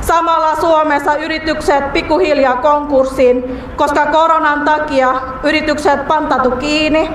[0.00, 7.10] Samalla Suomessa yritykset pikkuhiljaa konkurssiin, koska koronan takia yritykset pantatu kiinni.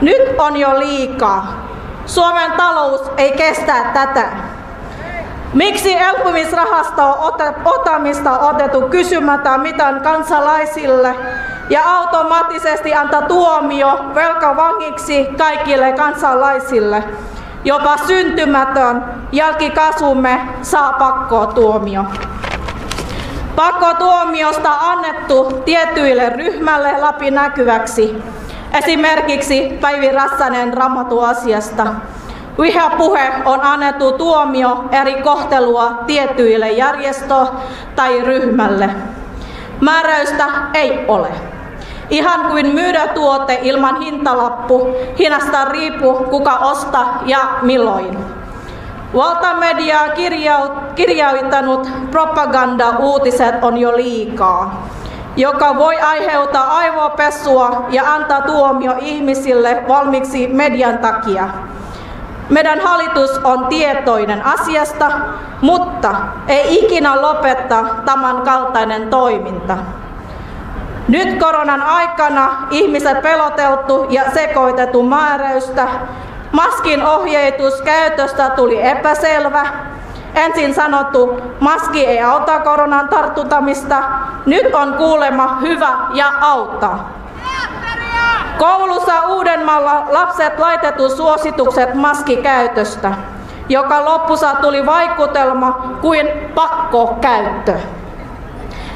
[0.00, 1.46] Nyt on jo liikaa.
[2.06, 4.28] Suomen talous ei kestä tätä.
[5.54, 11.14] Miksi elpymisrahasto otamista otettu kysymättä mitään kansalaisille
[11.70, 17.04] ja automaattisesti antaa tuomio velkavangiksi kaikille kansalaisille?
[17.64, 22.04] Jopa syntymätön jälkikasvumme saa pakkotuomio.
[23.56, 28.22] Pakkotuomiosta annettu tietyille ryhmälle läpinäkyväksi.
[28.72, 31.86] Esimerkiksi Päivi Rassanen raamatuasiasta.
[32.60, 37.46] Vihapuhe on annettu tuomio eri kohtelua tietyille järjestö-
[37.96, 38.90] tai ryhmälle.
[39.80, 41.28] Määräystä ei ole.
[42.10, 48.18] Ihan kuin myydä tuote ilman hintalappu, hinnasta riippuu kuka ostaa ja milloin.
[49.14, 49.98] Valtamedia
[50.94, 54.86] kirjoittanut propaganda-uutiset on jo liikaa,
[55.36, 61.48] joka voi aiheuttaa aivopesua ja antaa tuomio ihmisille valmiiksi median takia.
[62.50, 65.10] Meidän hallitus on tietoinen asiasta,
[65.60, 66.14] mutta
[66.48, 69.76] ei ikinä lopeta tämän kaltainen toiminta.
[71.08, 75.88] Nyt koronan aikana ihmiset peloteltu ja sekoitettu määräystä.
[76.52, 79.66] Maskin ohjeitus käytöstä tuli epäselvä.
[80.34, 83.96] Ensin sanottu, maski ei auta koronan tartuttamista.
[84.46, 87.19] Nyt on kuulema hyvä ja auttaa.
[88.60, 93.12] Koulussa Uudenmaalla lapset laitettu suositukset maskikäytöstä,
[93.68, 97.74] joka loppussa tuli vaikutelma kuin pakkokäyttö.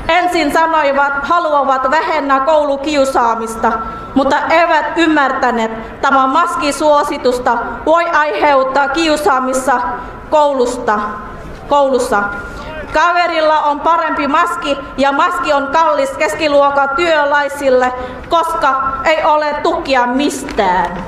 [0.09, 3.73] Ensin sanoivat, haluavat vähennä koulukiusaamista,
[4.15, 9.81] mutta eivät ymmärtäneet, tämä maskisuositusta voi aiheuttaa kiusaamissa
[10.31, 11.01] koulusta,
[11.69, 12.23] koulussa.
[12.95, 17.93] Kaverilla on parempi maski ja maski on kallis keskiluokan työläisille,
[18.29, 21.05] koska ei ole tukia mistään.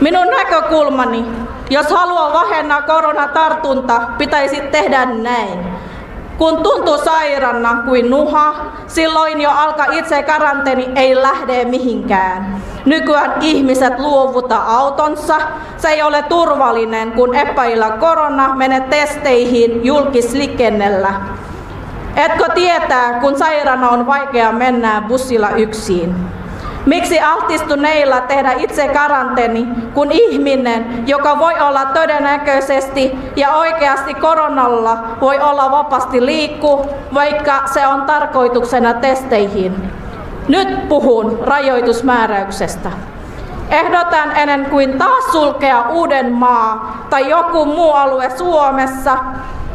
[0.00, 1.24] Minun näkökulmani,
[1.70, 5.75] jos haluaa vähentää koronatartunta, pitäisi tehdä näin.
[6.38, 8.54] Kun tuntuu sairana kuin nuha,
[8.86, 12.62] silloin jo alkaa itse karanteeni ei lähde mihinkään.
[12.84, 15.36] Nykyään ihmiset luovuta autonsa.
[15.76, 21.14] Se ei ole turvallinen, kun epäillä korona menee testeihin julkisliikennellä.
[22.16, 26.14] Etkö tietää, kun sairaana on vaikea mennä bussilla yksin?
[26.86, 35.40] Miksi altistuneilla tehdä itse karanteeni, kun ihminen, joka voi olla todennäköisesti ja oikeasti koronalla, voi
[35.40, 39.92] olla vapaasti liikku, vaikka se on tarkoituksena testeihin?
[40.48, 42.90] Nyt puhun rajoitusmääräyksestä.
[43.70, 49.16] Ehdotan ennen kuin taas sulkea Uudenmaa tai joku muu alue Suomessa,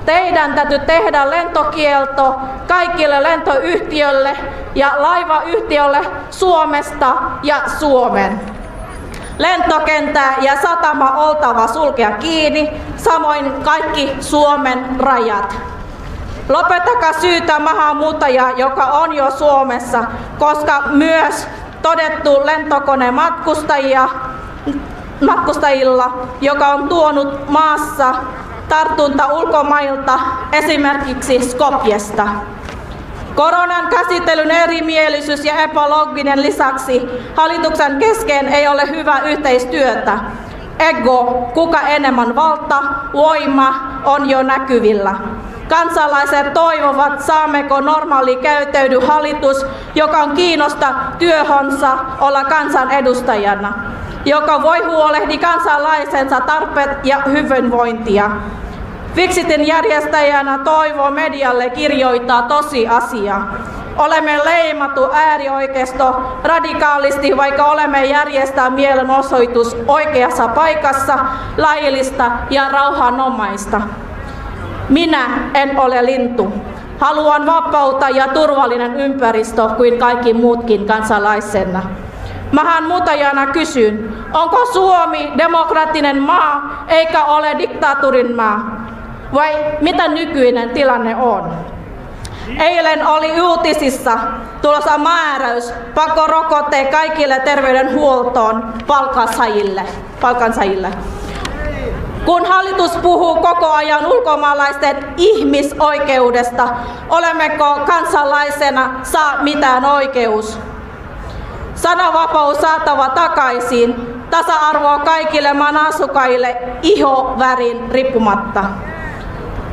[0.06, 4.38] teidän täytyy tehdä lentokielto kaikille lentoyhtiöille
[4.76, 6.00] ja laivayhtiöille
[6.30, 7.14] Suomesta
[7.44, 8.42] ja Suomen.
[9.38, 15.56] Lentokenttä ja satama oltava sulkea kiinni, samoin kaikki Suomen rajat.
[16.50, 20.04] Lopettakaa syytä maahanmuuttajaa, joka on jo Suomessa,
[20.40, 21.48] koska myös
[21.82, 24.10] todettu lentokone matkustajia,
[25.26, 28.16] matkustajilla, joka on tuonut maassa
[28.72, 30.20] tartunta ulkomailta,
[30.52, 32.28] esimerkiksi Skopjesta.
[33.36, 37.02] Koronan käsittelyn erimielisyys ja epälooginen lisäksi
[37.36, 40.20] hallituksen kesken ei ole hyvä yhteistyötä.
[40.80, 42.84] Ego, kuka enemmän valta,
[43.14, 43.74] voima
[44.06, 45.16] on jo näkyvillä.
[45.70, 49.66] Kansalaiset toivovat, saammeko normaali käyttäydy hallitus,
[49.96, 50.88] joka on kiinnosta
[51.20, 51.90] työhönsä
[52.20, 53.74] olla kansanedustajana,
[54.26, 58.32] joka voi huolehdi kansalaisensa tarpeet ja hyvinvointia.
[59.16, 63.42] Fixitin järjestäjänä toivoo medialle kirjoittaa tosiasia.
[63.98, 71.20] Olemme leimattu äärioikeisto radikaalisti, vaikka olemme järjestää mielenosoitus oikeassa paikassa,
[71.58, 73.82] laillista ja rauhanomaista.
[74.90, 76.54] Minä en ole lintu.
[77.00, 81.82] Haluan vapautta ja turvallinen ympäristö kuin kaikki muutkin kansalaisena.
[82.52, 88.86] Maahanmuuttajana kysyn, onko Suomi demokraattinen maa eikä ole diktatuurin maa?
[89.34, 91.52] Vai mitä nykyinen tilanne on?
[92.60, 94.18] Eilen oli uutisissa
[94.62, 99.84] tulossa määräys pakkorokote kaikille terveydenhuoltoon palkansaajille.
[100.22, 100.92] palkansaajille.
[102.26, 106.70] Kun hallitus puhuu koko ajan ulkomaalaisten ihmisoikeudesta,
[107.10, 110.60] olemmeko kansalaisena saa mitään oikeus?
[111.76, 118.64] Sananvapaus saatava takaisin, tasa-arvoa kaikille maan asukkaille iho värin riippumatta.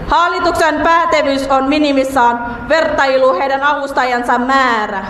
[0.08, 5.04] Hallituksen pätevyys on minimissaan vertailu heidän avustajansa määrä.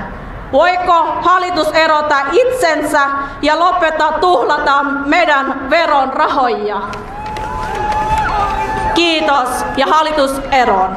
[0.53, 3.01] Voiko hallitus erota itsensä
[3.43, 6.81] ja lopettaa tuhlata meidän veron rahoja?
[8.95, 10.97] Kiitos ja hallitus eroon.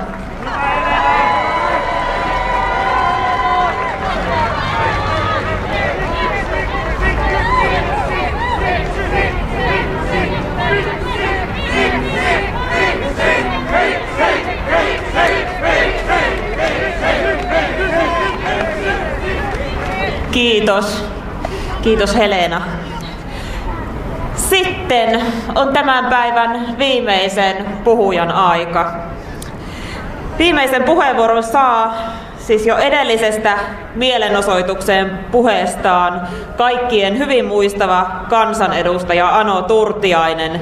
[20.42, 21.06] Kiitos.
[21.82, 22.62] Kiitos Helena.
[24.36, 25.22] Sitten
[25.56, 28.94] on tämän päivän viimeisen puhujan aika.
[30.38, 31.96] Viimeisen puheenvuoron saa
[32.40, 33.58] siis jo edellisestä
[33.96, 36.28] mielenosoitukseen puheestaan
[36.58, 40.62] kaikkien hyvin muistava kansanedustaja Ano Turtiainen,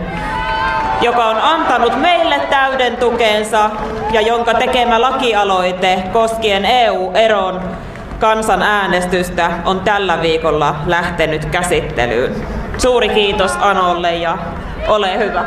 [1.01, 3.69] joka on antanut meille täyden tukensa
[4.11, 7.61] ja jonka tekemä lakialoite koskien EU-eron
[8.19, 12.35] kansanäänestystä on tällä viikolla lähtenyt käsittelyyn.
[12.77, 14.37] Suuri kiitos Anolle ja
[14.87, 15.45] ole hyvä.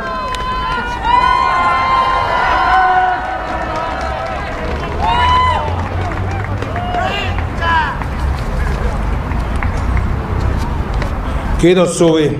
[11.57, 12.39] Kiitos Suvi.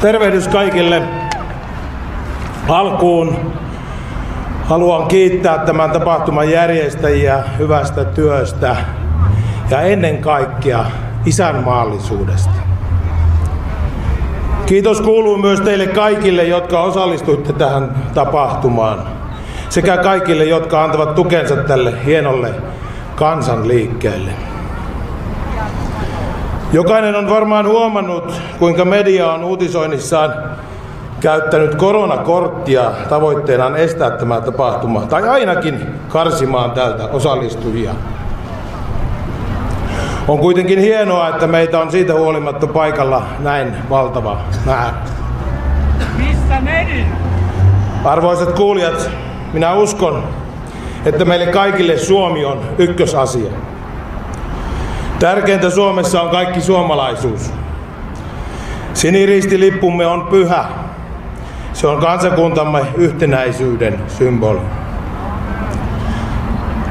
[0.00, 1.02] Tervehdys kaikille.
[2.68, 3.52] Alkuun
[4.68, 8.76] haluan kiittää tämän tapahtuman järjestäjiä hyvästä työstä
[9.70, 10.84] ja ennen kaikkea
[11.26, 12.50] isänmaallisuudesta.
[14.66, 19.02] Kiitos kuuluu myös teille kaikille, jotka osallistuitte tähän tapahtumaan,
[19.68, 22.54] sekä kaikille, jotka antavat tukensa tälle hienolle
[23.14, 24.30] kansanliikkeelle.
[26.72, 30.34] Jokainen on varmaan huomannut, kuinka media on uutisoinnissaan
[31.20, 37.94] käyttänyt koronakorttia tavoitteenaan estää tämä tapahtuma, tai ainakin karsimaan tältä osallistujia.
[40.28, 44.94] On kuitenkin hienoa, että meitä on siitä huolimatta paikalla näin valtava määrä.
[46.18, 47.06] Missä meni?
[48.04, 49.10] Arvoisat kuulijat,
[49.52, 50.24] minä uskon,
[51.04, 53.50] että meille kaikille Suomi on ykkösasia.
[55.18, 57.52] Tärkeintä Suomessa on kaikki suomalaisuus.
[58.94, 60.64] Siniristilippumme on pyhä.
[61.78, 64.58] Se on kansakuntamme yhtenäisyyden symboli.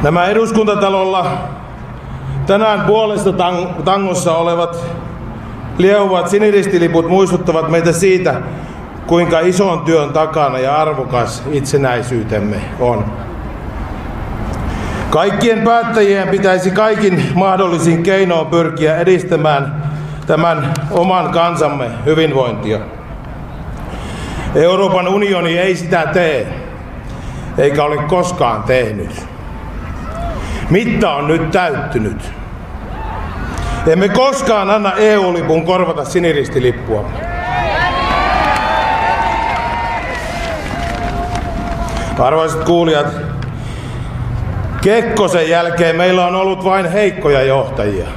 [0.03, 1.31] Nämä eduskuntatalolla
[2.45, 4.85] tänään puolesta tang- tangossa olevat
[5.77, 8.41] liehuvat siniristiliput muistuttavat meitä siitä,
[9.07, 13.05] kuinka ison työn takana ja arvokas itsenäisyytemme on.
[15.09, 19.83] Kaikkien päättäjien pitäisi kaikin mahdollisin keinoin pyrkiä edistämään
[20.27, 22.96] tämän oman kansamme hyvinvointia.
[24.55, 26.47] Euroopan unioni ei sitä tee,
[27.57, 29.25] eikä ole koskaan tehnyt.
[30.69, 32.31] Mitta on nyt täyttynyt.
[33.87, 37.05] Emme koskaan anna EU-lipun korvata siniristilippua.
[42.19, 43.07] Arvoisat kuulijat,
[44.81, 48.07] Kekkosen jälkeen meillä on ollut vain heikkoja johtajia.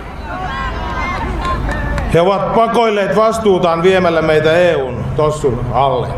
[2.14, 6.08] He ovat pakoilleet vastuutaan viemällä meitä EUn tossun alle.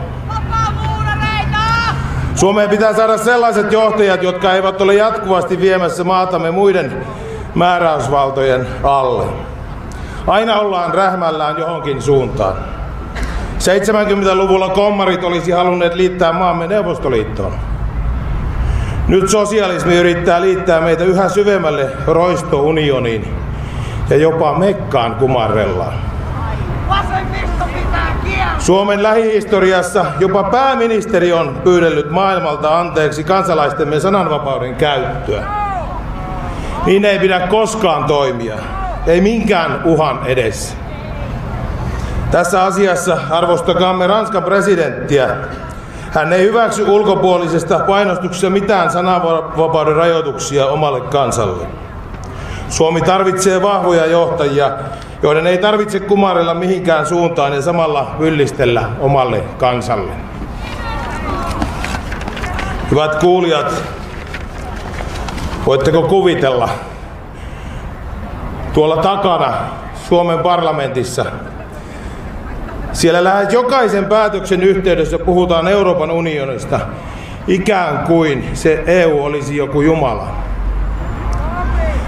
[2.34, 7.06] Suomeen pitää saada sellaiset johtajat, jotka eivät ole jatkuvasti viemässä maatamme muiden
[7.54, 9.24] määräysvaltojen alle.
[10.26, 12.54] Aina ollaan rähmällään johonkin suuntaan.
[13.58, 17.52] 70-luvulla kommarit olisi halunneet liittää maamme Neuvostoliittoon.
[19.08, 23.34] Nyt sosialismi yrittää liittää meitä yhä syvemmälle roistounioniin
[24.10, 26.12] ja jopa Mekkaan kumarrellaan.
[28.62, 35.44] Suomen lähihistoriassa jopa pääministeri on pyydellyt maailmalta anteeksi kansalaistemme sananvapauden käyttöä.
[36.86, 38.54] Niin ei pidä koskaan toimia,
[39.06, 40.76] ei minkään uhan edessä.
[42.30, 45.36] Tässä asiassa arvostakaamme Ranskan presidenttiä.
[46.10, 51.66] Hän ei hyväksy ulkopuolisesta painostuksesta mitään sananvapauden rajoituksia omalle kansalle.
[52.68, 54.70] Suomi tarvitsee vahvoja johtajia,
[55.22, 60.12] joiden ei tarvitse kumarella mihinkään suuntaan ja samalla yllistellä omalle kansalle.
[62.90, 63.82] Hyvät kuulijat,
[65.66, 66.68] voitteko kuvitella
[68.74, 69.54] tuolla takana
[70.08, 71.24] Suomen parlamentissa
[72.92, 76.80] siellä lähes jokaisen päätöksen yhteydessä puhutaan Euroopan unionista
[77.48, 80.51] ikään kuin se EU olisi joku Jumala.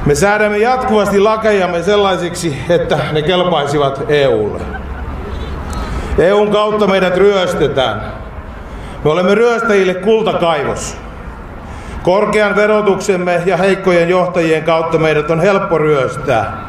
[0.06, 4.60] Me säädämme jatkuvasti lakejamme sellaisiksi, että ne kelpaisivat EUlle.
[6.18, 8.12] EUn kautta meidät ryöstetään.
[9.04, 10.96] Me olemme ryöstäjille kultakaivos.
[12.02, 16.64] Korkean verotuksemme ja heikkojen johtajien kautta meidät on helppo ryöstää.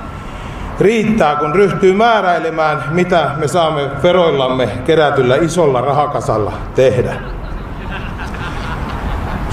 [0.80, 7.16] Riittää, kun ryhtyy määräilemään, mitä me saamme veroillamme kerätyllä isolla rahakasalla tehdä.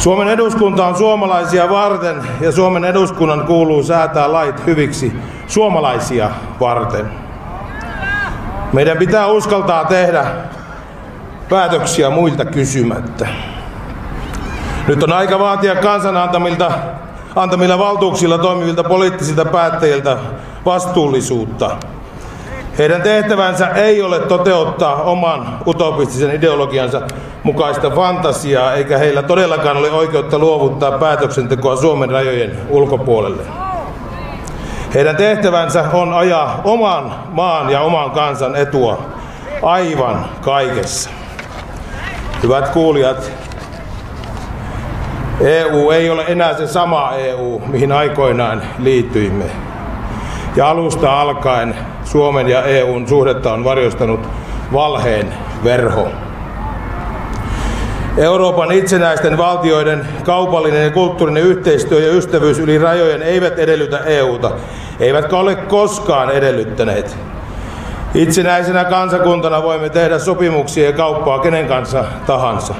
[0.02, 5.12] Suomen eduskunta on suomalaisia varten ja Suomen eduskunnan kuuluu säätää lait hyviksi
[5.46, 6.30] suomalaisia
[6.60, 7.10] varten.
[8.72, 10.24] Meidän pitää uskaltaa tehdä
[11.48, 13.28] päätöksiä muilta kysymättä.
[14.88, 16.72] Nyt on aika vaatia kansan antamilta,
[17.36, 20.16] antamilla valtuuksilla toimivilta poliittisilta päättäjiltä
[20.64, 21.76] vastuullisuutta.
[22.78, 27.00] Heidän tehtävänsä ei ole toteuttaa oman utopistisen ideologiansa
[27.42, 33.42] mukaista fantasiaa, eikä heillä todellakaan ole oikeutta luovuttaa päätöksentekoa Suomen rajojen ulkopuolelle.
[34.94, 39.02] Heidän tehtävänsä on ajaa oman maan ja oman kansan etua
[39.62, 41.10] aivan kaikessa.
[42.42, 43.32] Hyvät kuulijat,
[45.40, 49.44] EU ei ole enää se sama EU, mihin aikoinaan liityimme.
[50.56, 51.74] Ja alusta alkaen
[52.04, 54.20] Suomen ja EUn suhdetta on varjostanut
[54.72, 55.34] valheen
[55.64, 56.08] verho.
[58.16, 64.50] Euroopan itsenäisten valtioiden kaupallinen ja kulttuurinen yhteistyö ja ystävyys yli rajojen eivät edellytä EUta,
[65.00, 67.16] eivätkä ole koskaan edellyttäneet.
[68.14, 72.74] Itsenäisenä kansakuntana voimme tehdä sopimuksia ja kauppaa kenen kanssa tahansa.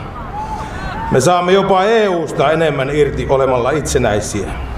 [1.11, 4.72] Me saamme jopa EUsta enemmän irti olemalla itsenäisiä.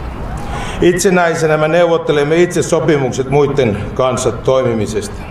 [0.80, 5.22] Itsenäisenä me neuvottelemme itse sopimukset muiden kanssa toimimisesta.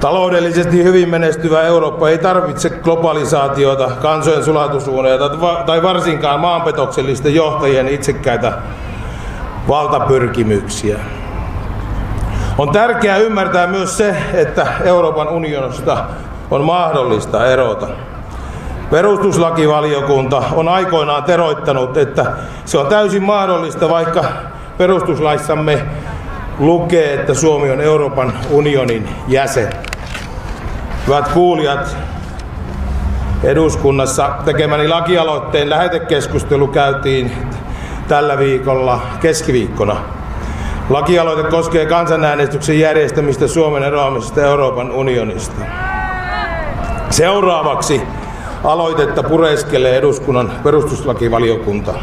[0.00, 5.18] Taloudellisesti hyvin menestyvä Eurooppa ei tarvitse globalisaatiota, kansojen sulatusuuneja
[5.66, 8.52] tai varsinkaan maanpetoksellisten johtajien itsekkäitä
[9.68, 10.98] valtapyrkimyksiä.
[12.58, 16.04] On tärkeää ymmärtää myös se, että Euroopan unionista
[16.50, 17.86] on mahdollista erota.
[18.94, 22.26] Perustuslakivaliokunta on aikoinaan teroittanut, että
[22.64, 24.24] se on täysin mahdollista, vaikka
[24.78, 25.82] perustuslaissamme
[26.58, 29.72] lukee, että Suomi on Euroopan unionin jäsen.
[31.06, 31.96] Hyvät kuulijat,
[33.44, 34.30] eduskunnassa.
[34.44, 37.32] Tekemäni lakialoitteen lähetekeskustelu käytiin
[38.08, 39.96] tällä viikolla keskiviikkona.
[40.90, 45.62] Lakialoite koskee kansanäänestyksen järjestämistä Suomen eroamisesta Euroopan unionista.
[47.10, 48.02] Seuraavaksi
[48.64, 51.94] aloitetta pureskelee eduskunnan perustuslakivaliokunta.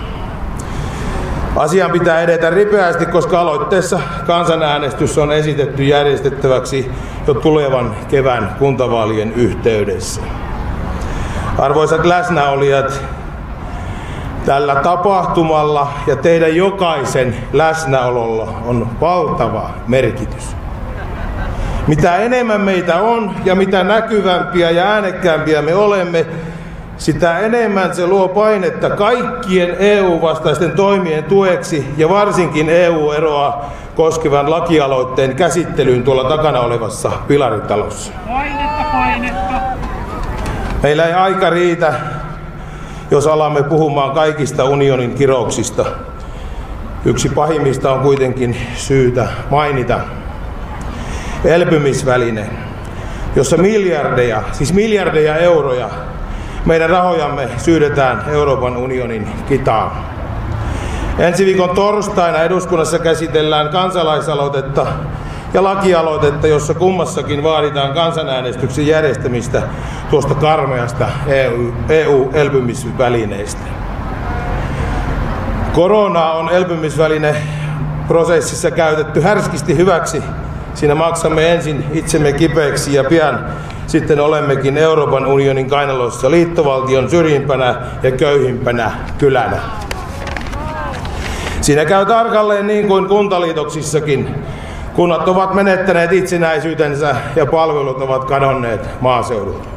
[1.56, 6.92] Asian pitää edetä ripeästi, koska aloitteessa kansanäänestys on esitetty järjestettäväksi
[7.28, 10.22] jo tulevan kevään kuntavaalien yhteydessä.
[11.58, 13.02] Arvoisat läsnäolijat,
[14.46, 20.56] tällä tapahtumalla ja teidän jokaisen läsnäololla on valtava merkitys.
[21.88, 26.26] Mitä enemmän meitä on ja mitä näkyvämpiä ja äänekkäämpiä me olemme,
[27.02, 33.66] sitä enemmän se luo painetta kaikkien EU-vastaisten toimien tueksi ja varsinkin EU-eroa
[33.96, 38.12] koskevan lakialoitteen käsittelyyn tuolla takana olevassa Pilaritalossa.
[38.28, 39.54] Painetta, painetta.
[40.84, 41.94] Meillä ei aika riitä,
[43.12, 45.86] jos alamme puhumaan kaikista unionin kirouksista.
[47.06, 50.00] Yksi pahimmista on kuitenkin syytä mainita.
[51.46, 52.50] Elpymisväline,
[53.36, 55.90] jossa miljardeja, siis miljardeja euroja
[56.66, 59.92] meidän rahojamme syydetään Euroopan unionin kitaan.
[61.20, 64.88] Ensi viikon torstaina eduskunnassa käsitellään kansalaisaloitetta
[65.54, 69.62] ja lakialoitetta, jossa kummassakin vaaditaan kansanäänestyksen järjestämistä
[70.10, 73.62] tuosta karmeasta EU, EU-elpymisvälineestä.
[75.74, 77.36] Korona on elpymisväline
[78.08, 80.24] prosessissa käytetty härskisti hyväksi.
[80.74, 83.46] Siinä maksamme ensin itsemme kipeäksi ja pian
[83.88, 89.58] sitten olemmekin Euroopan unionin kainalossa liittovaltion syrjimpänä ja köyhimpänä kylänä.
[91.62, 94.36] Siinä käy tarkalleen niin kuin kuntaliitoksissakin.
[94.94, 99.68] Kunnat ovat menettäneet itsenäisyytensä ja palvelut ovat kadonneet maaseudulta.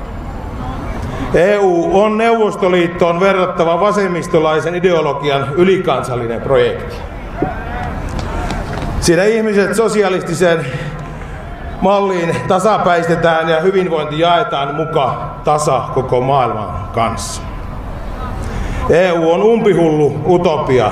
[1.35, 6.97] EU on Neuvostoliittoon verrattava vasemmistolaisen ideologian ylikansallinen projekti.
[9.01, 10.67] Siinä ihmiset sosialistiseen
[11.85, 17.43] malliin tasapäistetään ja hyvinvointi jaetaan muka tasa koko maailman kanssa.
[18.91, 20.91] EU on umpihullu utopia,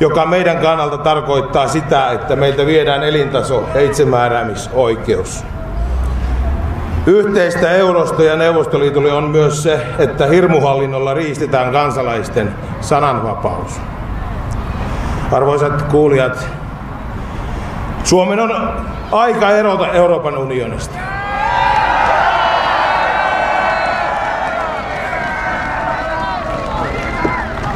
[0.00, 5.44] joka meidän kannalta tarkoittaa sitä, että meiltä viedään elintaso ja itsemääräämisoikeus.
[7.06, 13.80] Yhteistä eurosta ja Neuvostoliitolle on myös se, että hirmuhallinnolla riistetään kansalaisten sananvapaus.
[15.32, 16.48] Arvoisat kuulijat,
[18.04, 18.50] Suomen on
[19.12, 20.94] aika erota Euroopan unionista.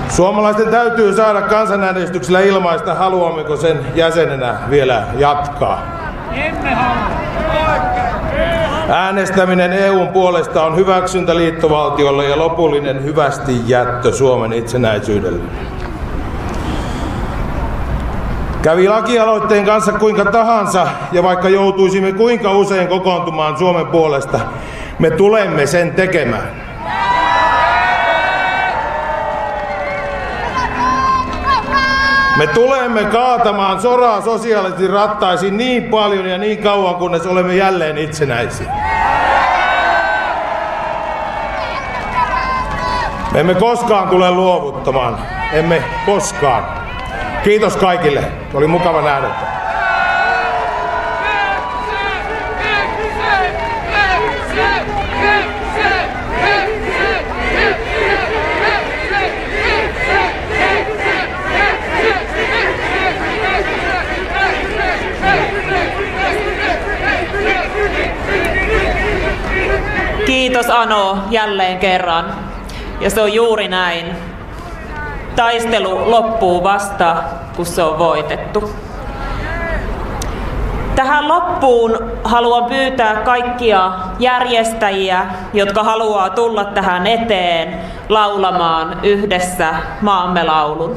[0.09, 5.83] Suomalaisten täytyy saada kansanäänestyksellä ilmaista, haluammeko sen jäsenenä vielä jatkaa.
[6.33, 7.27] Emme halua.
[8.89, 15.41] Äänestäminen EUn puolesta on hyväksyntä liittovaltiolle ja lopullinen hyvästi jättö Suomen itsenäisyydelle.
[18.67, 24.41] Kävi lakialoitteen kanssa kuinka tahansa ja vaikka joutuisimme kuinka usein kokoontumaan Suomen puolesta,
[24.99, 26.51] me tulemme sen tekemään.
[32.37, 38.73] Me tulemme kaatamaan soraa sosiaalisesti rattaisiin niin paljon ja niin kauan, kunnes olemme jälleen itsenäisiä.
[43.33, 45.19] Me emme koskaan tule luovuttamaan.
[45.53, 46.86] Emme koskaan.
[47.45, 48.25] Kiitos kaikille.
[48.55, 49.29] Oli mukava nähdä.
[70.27, 72.35] Kiitos Ano jälleen kerran.
[73.01, 74.36] Ja se on juuri näin.
[75.37, 77.17] Taistelu loppuu vasta,
[77.57, 78.71] kun se on voitettu.
[80.95, 90.97] Tähän loppuun haluan pyytää kaikkia järjestäjiä, jotka haluaa tulla tähän eteen laulamaan yhdessä maamme laulun.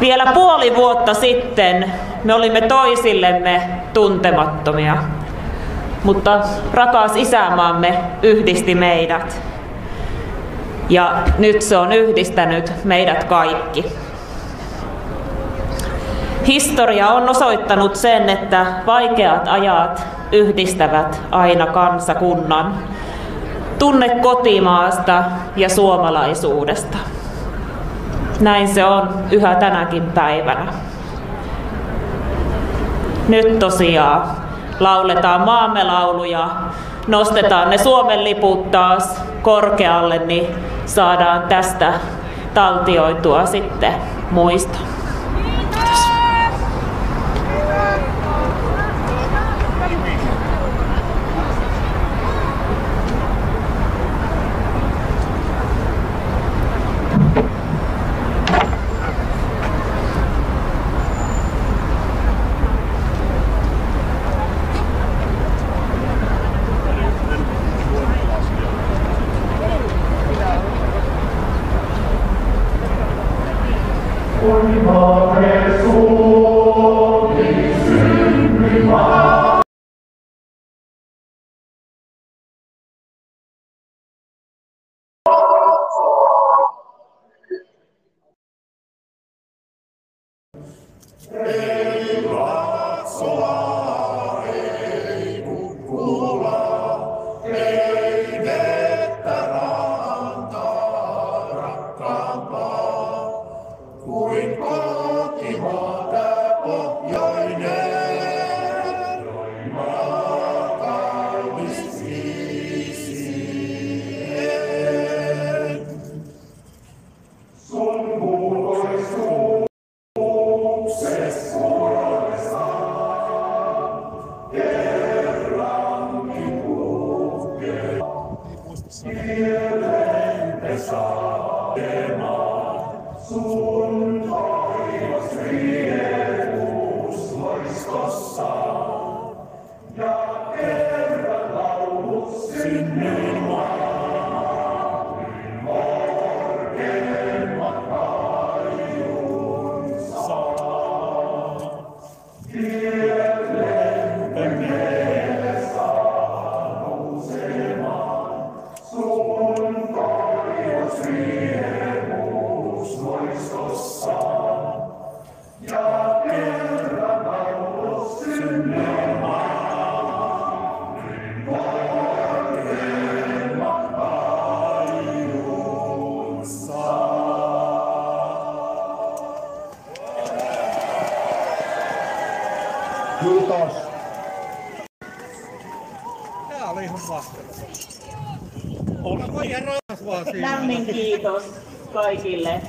[0.00, 1.92] Vielä puoli vuotta sitten
[2.24, 3.62] me olimme toisillemme
[3.94, 4.96] tuntemattomia,
[6.04, 6.40] mutta
[6.74, 9.42] rakas isämaamme yhdisti meidät.
[10.88, 13.84] Ja nyt se on yhdistänyt meidät kaikki.
[16.46, 22.74] Historia on osoittanut sen, että vaikeat ajat yhdistävät aina kansakunnan.
[23.78, 25.24] Tunne kotimaasta
[25.56, 26.98] ja suomalaisuudesta.
[28.40, 30.72] Näin se on yhä tänäkin päivänä.
[33.28, 34.22] Nyt tosiaan
[34.80, 36.48] lauletaan maamme lauluja
[37.06, 40.46] nostetaan ne Suomen liput taas korkealle, niin
[40.88, 41.92] saadaan tästä
[42.54, 43.94] taltioitua sitten
[44.30, 44.78] muisto.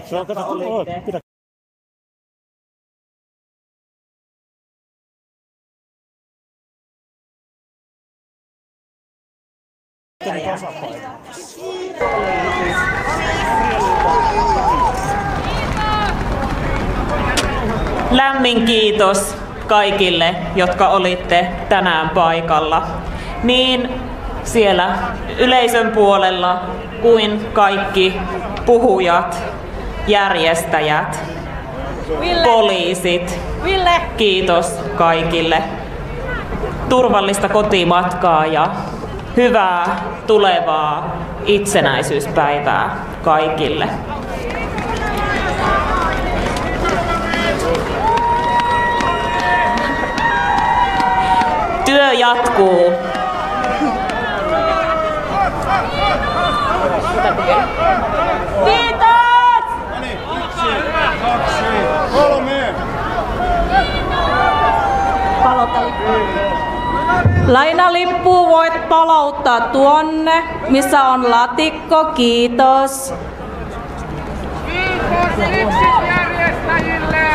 [0.09, 1.03] Kaikille, jotka olitte.
[18.11, 19.35] Lämmin kiitos
[19.67, 22.87] kaikille, jotka olitte tänään paikalla.
[23.43, 23.89] Niin
[24.43, 24.97] siellä
[25.37, 26.61] yleisön puolella
[27.01, 28.13] kuin kaikki
[28.65, 29.58] puhujat,
[30.09, 31.23] järjestäjät,
[32.19, 32.43] Ville.
[32.43, 33.39] poliisit.
[33.63, 34.01] Ville.
[34.17, 35.63] Kiitos kaikille.
[36.89, 38.71] Turvallista kotimatkaa ja
[39.37, 39.95] hyvää
[40.27, 43.89] tulevaa itsenäisyyspäivää kaikille.
[51.85, 52.93] Työ jatkuu.
[58.65, 59.09] Kiitos!
[62.13, 62.73] Kolme.
[67.47, 72.05] Lainalippu voit palauttaa tuonne, missä on latikko.
[72.05, 73.13] Kiitos.
[74.65, 75.73] Kiitos
[76.07, 77.27] järjestäjille!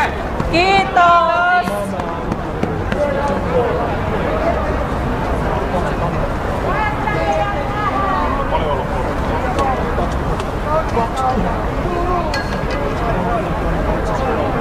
[0.51, 1.75] Kiitos!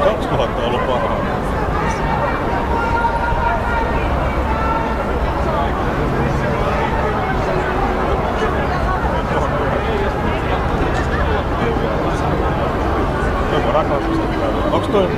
[0.05, 1.24] Kaksituhatta on ollut parhaana.
[13.55, 14.18] Joku rakastus.
[14.73, 15.08] Onks toi?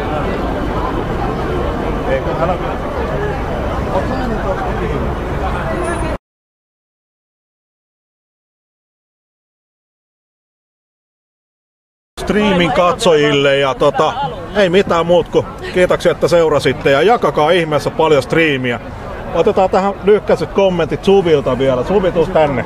[2.09, 2.59] Eikö hän on...
[3.95, 4.65] Onko hän nyt tuossa
[12.27, 14.13] striimin katsojille ja tota,
[14.57, 18.81] ei mitään muut kuin kiitoksia, että seurasitte ja jakakaa ihmeessä paljon striimiä.
[19.35, 21.85] Otetaan tähän lyhkäiset kommentit Suvilta vielä.
[21.85, 22.65] Suvi, tuus tänne.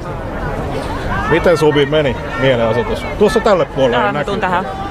[1.30, 3.04] Miten Suvi meni mielenosoitus?
[3.18, 4.36] Tuossa tälle puolelle mä näkyy.
[4.36, 4.89] tähän.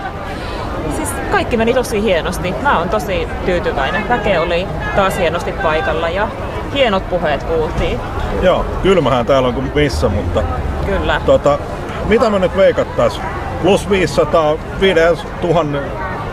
[1.31, 2.55] Kaikki meni tosi hienosti.
[2.63, 4.09] Mä oon tosi tyytyväinen.
[4.09, 6.27] Väke oli taas hienosti paikalla ja
[6.73, 7.99] hienot puheet kuultiin.
[8.41, 10.43] Joo, kylmähän täällä on kuin missä, mutta
[10.85, 11.21] Kyllä.
[11.25, 11.59] tota,
[12.05, 13.21] mitä me nyt veikattais?
[13.61, 15.77] Plus 500, 5000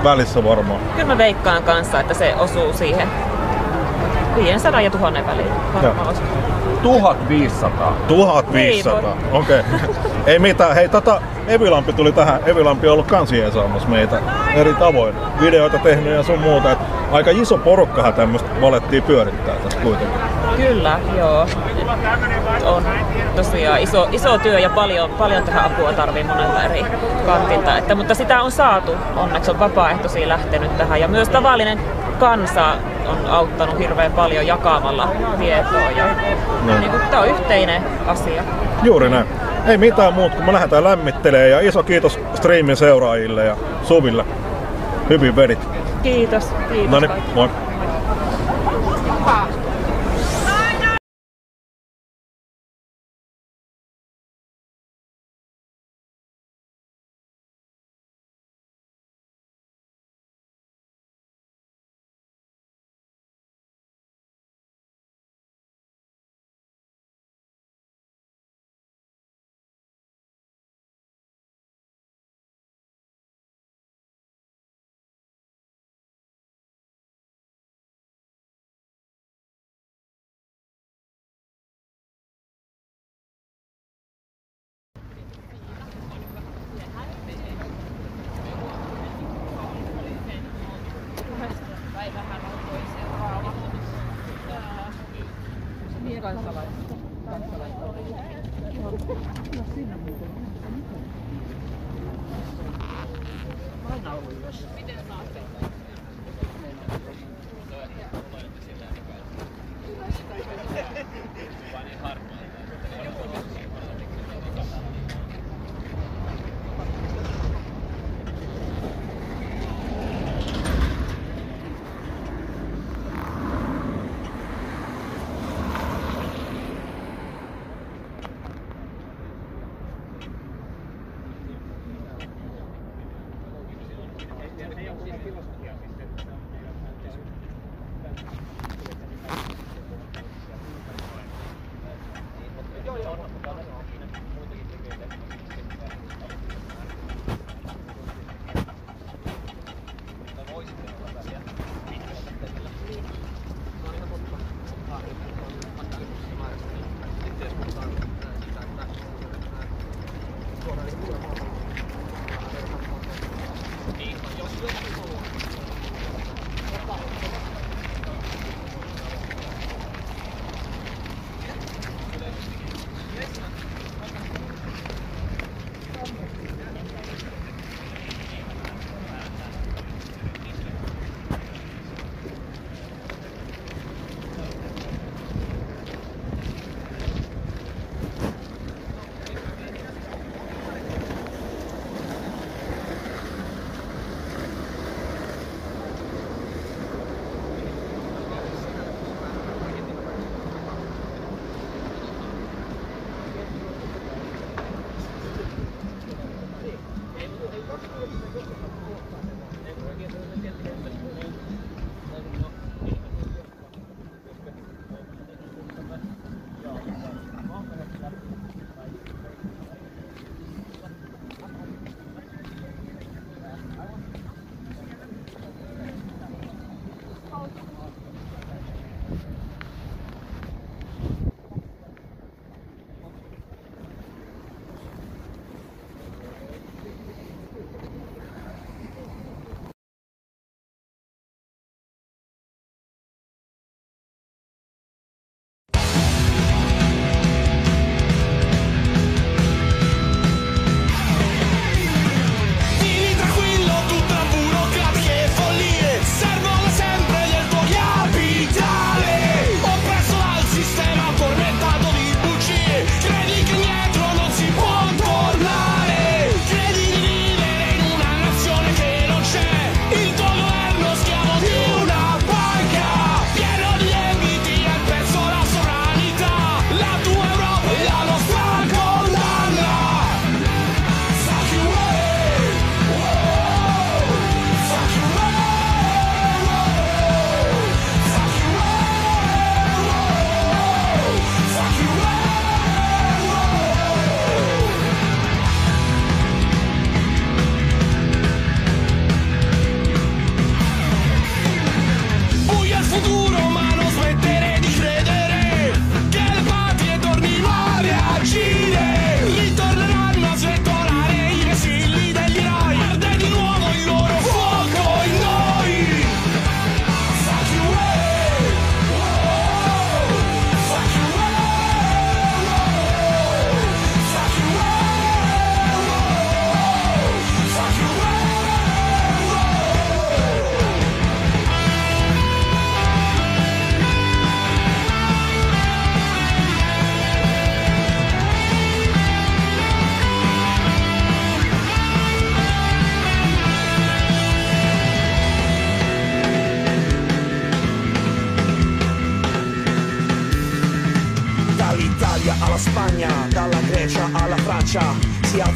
[0.04, 0.80] välissä varmaan.
[0.94, 3.08] Kyllä mä veikkaan kanssa, että se osuu siihen
[4.36, 5.48] 500 ja 1000 väliin.
[5.74, 6.24] Varmaan osuu.
[6.86, 7.96] 1500.
[8.08, 9.60] 1500, okei.
[9.60, 9.80] Okay.
[10.26, 10.74] Ei mitään.
[10.74, 12.40] Hei, tota, Evilampi tuli tähän.
[12.46, 14.20] Evilampi on ollut kans jeesaamassa meitä
[14.54, 15.14] eri tavoin.
[15.40, 16.72] Videoita tehnyt ja sun muuta.
[16.72, 16.78] Et
[17.12, 20.20] aika iso porukkahan tämmöistä valettiin pyörittää tässä kuitenkin.
[20.56, 21.46] Kyllä, joo.
[22.64, 22.84] On
[23.36, 26.84] tosiaan iso, iso työ ja paljon, paljon tähän apua tarvii monelta eri
[27.26, 27.78] kantilta.
[27.78, 28.96] Että, mutta sitä on saatu.
[29.16, 31.00] Onneksi on vapaaehtoisia lähtenyt tähän.
[31.00, 31.80] Ja myös tavallinen
[32.18, 32.74] kansa
[33.08, 35.90] on auttanut hirveän paljon jakamalla tietoa.
[35.96, 36.04] Ja,
[36.66, 36.78] No.
[36.78, 38.42] niin kuin, tämä on yhteinen asia.
[38.82, 39.26] Juuri näin.
[39.66, 41.50] Ei mitään muuta, kun me lähdetään lämmittelemään.
[41.50, 44.24] Ja iso kiitos streamin seuraajille ja Suville.
[45.10, 45.58] Hyvin vedit.
[46.02, 46.44] Kiitos.
[46.72, 46.90] Kiitos.
[46.90, 47.48] No niin, moi.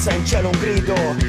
[0.01, 1.20] Alza in cielo un grido,